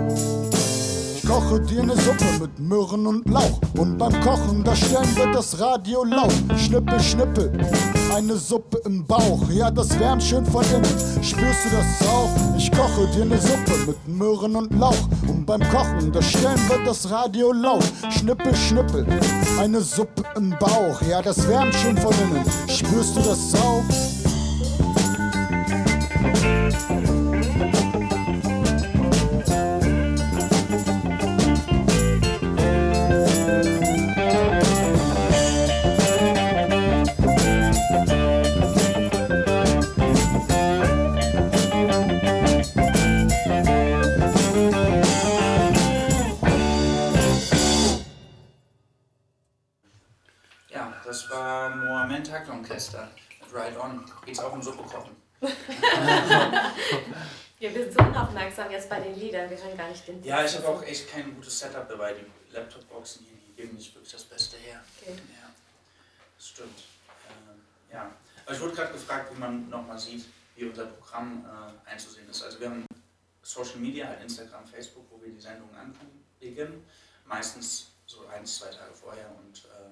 Koche 1.29 1.61
dir 1.61 1.83
ne 1.83 1.95
Suppe 1.95 2.25
mit 2.41 2.59
Möhren 2.59 3.07
und 3.07 3.29
Lauch. 3.29 3.61
Und 3.77 3.99
beim 3.99 4.19
Kochen, 4.23 4.65
da 4.65 4.75
stellen 4.75 5.15
wir 5.15 5.31
das 5.31 5.61
Radio 5.61 6.03
laut. 6.03 6.33
Schnippel, 6.57 6.99
schnippel, 7.01 7.53
eine 8.15 8.35
Suppe 8.35 8.81
im 8.87 9.05
Bauch. 9.05 9.43
Ja, 9.51 9.71
das 9.71 9.99
wärmt 10.01 10.23
schön 10.23 10.47
von 10.47 10.65
innen. 10.65 10.87
Spürst 11.23 11.67
du 11.67 11.77
das 11.77 12.09
auch? 12.09 12.31
Ich 12.57 12.73
koche 12.73 13.07
dir 13.15 13.27
ne 13.27 13.39
Suppe 13.39 13.77
mit 13.87 14.09
Möhren 14.09 14.57
und 14.57 14.73
Lauch. 14.79 15.07
Und 15.27 15.45
beim 15.45 15.61
Kochen, 15.69 16.11
da 16.13 16.23
stellen 16.23 16.67
wir 16.67 16.83
das 16.87 17.11
Radio 17.11 17.53
laut. 17.53 17.85
Schnippel, 18.09 18.57
schnippel, 18.57 19.07
eine 19.61 19.83
Suppe 19.83 20.25
im 20.35 20.57
Bauch. 20.59 21.03
Ja, 21.03 21.21
das 21.21 21.47
wärmt 21.47 21.75
schön 21.75 21.99
von 21.99 22.15
innen. 22.23 22.43
Spürst 22.69 23.17
du 23.17 23.21
das 23.21 23.55
auch? 23.57 23.85
Ja, 50.79 50.93
das 51.05 51.29
war 51.29 51.75
Mohamed 51.75 52.25
Taktorchester 52.25 53.11
mit 53.41 53.53
Ride 53.53 53.81
On. 53.81 54.05
Geht's 54.25 54.39
auch 54.39 54.53
um 54.53 54.63
Suppe 54.63 54.85
kochen. 54.85 55.17
Ja, 57.61 57.75
wir 57.75 57.83
sind 57.83 57.93
so 57.93 57.99
unaufmerksam 58.05 58.71
jetzt 58.71 58.89
bei 58.89 59.01
den 59.01 59.19
Liedern, 59.19 59.51
wir 59.51 59.57
hören 59.57 59.77
gar 59.77 59.89
nicht 59.89 60.07
den 60.07 60.23
Ja, 60.23 60.45
ich 60.45 60.55
habe 60.55 60.69
auch 60.69 60.81
echt 60.85 61.11
kein 61.11 61.35
gutes 61.35 61.59
Setup 61.59 61.89
dabei. 61.89 62.15
Die 62.15 62.55
Laptop-Boxen 62.55 63.27
hier, 63.27 63.37
die 63.37 63.53
geben 63.61 63.75
nicht 63.75 63.93
wirklich 63.97 64.13
das 64.13 64.23
Beste 64.23 64.57
her. 64.59 64.81
Okay. 65.03 65.17
Ja, 65.17 65.51
das 66.37 66.47
stimmt. 66.47 66.85
Ähm, 67.29 67.61
ja. 67.93 68.13
Aber 68.47 68.55
ich 68.55 68.61
wurde 68.61 68.75
gerade 68.77 68.93
gefragt, 68.93 69.35
wie 69.35 69.41
man 69.41 69.69
nochmal 69.69 69.99
sieht, 69.99 70.27
wie 70.55 70.67
unser 70.67 70.87
Programm 70.87 71.45
äh, 71.45 71.91
einzusehen 71.91 72.31
ist. 72.31 72.45
Also 72.45 72.61
wir 72.61 72.71
haben 72.71 72.87
Social 73.43 73.79
Media, 73.79 74.07
halt 74.07 74.23
Instagram, 74.23 74.65
Facebook, 74.65 75.07
wo 75.11 75.21
wir 75.21 75.33
die 75.33 75.41
Sendungen 75.41 75.75
ankündigen. 75.75 76.87
Meistens 77.25 77.89
so 78.07 78.25
ein, 78.29 78.47
zwei 78.47 78.69
Tage 78.69 78.95
vorher 78.95 79.29
und 79.37 79.65
äh, 79.65 79.91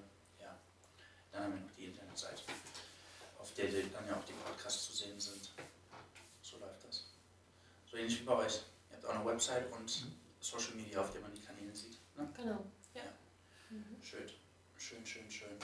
haben 1.43 1.55
wir 1.55 1.61
noch 1.61 1.75
die 1.77 1.87
Internetseite, 1.87 2.43
auf 3.39 3.53
der 3.55 3.67
dann 3.67 4.07
ja 4.09 4.17
auch 4.17 4.25
die 4.25 4.33
Podcasts 4.33 4.87
zu 4.87 4.93
sehen 4.93 5.19
sind. 5.21 5.51
So 6.43 6.59
läuft 6.59 6.85
das. 6.87 7.05
So 7.91 7.97
ähnlich 7.97 8.21
wie 8.21 8.25
bei 8.25 8.35
euch. 8.35 8.63
Ihr 8.91 8.97
habt 8.97 9.07
auch 9.07 9.15
eine 9.15 9.25
Website 9.25 9.71
und 9.73 10.07
Social 10.41 10.75
Media, 10.75 11.01
auf 11.01 11.11
der 11.11 11.21
man 11.21 11.35
die 11.35 11.43
Kanäle 11.43 11.75
sieht. 11.75 11.99
Ne? 12.17 12.29
Genau, 12.37 12.65
ja. 12.95 13.03
Schön, 14.03 14.31
schön, 14.79 15.05
schön, 15.05 15.31
schön. 15.31 15.59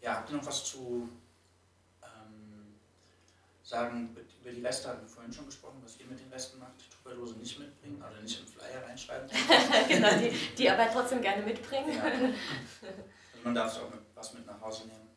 Ja, 0.00 0.16
habt 0.16 0.30
ihr 0.30 0.36
noch 0.36 0.46
was 0.46 0.64
zu 0.64 1.08
ähm, 2.02 2.74
sagen 3.62 4.16
über 4.40 4.50
die 4.50 4.62
Reste? 4.62 4.88
Haben 4.88 5.02
wir 5.02 5.08
vorhin 5.08 5.32
schon 5.32 5.46
gesprochen, 5.46 5.80
was 5.82 5.98
ihr 6.00 6.06
mit 6.06 6.18
den 6.18 6.32
Resten 6.32 6.58
macht? 6.58 6.72
Tupperdose 6.90 7.34
nicht 7.34 7.58
mitbringen 7.58 8.02
oder 8.02 8.20
nicht 8.20 8.40
im 8.40 8.46
Flyer 8.46 8.82
reinschreiben? 8.82 9.28
genau, 9.88 10.10
die, 10.18 10.54
die 10.56 10.70
aber 10.70 10.90
trotzdem 10.90 11.20
gerne 11.20 11.42
mitbringen. 11.42 11.94
Ja. 11.94 12.90
Man 13.44 13.54
darf 13.54 13.76
auch 13.78 13.90
mit, 13.90 14.00
was 14.14 14.34
mit 14.34 14.46
nach 14.46 14.60
Hause 14.60 14.86
nehmen. 14.86 15.08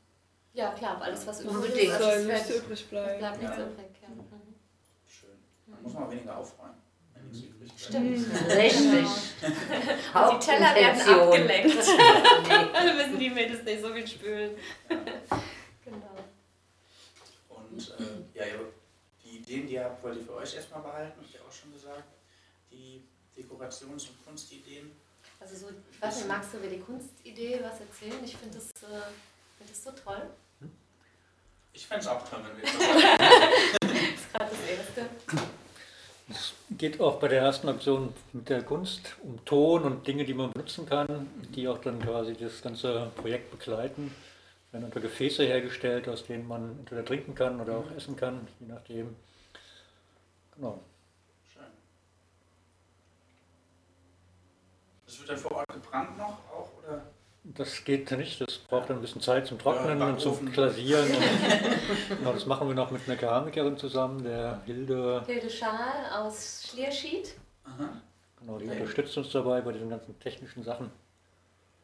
Ja, 0.53 0.71
klar, 0.73 1.01
alles 1.01 1.25
was 1.25 1.41
übrig 1.41 1.75
ist, 1.75 1.91
also 1.93 2.03
Soll 2.21 2.31
es 2.31 2.41
fällt- 2.43 2.63
übrig 2.63 2.87
bleiben. 2.89 3.11
es 3.11 3.17
bleibt 3.19 3.41
nichts 3.41 3.57
Ja. 3.57 3.63
übrig. 3.65 3.85
Ja. 4.01 4.07
Mhm. 4.09 4.55
Schön. 5.07 5.29
Dann 5.67 5.81
muss 5.81 5.93
man 5.93 6.03
auch 6.03 6.11
weniger 6.11 6.37
aufräumen, 6.37 6.75
wenn 7.13 7.23
nichts 7.29 7.39
übrig 7.47 7.69
bleibt. 7.69 7.79
Stimmt. 7.81 8.51
Richtig. 8.51 9.05
Und 10.13 10.43
die 10.43 10.45
Teller 10.45 10.75
werden 10.75 11.01
abgelenkt. 11.21 11.87
Dann 12.73 12.97
müssen 12.97 13.19
die 13.19 13.29
Mädels 13.31 13.63
nicht 13.63 13.81
so 13.81 13.93
viel 13.93 14.07
spülen. 14.07 14.55
genau. 15.83 16.15
Und 17.49 17.95
äh, 17.99 18.37
ja, 18.39 18.45
die 19.23 19.37
Ideen, 19.37 19.67
die 19.67 19.73
ihr 19.73 19.85
habt, 19.85 20.03
wollt 20.03 20.17
ihr 20.17 20.23
für 20.23 20.35
euch 20.35 20.55
erstmal 20.55 20.81
behalten, 20.81 21.19
habt 21.19 21.33
ihr 21.33 21.41
auch 21.41 21.51
schon 21.51 21.73
gesagt. 21.73 22.03
Die 22.71 23.03
Dekorations- 23.35 24.07
und 24.09 24.23
Kunstideen. 24.25 24.91
Also 25.39 25.55
so, 25.55 25.67
ich 25.91 26.01
weiß 26.01 26.17
nicht, 26.17 26.27
magst 26.27 26.53
du 26.53 26.57
über 26.57 26.67
die 26.67 26.79
Kunstidee 26.79 27.59
was 27.61 27.79
erzählen? 27.79 28.23
Ich 28.23 28.37
finde 28.37 28.57
das, 28.57 28.69
äh, 28.83 29.01
find 29.57 29.69
das 29.69 29.83
so 29.83 29.91
toll. 29.91 30.29
Ich 31.73 31.87
fände 31.87 32.01
es 32.01 32.07
auch 32.07 32.27
toll, 32.29 32.39
wenn 32.43 32.57
wir 32.57 32.63
das 33.81 33.91
ist 33.91 34.33
gerade 34.33 34.51
das 34.51 34.69
Erste. 34.69 35.09
Das 36.27 36.53
geht 36.77 37.01
auch 37.01 37.19
bei 37.19 37.27
der 37.27 37.41
ersten 37.41 37.67
Aktion 37.67 38.13
mit 38.31 38.47
der 38.47 38.63
Kunst 38.63 39.15
um 39.23 39.43
Ton 39.43 39.83
und 39.83 40.07
Dinge, 40.07 40.23
die 40.23 40.33
man 40.33 40.51
benutzen 40.51 40.85
kann, 40.85 41.29
die 41.53 41.67
auch 41.67 41.79
dann 41.79 41.99
quasi 41.99 42.35
das 42.35 42.61
ganze 42.61 43.11
Projekt 43.15 43.51
begleiten. 43.51 44.13
Es 44.67 44.73
werden 44.73 44.85
unter 44.85 45.01
Gefäße 45.01 45.43
hergestellt, 45.43 46.07
aus 46.07 46.25
denen 46.25 46.47
man 46.47 46.79
entweder 46.79 47.03
trinken 47.03 47.35
kann 47.35 47.59
oder 47.59 47.77
auch 47.77 47.91
essen 47.91 48.15
kann, 48.15 48.47
je 48.59 48.67
nachdem. 48.67 49.15
Genau. 50.55 50.79
Schön. 51.53 51.63
Das 55.13 55.19
wird 55.19 55.29
dann 55.29 55.37
vor 55.37 55.51
Ort 55.57 55.67
gebrannt 55.71 56.17
noch 56.17 56.39
auch, 56.51 56.71
oder? 56.83 57.03
Das 57.43 57.83
geht 57.83 58.09
nicht, 58.11 58.41
das 58.41 58.57
braucht 58.57 58.89
dann 58.89 58.97
ein 58.97 59.01
bisschen 59.01 59.21
Zeit 59.21 59.45
zum 59.45 59.59
Trocknen 59.59 59.99
Ja, 59.99 60.07
und 60.07 60.19
zum. 60.19 60.51
Glasieren. 60.51 61.07
Genau, 62.09 62.33
das 62.33 62.47
machen 62.47 62.67
wir 62.67 62.73
noch 62.73 62.89
mit 62.89 63.07
einer 63.07 63.15
Keramikerin 63.17 63.77
zusammen, 63.77 64.23
der 64.23 64.61
Hilde. 64.65 65.21
Hilde 65.27 65.49
Schaal 65.49 66.09
aus 66.11 66.67
Schlierschied. 66.67 67.35
Aha. 67.65 68.01
Genau, 68.39 68.57
die 68.57 68.65
Okay. 68.65 68.79
unterstützt 68.79 69.15
uns 69.17 69.31
dabei 69.31 69.61
bei 69.61 69.71
diesen 69.71 69.89
ganzen 69.89 70.17
technischen 70.19 70.63
Sachen. 70.63 70.89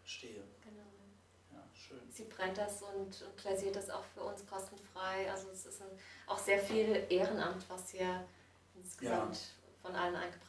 Verstehe. 0.01 0.41
Genau. 0.63 0.87
Ja, 1.53 1.59
schön. 1.75 1.99
Sie 2.09 2.23
brennt 2.23 2.57
das 2.57 2.81
und, 2.81 3.21
und 3.21 3.37
glasiert 3.39 3.75
das 3.75 3.91
auch 3.91 4.05
für 4.15 4.21
uns 4.21 4.43
kostenfrei. 4.47 5.29
Also 5.31 5.49
es 5.53 5.67
ist 5.67 5.81
ein, 5.83 5.89
auch 6.25 6.39
sehr 6.39 6.57
viel 6.59 7.03
Ehrenamt, 7.09 7.63
was 7.69 7.91
hier 7.91 8.23
insgesamt 8.81 9.37
von 9.83 9.93
allen 9.93 10.15
eingebracht 10.15 10.48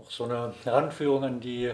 Auch 0.00 0.10
so 0.10 0.24
eine 0.24 0.54
Heranführung 0.64 1.24
an 1.24 1.40
die 1.40 1.72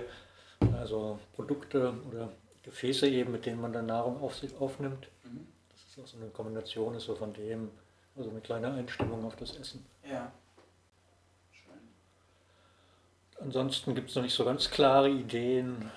also 0.79 1.19
Produkte 1.35 1.93
oder 2.11 2.33
Gefäße 2.63 3.09
eben, 3.09 3.33
mit 3.33 3.47
denen 3.47 3.61
man 3.61 3.73
dann 3.73 3.87
Nahrung 3.87 4.21
auf 4.21 4.35
sich 4.35 4.55
aufnimmt. 4.57 5.09
Mhm. 5.25 5.47
Das 5.71 5.81
ist 5.83 5.99
auch 6.03 6.07
so 6.07 6.17
eine 6.17 6.31
Kombination 6.31 6.95
ist 6.95 7.05
so 7.05 7.15
von 7.15 7.33
dem, 7.33 7.71
also 8.17 8.31
eine 8.31 8.41
kleine 8.41 8.73
Einstimmung 8.73 9.25
auf 9.25 9.37
das 9.37 9.57
Essen. 9.57 9.85
Ja. 10.09 10.33
Schön. 11.53 11.79
Ansonsten 13.41 13.95
gibt 13.95 14.11
es 14.11 14.17
noch 14.17 14.23
nicht 14.23 14.35
so 14.35 14.45
ganz 14.45 14.71
klare 14.71 15.09
Ideen. 15.09 15.91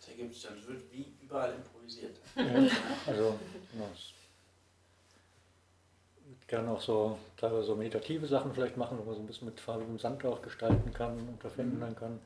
Das 0.00 0.08
ergibt 0.08 0.34
sich 0.34 0.44
dann, 0.44 0.58
es 0.58 0.66
wird 0.66 0.82
wie 0.92 1.12
überall 1.22 1.52
improvisiert. 1.52 2.16
Ja, 2.36 2.42
also 3.06 3.38
genau, 3.72 3.90
es 3.94 4.12
würde 6.24 6.46
gerne 6.46 6.70
auch 6.70 6.80
so 6.80 7.18
teilweise 7.44 7.66
so 7.66 7.76
meditative 7.76 8.26
Sachen 8.26 8.54
vielleicht 8.54 8.76
machen, 8.76 8.98
wo 8.98 9.04
man 9.04 9.14
so 9.14 9.20
ein 9.20 9.26
bisschen 9.26 9.46
mit 9.46 9.60
farbigem 9.60 9.98
Sand 9.98 10.24
auch 10.24 10.40
gestalten 10.40 10.92
kann 10.92 11.18
und 11.28 11.40
verändern 11.40 11.94
kann. 11.94 12.20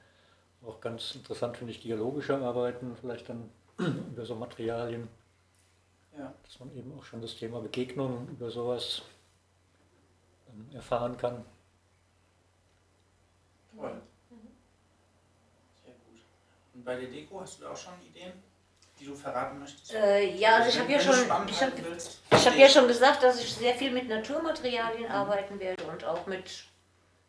Auch 0.64 0.80
ganz 0.80 1.14
interessant 1.14 1.56
finde 1.56 1.72
ich 1.72 1.80
dialogische 1.80 2.36
Arbeiten, 2.36 2.96
vielleicht 3.00 3.28
dann 3.28 3.50
über 3.78 4.24
so 4.24 4.34
Materialien, 4.34 5.08
Ja. 6.16 6.32
dass 6.42 6.60
man 6.60 6.74
eben 6.76 6.96
auch 6.96 7.04
schon 7.04 7.20
das 7.20 7.36
Thema 7.36 7.60
Begegnung 7.60 8.28
über 8.28 8.50
sowas 8.50 9.02
ähm, 10.50 10.66
erfahren 10.74 11.16
kann. 11.16 11.44
Toll. 13.76 14.00
Sehr 15.84 15.94
gut. 15.94 16.20
Und 16.74 16.84
bei 16.84 16.96
der 17.00 17.08
Deko 17.10 17.40
hast 17.40 17.58
du 17.58 17.64
da 17.64 17.72
auch 17.72 17.76
schon 17.76 17.94
Ideen, 18.06 18.32
die 19.00 19.06
du 19.06 19.14
verraten 19.14 19.58
möchtest? 19.58 19.94
Äh, 19.94 20.34
ja, 20.34 20.56
also 20.56 20.68
ich 20.70 20.78
habe 20.78 20.92
ja 20.92 21.00
schon, 21.00 21.14
ich 21.48 21.84
willst, 21.84 22.20
ich 22.30 22.46
hab 22.46 22.56
ja 22.56 22.68
schon 22.68 22.88
gesagt, 22.88 23.22
dass 23.22 23.40
ich 23.40 23.52
sehr 23.54 23.74
viel 23.74 23.90
mit 23.90 24.08
Naturmaterialien 24.08 25.10
arbeiten 25.10 25.58
werde 25.60 25.84
und 25.84 26.04
auch 26.04 26.26
mit 26.26 26.64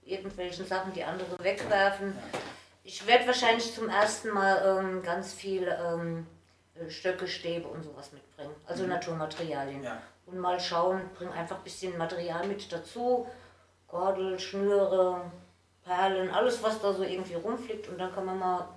irgendwelchen 0.03 0.65
Sachen, 0.65 0.93
die 0.93 1.03
andere 1.03 1.37
wegwerfen. 1.43 2.17
Ich 2.83 3.05
werde 3.05 3.27
wahrscheinlich 3.27 3.73
zum 3.73 3.89
ersten 3.89 4.29
Mal 4.29 4.79
ähm, 4.79 5.03
ganz 5.03 5.33
viel 5.33 5.67
ähm, 5.67 6.25
Stöcke, 6.87 7.27
Stäbe 7.27 7.67
und 7.67 7.83
sowas 7.83 8.11
mitbringen, 8.11 8.55
also 8.65 8.83
Mhm. 8.83 8.89
Naturmaterialien. 8.89 9.83
Ja. 9.83 10.01
Und 10.25 10.39
mal 10.39 10.59
schauen, 10.59 11.01
bring 11.17 11.29
einfach 11.31 11.57
ein 11.57 11.63
bisschen 11.63 11.97
Material 11.97 12.47
mit 12.47 12.71
dazu, 12.71 13.27
Gordel, 13.87 14.39
Schnüre, 14.39 15.21
Perlen, 15.83 16.29
alles 16.29 16.61
was 16.61 16.79
da 16.81 16.93
so 16.93 17.03
irgendwie 17.03 17.33
rumfliegt 17.35 17.87
und 17.89 17.97
dann 17.97 18.13
kann 18.13 18.25
man 18.25 18.37
mal 18.37 18.67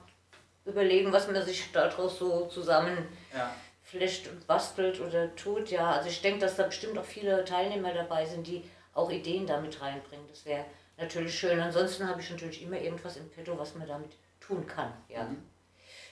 überlegen, 0.64 1.12
was 1.12 1.26
man 1.28 1.42
sich 1.42 1.70
daraus 1.72 2.18
so 2.18 2.46
zusammen 2.46 3.08
Ja. 3.34 3.54
flecht 3.82 4.28
und 4.28 4.46
bastelt 4.46 5.00
oder 5.00 5.34
tut. 5.36 5.70
Ja, 5.70 5.92
also 5.92 6.08
ich 6.08 6.22
denke, 6.22 6.40
dass 6.40 6.56
da 6.56 6.64
bestimmt 6.64 6.98
auch 6.98 7.04
viele 7.04 7.44
Teilnehmer 7.44 7.92
dabei 7.92 8.24
sind, 8.24 8.46
die 8.46 8.68
auch 8.94 9.10
Ideen 9.10 9.46
damit 9.46 9.80
reinbringen. 9.80 10.26
Das 10.28 10.44
wäre 10.44 10.64
natürlich 10.96 11.38
schön. 11.38 11.58
Ansonsten 11.60 12.08
habe 12.08 12.20
ich 12.20 12.30
natürlich 12.30 12.62
immer 12.62 12.78
irgendwas 12.78 13.16
im 13.16 13.28
Petto, 13.30 13.58
was 13.58 13.74
man 13.74 13.88
damit 13.88 14.12
tun 14.40 14.66
kann. 14.66 14.92
Ja. 15.08 15.24
Mhm. 15.24 15.42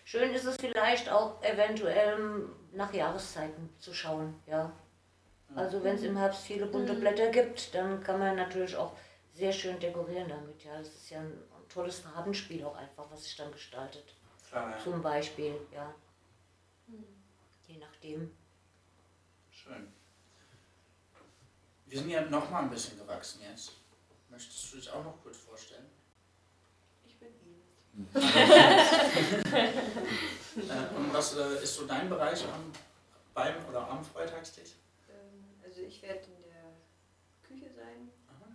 Schön 0.05 0.35
ist 0.35 0.45
es 0.45 0.57
vielleicht 0.57 1.09
auch 1.09 1.41
eventuell 1.43 2.17
nach 2.73 2.93
Jahreszeiten 2.93 3.69
zu 3.79 3.95
schauen. 3.95 4.35
Ja. 4.47 4.73
Also 5.55 5.83
wenn 5.85 5.97
es 5.97 6.03
im 6.03 6.17
Herbst 6.17 6.43
viele 6.43 6.67
bunte 6.67 6.93
Mhm. 6.95 7.01
Blätter 7.01 7.29
gibt, 7.29 7.75
dann 7.75 8.03
kann 8.03 8.19
man 8.19 8.37
natürlich 8.37 8.77
auch 8.77 8.93
sehr 9.33 9.53
schön 9.53 9.79
dekorieren 9.79 10.29
damit. 10.29 10.65
Ja, 10.65 10.77
das 10.79 10.89
ist 10.89 11.11
ja 11.11 11.19
ein, 11.21 11.27
ein 11.27 11.69
tolles 11.69 12.01
Farbenspiel 12.01 12.65
auch 12.65 12.77
einfach, 12.77 13.07
was 13.11 13.25
sich 13.25 13.37
dann 13.37 13.53
gestaltet. 13.53 14.05
Klar, 14.51 14.71
ja. 14.71 14.79
Zum 14.83 15.01
Beispiel, 15.01 15.55
ja. 15.73 15.95
Je 17.69 17.77
nachdem. 17.79 18.31
Schön. 19.51 19.93
Wir 21.87 21.99
sind 21.99 22.11
ja 22.11 22.23
noch 22.23 22.51
mal 22.51 22.65
ein 22.65 22.71
bisschen 22.71 22.99
gewachsen 22.99 23.41
jetzt. 23.43 23.73
Möchtest 24.29 24.73
du 24.73 24.77
dich 24.79 24.91
auch 24.91 25.05
noch 25.05 25.23
kurz 25.23 25.39
vorstellen? 25.39 25.87
Ich 27.07 27.17
bin 27.17 27.29
Ines. 27.95 28.15
Äh, 30.57 30.95
und 30.97 31.15
was 31.15 31.37
äh, 31.37 31.63
ist 31.63 31.77
so 31.77 31.87
dein 31.87 32.09
Bereich 32.09 32.43
am, 32.45 32.73
beim 33.33 33.65
oder 33.67 33.89
am 33.89 34.05
Freitagstisch? 34.05 34.71
Ähm, 35.09 35.45
Also 35.65 35.83
ich 35.83 36.03
werde 36.03 36.27
in 36.27 36.43
der 36.43 36.75
Küche 37.47 37.71
sein 37.73 38.11
Aha. 38.27 38.51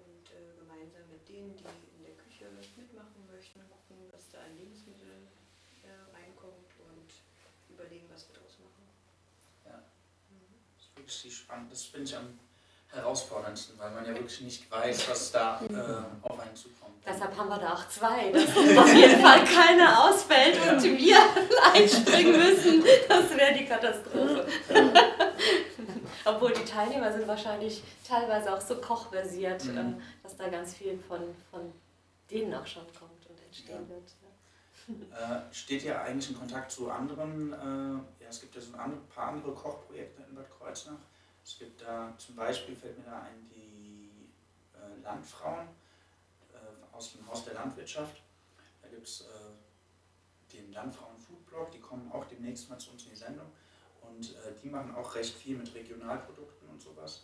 und 0.00 0.24
äh, 0.32 0.56
gemeinsam 0.58 1.02
mit 1.12 1.28
denen, 1.28 1.54
die 1.54 1.62
in 1.98 2.04
der 2.08 2.16
Küche 2.16 2.46
mitmachen 2.76 3.20
möchten, 3.30 3.60
gucken, 3.68 4.08
dass 4.10 4.30
da 4.32 4.40
ein 4.40 4.56
Lebensmittel 4.56 5.28
äh, 5.84 5.92
reinkommt 6.16 6.72
und 6.88 7.08
überlegen, 7.68 8.06
was 8.10 8.26
wir 8.28 8.34
draus 8.40 8.56
machen. 8.64 8.88
Das 10.96 11.03
wirklich 11.16 11.36
spannend. 11.38 11.70
Das 11.70 11.84
finde 11.84 12.04
ich 12.06 12.16
am 12.16 12.38
herausforderndsten, 12.92 13.78
weil 13.78 13.90
man 13.90 14.04
ja 14.06 14.14
wirklich 14.14 14.40
nicht 14.42 14.70
weiß, 14.70 15.08
was 15.10 15.32
da 15.32 15.60
äh, 15.68 16.26
auf 16.26 16.38
einen 16.38 16.54
zukommt. 16.54 16.94
Deshalb 17.06 17.36
haben 17.36 17.48
wir 17.48 17.58
da 17.58 17.74
auch 17.74 17.88
zwei, 17.88 18.30
dass 18.32 18.48
auf 18.78 18.94
jeden 18.94 19.20
Fall 19.20 19.44
keiner 19.44 20.04
ausfällt 20.04 20.56
und 20.68 20.82
wir 20.82 21.18
einspringen 21.74 22.32
müssen. 22.32 22.84
Das 23.08 23.36
wäre 23.36 23.52
die 23.58 23.66
Katastrophe. 23.66 24.46
Obwohl 26.24 26.52
die 26.52 26.64
Teilnehmer 26.64 27.12
sind 27.12 27.26
wahrscheinlich 27.28 27.82
teilweise 28.06 28.54
auch 28.54 28.60
so 28.60 28.76
kochversiert, 28.76 29.64
Mhm. 29.64 29.76
ähm, 29.78 30.02
dass 30.22 30.36
da 30.36 30.48
ganz 30.48 30.74
viel 30.74 30.98
von, 31.06 31.20
von 31.50 31.72
denen 32.30 32.54
auch 32.54 32.66
schon 32.66 32.84
kommt 32.98 33.26
und 33.28 33.38
entstehen 33.44 33.82
Ja. 33.82 33.88
wird. 33.88 34.10
Äh, 34.88 35.54
steht 35.54 35.84
ihr 35.84 36.00
eigentlich 36.00 36.30
in 36.30 36.38
Kontakt 36.38 36.70
zu 36.70 36.90
anderen? 36.90 37.52
Äh, 37.52 38.22
ja, 38.22 38.28
es 38.28 38.40
gibt 38.40 38.54
ja 38.54 38.60
so 38.60 38.76
ein 38.76 39.06
paar 39.08 39.28
andere 39.28 39.52
Kochprojekte 39.52 40.22
in 40.22 40.34
Bad 40.34 40.50
Kreuznach. 40.50 40.98
Es 41.42 41.58
gibt 41.58 41.80
da 41.82 42.12
zum 42.18 42.36
Beispiel, 42.36 42.76
fällt 42.76 42.98
mir 42.98 43.04
da 43.04 43.22
ein, 43.22 43.50
die 43.54 44.10
äh, 44.74 45.02
Landfrauen 45.02 45.68
äh, 46.52 46.94
aus 46.94 47.12
dem 47.12 47.26
Haus 47.26 47.44
der 47.44 47.54
Landwirtschaft. 47.54 48.22
Da 48.82 48.88
gibt 48.88 49.06
es 49.06 49.22
äh, 49.22 50.54
den 50.54 50.72
Landfrauen 50.72 51.16
Foodblog, 51.16 51.70
die 51.70 51.80
kommen 51.80 52.10
auch 52.12 52.24
demnächst 52.26 52.68
mal 52.68 52.78
zu 52.78 52.90
uns 52.90 53.04
in 53.04 53.10
die 53.10 53.16
Sendung. 53.16 53.46
Und 54.02 54.34
äh, 54.34 54.52
die 54.62 54.68
machen 54.68 54.94
auch 54.94 55.14
recht 55.14 55.34
viel 55.34 55.56
mit 55.56 55.74
Regionalprodukten 55.74 56.68
und 56.68 56.80
sowas. 56.80 57.22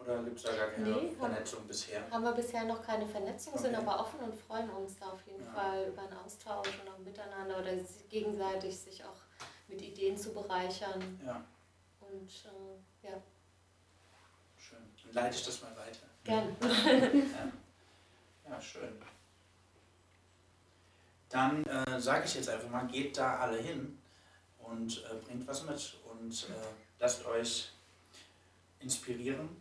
Oder 0.00 0.22
gibt 0.22 0.38
es 0.38 0.42
da 0.44 0.56
gar 0.56 0.68
keine 0.68 0.88
Nee, 0.88 1.08
haben- 1.08 1.16
Vernetzung 1.16 1.66
bisher? 1.68 2.10
Haben 2.10 2.24
wir 2.24 2.32
bisher 2.32 2.64
noch 2.64 2.82
keine 2.82 3.06
Vernetzung, 3.06 3.56
sind 3.58 3.74
Okay. 3.76 3.84
aber 3.86 4.00
offen 4.00 4.20
und 4.20 4.34
freuen 4.34 4.70
uns 4.70 4.98
da 4.98 5.10
auf 5.10 5.20
jeden 5.26 5.44
Ja. 5.44 5.52
Fall 5.52 5.88
über 5.88 6.02
einen 6.02 6.14
Austausch 6.14 6.68
und 6.80 6.88
auch 6.90 6.98
miteinander 6.98 7.58
oder 7.58 7.72
gegenseitig 8.08 8.78
sich 8.78 9.04
auch 9.04 9.20
mit 9.68 9.80
Ideen 9.82 10.16
zu 10.16 10.32
bereichern. 10.32 11.20
Ja, 11.24 11.44
Und 12.00 12.28
äh, 12.46 13.06
ja, 13.08 13.22
schön. 14.56 14.78
Dann 15.04 15.12
leite 15.12 15.36
ich 15.36 15.44
das 15.44 15.60
mal 15.62 15.76
weiter. 15.76 16.06
gern. 16.24 16.56
Ja, 18.46 18.50
ja 18.56 18.60
schön. 18.60 19.00
Dann 21.28 21.64
äh, 21.66 22.00
sage 22.00 22.24
ich 22.24 22.34
jetzt 22.34 22.48
einfach 22.48 22.68
mal, 22.70 22.86
geht 22.88 23.16
da 23.16 23.38
alle 23.38 23.58
hin 23.58 23.98
und 24.58 25.04
äh, 25.04 25.14
bringt 25.24 25.46
was 25.46 25.62
mit 25.64 25.96
und 26.10 26.32
äh, 26.48 26.52
lasst 26.98 27.24
euch 27.26 27.70
inspirieren. 28.80 29.59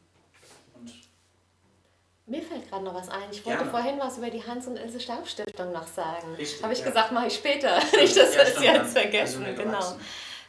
Mir 2.26 2.44
fällt 2.44 2.70
gerade 2.70 2.84
noch 2.86 2.94
was 2.94 3.10
ein. 3.10 3.24
Ich 3.32 3.44
wollte 3.44 3.60
Gerne. 3.60 3.72
vorhin 3.72 4.00
was 4.00 4.18
über 4.20 4.30
die 4.30 4.46
Hans- 4.46 4.68
und 4.68 4.78
Ilse 4.78 5.00
Staub 5.00 5.28
Stiftung 5.28 5.72
noch 5.72 5.88
sagen. 5.88 6.28
Habe 6.62 6.74
ich 6.74 6.80
ja. 6.80 6.86
gesagt, 6.86 7.12
mache 7.12 7.28
ich 7.28 7.34
später. 7.34 7.82
Stimmt, 7.82 8.04
Nicht, 8.04 8.18
dass 8.18 8.36
ja, 8.36 8.40
wir 8.42 8.48
es 8.48 8.62
jetzt 8.64 8.98
vergessen. 8.98 9.46
also 9.46 9.64
genau. 9.64 9.94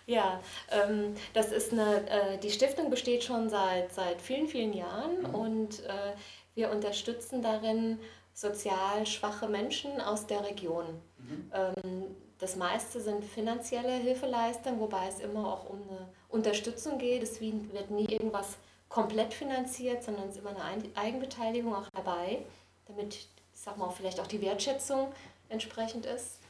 Ja, 0.07 0.41
ähm, 0.71 1.15
das 1.33 1.53
ist 1.53 1.73
eine, 1.73 2.07
äh, 2.11 2.39
die 2.39 2.51
Stiftung 2.51 2.91
besteht 2.91 3.25
schon 3.25 3.49
seit, 3.49 3.95
seit 3.95 4.21
vielen, 4.21 4.47
vielen 4.49 4.73
Jahren 4.75 5.23
Mhm. 5.23 5.35
und 5.35 5.81
äh, 5.87 6.13
wir 6.55 6.71
unterstützen 6.71 7.41
darin 7.43 7.99
sozial 8.35 9.07
schwache 9.07 9.49
Menschen 9.49 10.01
aus 10.01 10.27
der 10.27 10.45
Region. 10.45 10.85
Mhm. 11.19 11.53
Ähm, 11.55 12.17
das 12.39 12.57
meiste 12.57 13.01
sind 13.01 13.25
finanzielle 13.25 13.93
Hilfeleistungen, 13.93 14.81
wobei 14.81 15.09
es 15.09 15.21
immer 15.21 15.47
auch 15.47 15.69
um 15.71 15.81
eine 15.89 16.09
Unterstützung 16.29 16.99
geht. 16.99 17.23
Es 17.23 17.41
wird 17.41 17.91
nie 17.91 18.07
irgendwas 18.07 18.57
komplett 18.91 19.33
finanziert, 19.33 20.03
sondern 20.03 20.29
es 20.29 20.37
ist 20.37 20.43
immer 20.43 20.51
eine 20.63 20.83
Eigenbeteiligung 20.95 21.75
auch 21.75 21.89
dabei, 21.95 22.45
damit, 22.87 23.15
ich 23.15 23.29
sag 23.55 23.79
mal, 23.79 23.89
vielleicht 23.89 24.21
auch 24.21 24.27
die 24.27 24.43
Wertschätzung 24.43 25.13
entsprechend 25.49 26.05
ist. 26.05 26.41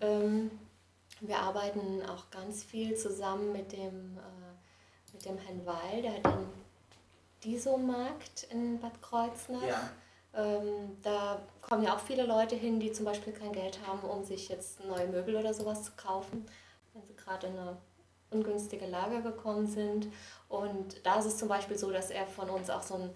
Ähm, 0.00 0.50
wir 1.20 1.38
arbeiten 1.38 2.02
auch 2.06 2.30
ganz 2.30 2.64
viel 2.64 2.96
zusammen 2.96 3.52
mit 3.52 3.72
dem, 3.72 4.16
äh, 4.16 5.12
mit 5.12 5.24
dem 5.26 5.38
Herrn 5.38 5.66
Weil, 5.66 6.02
der 6.02 6.14
hat 6.14 6.24
den 6.24 6.48
Diso-Markt 7.44 8.46
in 8.50 8.80
Bad 8.80 9.00
Kreuznach. 9.02 9.62
Ja. 9.62 9.90
Ähm, 10.32 10.96
da 11.02 11.42
kommen 11.60 11.82
ja 11.82 11.94
auch 11.94 12.00
viele 12.00 12.24
Leute 12.24 12.56
hin, 12.56 12.80
die 12.80 12.92
zum 12.92 13.04
Beispiel 13.04 13.34
kein 13.34 13.52
Geld 13.52 13.78
haben, 13.86 14.08
um 14.08 14.24
sich 14.24 14.48
jetzt 14.48 14.82
neue 14.84 15.06
Möbel 15.08 15.36
oder 15.36 15.52
sowas 15.52 15.82
zu 15.82 15.92
kaufen, 15.96 16.46
wenn 16.94 17.04
sie 17.04 17.16
gerade 17.16 17.48
in 17.48 17.58
eine 17.58 17.76
ungünstige 18.30 18.86
Lage 18.86 19.22
gekommen 19.22 19.66
sind. 19.66 20.08
Und 20.48 21.04
da 21.04 21.18
ist 21.18 21.26
es 21.26 21.38
zum 21.38 21.48
Beispiel 21.48 21.76
so, 21.78 21.90
dass 21.90 22.10
er 22.10 22.26
von 22.26 22.48
uns 22.50 22.70
auch 22.70 22.82
so 22.82 22.94
ein, 22.94 23.10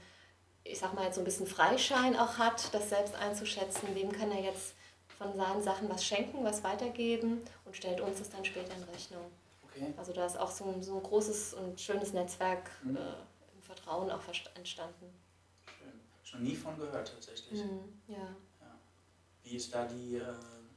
ich 0.65 0.79
sag 0.79 0.95
mal 0.95 1.05
jetzt 1.05 1.17
so 1.17 1.21
ein 1.21 1.25
bisschen 1.25 1.47
Freischein 1.47 2.17
auch 2.17 2.39
hat, 2.39 2.73
das 2.75 2.89
selbst 2.89 3.15
einzuschätzen, 3.15 3.89
wem 3.95 4.13
kann 4.13 4.31
er 4.33 4.43
jetzt 4.43 4.75
von 5.19 5.35
seinen 5.37 5.63
Sachen 5.63 5.89
was 5.89 6.05
schenken, 6.05 6.45
was 6.45 6.65
weitergeben 6.65 7.41
und 7.65 7.77
stellt 7.77 8.01
uns 8.01 8.19
das 8.19 8.31
dann 8.31 8.45
später 8.45 8.75
in 8.75 8.83
Rechnung. 8.85 9.25
Okay. 9.65 9.93
Also 9.97 10.13
da 10.13 10.27
ist 10.27 10.39
auch 10.39 10.51
so 10.51 10.65
ein, 10.65 10.83
so 10.83 10.97
ein 10.97 11.03
großes 11.03 11.55
und 11.55 11.81
schönes 11.81 12.13
Netzwerk 12.13 12.71
Mhm. 12.83 12.97
äh, 12.97 13.01
im 13.01 13.63
Vertrauen 13.63 14.11
auch 14.11 14.21
entstanden. 14.57 15.13
Schön. 15.79 16.01
Schon 16.23 16.43
nie 16.43 16.55
von 16.57 16.77
gehört 16.79 17.13
tatsächlich. 17.13 17.63
Mhm, 17.63 18.01
ja. 18.09 18.35
Wie 19.43 19.57
ist 19.57 19.75
da 19.75 19.85
die 19.85 20.17
äh, 20.17 20.23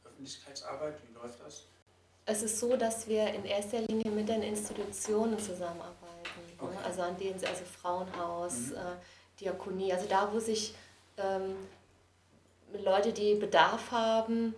Öffentlichkeitsarbeit? 0.06 0.96
Wie 1.08 1.14
läuft 1.14 1.40
das? 1.40 1.64
Es 2.30 2.44
ist 2.44 2.60
so, 2.60 2.76
dass 2.76 3.08
wir 3.08 3.26
in 3.34 3.46
erster 3.46 3.80
Linie 3.82 4.12
mit 4.12 4.28
den 4.28 4.44
Institutionen 4.44 5.40
zusammenarbeiten. 5.40 5.96
Okay. 6.60 6.72
Ne? 6.74 6.78
Also 6.86 7.02
an 7.04 7.18
denen, 7.18 7.36
also 7.36 7.64
Frauenhaus, 7.82 8.54
Mhm. 8.72 8.74
äh, 8.76 9.40
Diakonie, 9.40 9.94
also 9.94 10.08
da, 10.08 10.30
wo 10.34 10.40
sich 10.40 10.76
ähm, 11.18 11.56
Leute, 12.84 13.14
die 13.14 13.36
Bedarf 13.36 13.92
haben 13.92 14.54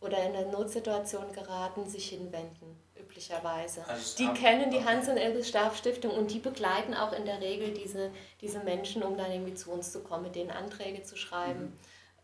oder 0.00 0.18
in 0.24 0.34
eine 0.34 0.50
Notsituation 0.50 1.30
geraten, 1.32 1.86
sich 1.88 2.08
hinwenden, 2.08 2.74
üblicherweise. 2.98 3.86
Also 3.86 4.16
die 4.16 4.26
ab- 4.26 4.34
kennen 4.36 4.70
die 4.70 4.78
okay. 4.78 4.86
Hans- 4.86 5.08
und 5.08 5.18
Elbe 5.18 5.44
Stiftung 5.44 6.12
und 6.12 6.30
die 6.32 6.38
begleiten 6.38 6.94
auch 6.94 7.12
in 7.12 7.26
der 7.26 7.40
Regel 7.40 7.72
diese, 7.74 8.10
diese 8.40 8.60
Menschen, 8.60 9.02
um 9.02 9.16
dann 9.18 9.30
irgendwie 9.30 9.54
zu 9.54 9.70
uns 9.70 9.92
zu 9.92 10.00
kommen, 10.00 10.22
mit 10.24 10.36
denen 10.36 10.50
Anträge 10.50 11.02
zu 11.02 11.16
schreiben. 11.16 11.64
Mhm. 11.66 11.72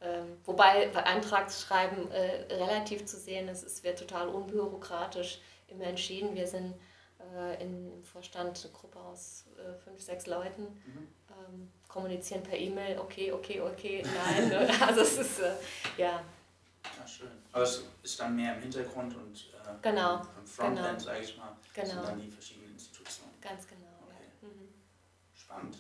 Ähm, 0.07 0.37
wobei 0.45 0.89
bei 0.89 1.03
Antragsschreiben 1.05 2.11
äh, 2.13 2.45
relativ 2.55 3.07
zu 3.07 3.17
sehen 3.17 3.49
ist, 3.49 3.63
es 3.65 3.83
wird 3.83 3.99
total 3.99 4.29
unbürokratisch 4.29 5.41
immer 5.69 5.85
entschieden. 5.85 6.35
Wir 6.35 6.47
sind 6.47 6.75
äh, 7.35 7.63
in, 7.63 7.93
im 7.93 8.05
Vorstand 8.05 8.61
eine 8.65 8.73
Gruppe 8.73 9.01
aus 9.01 9.45
äh, 9.59 9.75
fünf, 9.83 10.01
sechs 10.01 10.27
Leuten, 10.27 10.63
Mhm. 10.63 11.09
ähm, 11.31 11.73
kommunizieren 11.89 12.43
per 12.43 12.57
E-Mail, 12.59 12.99
okay, 12.99 13.33
okay, 13.33 13.61
okay, 13.61 14.03
nein. 14.05 14.49
ne? 14.49 14.69
also 14.87 15.01
es 15.01 15.17
ist, 15.19 15.41
äh, 15.41 15.55
ja, 15.97 16.23
Ja, 16.99 17.07
schön. 17.09 17.31
Aber 17.53 17.65
es 17.65 17.83
ist 18.03 18.21
dann 18.21 18.37
mehr 18.37 18.55
im 18.55 18.61
Hintergrund 18.63 19.17
und 19.17 19.35
äh, 19.55 19.75
Genau, 19.83 20.21
im 20.39 20.47
Frontend, 20.47 20.87
genau. 20.87 20.99
sage 21.01 21.21
ich 21.25 21.37
mal, 21.37 21.57
Genau. 21.75 21.89
sind 21.89 22.05
dann 22.05 22.21
die 22.21 22.31
verschiedenen 22.31 22.73
Institutionen. 22.73 23.33
ganz 23.41 23.67
genau. 23.67 23.81
Okay. 24.05 24.25
Ja. 24.43 24.49
Mhm. 24.49 24.69
Spannend. 25.35 25.79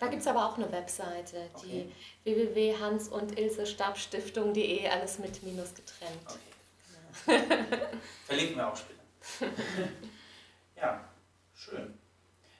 Da 0.00 0.06
gibt 0.08 0.22
es 0.22 0.26
aber 0.26 0.46
auch 0.46 0.56
eine 0.56 0.70
Webseite, 0.70 1.48
die 1.62 1.92
www.hans- 2.24 3.08
und 3.08 3.38
ilse-stabstiftung.de, 3.38 4.88
alles 4.88 5.18
mit 5.18 5.42
Minus 5.42 5.74
getrennt. 5.74 6.38
Verlinken 8.26 8.56
wir 8.56 8.68
auch 8.68 8.76
später. 8.76 9.52
ja, 10.76 11.04
schön. 11.54 11.98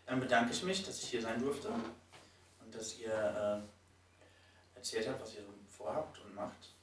Dann 0.06 0.20
bedanke 0.20 0.52
ich 0.52 0.62
mich, 0.62 0.84
dass 0.84 1.02
ich 1.02 1.08
hier 1.10 1.22
sein 1.22 1.40
durfte 1.40 1.68
und 1.68 2.74
dass 2.74 2.98
ihr 2.98 3.12
äh, 3.12 4.76
erzählt 4.76 5.08
habt, 5.08 5.22
was 5.22 5.34
ihr 5.34 5.42
so 5.42 5.48
vorhabt 5.68 6.20
und 6.20 6.34
macht. 6.34 6.74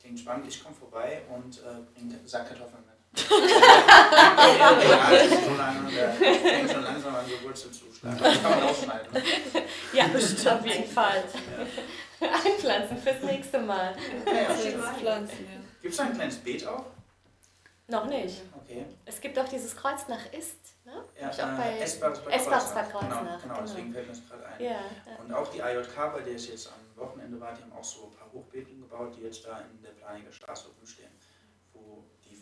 Klingt 0.00 0.18
spannend. 0.18 0.48
Ich 0.48 0.62
komme 0.62 0.74
vorbei 0.74 1.22
und 1.28 1.58
äh, 1.58 1.80
bringe 1.94 2.18
Sackkartoffeln 2.26 2.84
mit. 2.86 2.97
Ja, 3.16 4.76
das 5.10 5.22
ist 5.26 5.44
so 5.44 5.54
lange, 5.54 5.90
der 5.90 6.68
schon 6.72 6.82
langsam 6.84 7.14
an, 7.14 7.24
so 7.26 7.46
Wurzeln 7.46 7.72
zu 7.72 7.84
schlagen. 7.92 8.18
Das 8.22 8.42
kann 8.42 8.50
man 8.50 8.62
ausschneiden. 8.62 9.12
Ne? 9.12 9.22
Ja, 9.92 10.06
bestimmt, 10.08 10.48
auf 10.48 10.66
jeden 10.66 10.90
Fall. 10.90 11.24
Einpflanzen 12.20 12.98
fürs 12.98 13.22
nächste 13.22 13.58
Mal. 13.60 13.94
Ja, 14.26 14.32
ja. 14.32 15.20
Gibt 15.82 15.92
es 15.92 15.96
da 15.96 16.04
ein 16.04 16.14
kleines 16.14 16.36
Beet 16.38 16.66
auch? 16.66 16.84
Noch 17.90 18.04
nicht. 18.06 18.42
Okay. 18.62 18.84
Es 19.06 19.20
gibt 19.20 19.36
doch 19.38 19.48
dieses 19.48 19.74
Kreuznach 19.74 20.30
ist, 20.32 20.56
ne? 20.84 21.02
Ja, 21.18 21.30
Ich 21.30 21.42
auch 21.42 21.56
bei 21.56 21.70
äh, 21.78 21.80
Essbares 21.80 22.18
Bad 22.20 22.34
Essbares 22.34 22.64
Kreuznach. 22.64 22.74
Bad 22.74 22.90
Kreuznach, 22.92 23.20
Genau, 23.22 23.38
genau, 23.40 23.54
genau. 23.54 23.60
deswegen 23.62 23.92
fällt 23.94 24.06
mir 24.08 24.12
das 24.14 24.28
gerade 24.28 24.46
ein. 24.46 24.60
Ja, 24.62 24.70
ja. 24.70 25.16
Und 25.24 25.32
auch 25.32 25.48
die 25.48 25.58
IJK, 25.60 26.12
bei 26.12 26.20
der 26.20 26.34
ich 26.34 26.48
jetzt 26.50 26.66
am 26.68 27.02
Wochenende 27.02 27.40
war, 27.40 27.54
die 27.54 27.62
haben 27.62 27.72
auch 27.72 27.84
so 27.84 28.04
ein 28.12 28.12
paar 28.18 28.30
Hochbeeten 28.30 28.78
gebaut, 28.80 29.14
die 29.16 29.22
jetzt 29.22 29.46
da 29.46 29.60
in 29.60 29.82
der 29.82 29.92
Planiger 29.92 30.30
Straße 30.32 30.66
rumstehen, 30.78 31.08
wo 31.14 31.16
die 31.17 31.17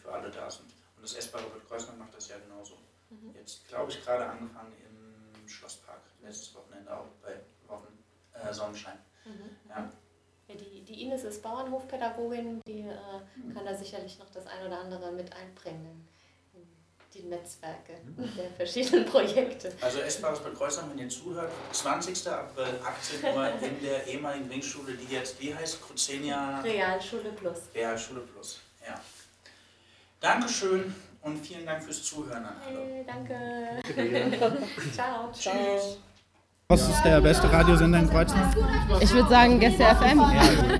für 0.06 0.12
alle 0.12 0.30
da 0.30 0.50
sind. 0.50 0.66
Und 0.96 1.02
das 1.02 1.14
Essbare 1.14 1.44
Bad 1.44 1.68
Kreuznach 1.68 1.96
macht 1.96 2.14
das 2.16 2.28
ja 2.28 2.36
genauso. 2.38 2.74
Mhm. 3.10 3.34
Jetzt, 3.34 3.66
glaube 3.68 3.90
ich, 3.90 4.02
gerade 4.04 4.24
angefangen 4.26 4.72
im 4.84 5.48
Schlosspark, 5.48 6.00
letztes 6.22 6.54
Wochenende 6.54 6.96
auch 6.96 7.06
bei 7.22 7.34
Wochen, 7.68 7.86
äh, 8.32 8.52
Sonnenschein. 8.52 8.98
Mhm. 9.24 9.50
Ja. 9.68 9.90
Ja, 10.48 10.54
die, 10.54 10.82
die 10.84 11.02
Ines 11.02 11.24
ist 11.24 11.42
Bauernhofpädagogin, 11.42 12.60
die 12.66 12.80
äh, 12.82 12.94
Mhm. 13.36 13.52
kann 13.54 13.64
da 13.66 13.74
sicherlich 13.74 14.18
noch 14.18 14.30
das 14.30 14.46
ein 14.46 14.64
oder 14.66 14.78
andere 14.80 15.10
mit 15.10 15.32
einbringen 15.32 16.06
in 16.54 16.62
die 17.12 17.22
Netzwerke 17.24 17.94
Mhm. 18.04 18.30
der 18.36 18.50
verschiedenen 18.52 19.04
Projekte. 19.06 19.72
Also 19.80 19.98
Essbares 20.00 20.38
Bad 20.40 20.54
Kreuznach, 20.54 20.88
wenn 20.90 20.98
ihr 20.98 21.08
zuhört, 21.08 21.50
20. 21.72 22.28
April, 22.28 22.78
18 22.84 23.34
Uhr 23.34 23.48
in 23.60 23.82
der 23.82 24.06
ehemaligen 24.06 24.48
Ringschule, 24.48 24.94
die 24.94 25.12
jetzt, 25.12 25.40
wie 25.40 25.52
heißt, 25.54 25.82
Kruzenia? 25.82 26.60
Realschule 26.60 27.30
Plus. 27.32 27.58
Realschule 27.74 28.20
Plus, 28.20 28.60
ja. 28.86 29.00
Dankeschön 30.26 30.92
und 31.22 31.38
vielen 31.46 31.64
Dank 31.64 31.84
fürs 31.84 32.02
Zuhören 32.02 32.44
an 32.44 32.56
alle. 32.66 33.04
Danke. 33.06 33.36
Ciao. 34.92 35.30
Tschüss. 35.32 35.98
Was 36.68 36.88
ist 36.88 37.00
der 37.04 37.20
beste 37.20 37.52
Radiosender 37.52 38.00
in 38.00 38.10
Kreuznach? 38.10 38.52
Ich 39.00 39.12
würde 39.14 39.28
sagen 39.28 39.60
Gäste 39.60 39.84
FM. 39.84 40.78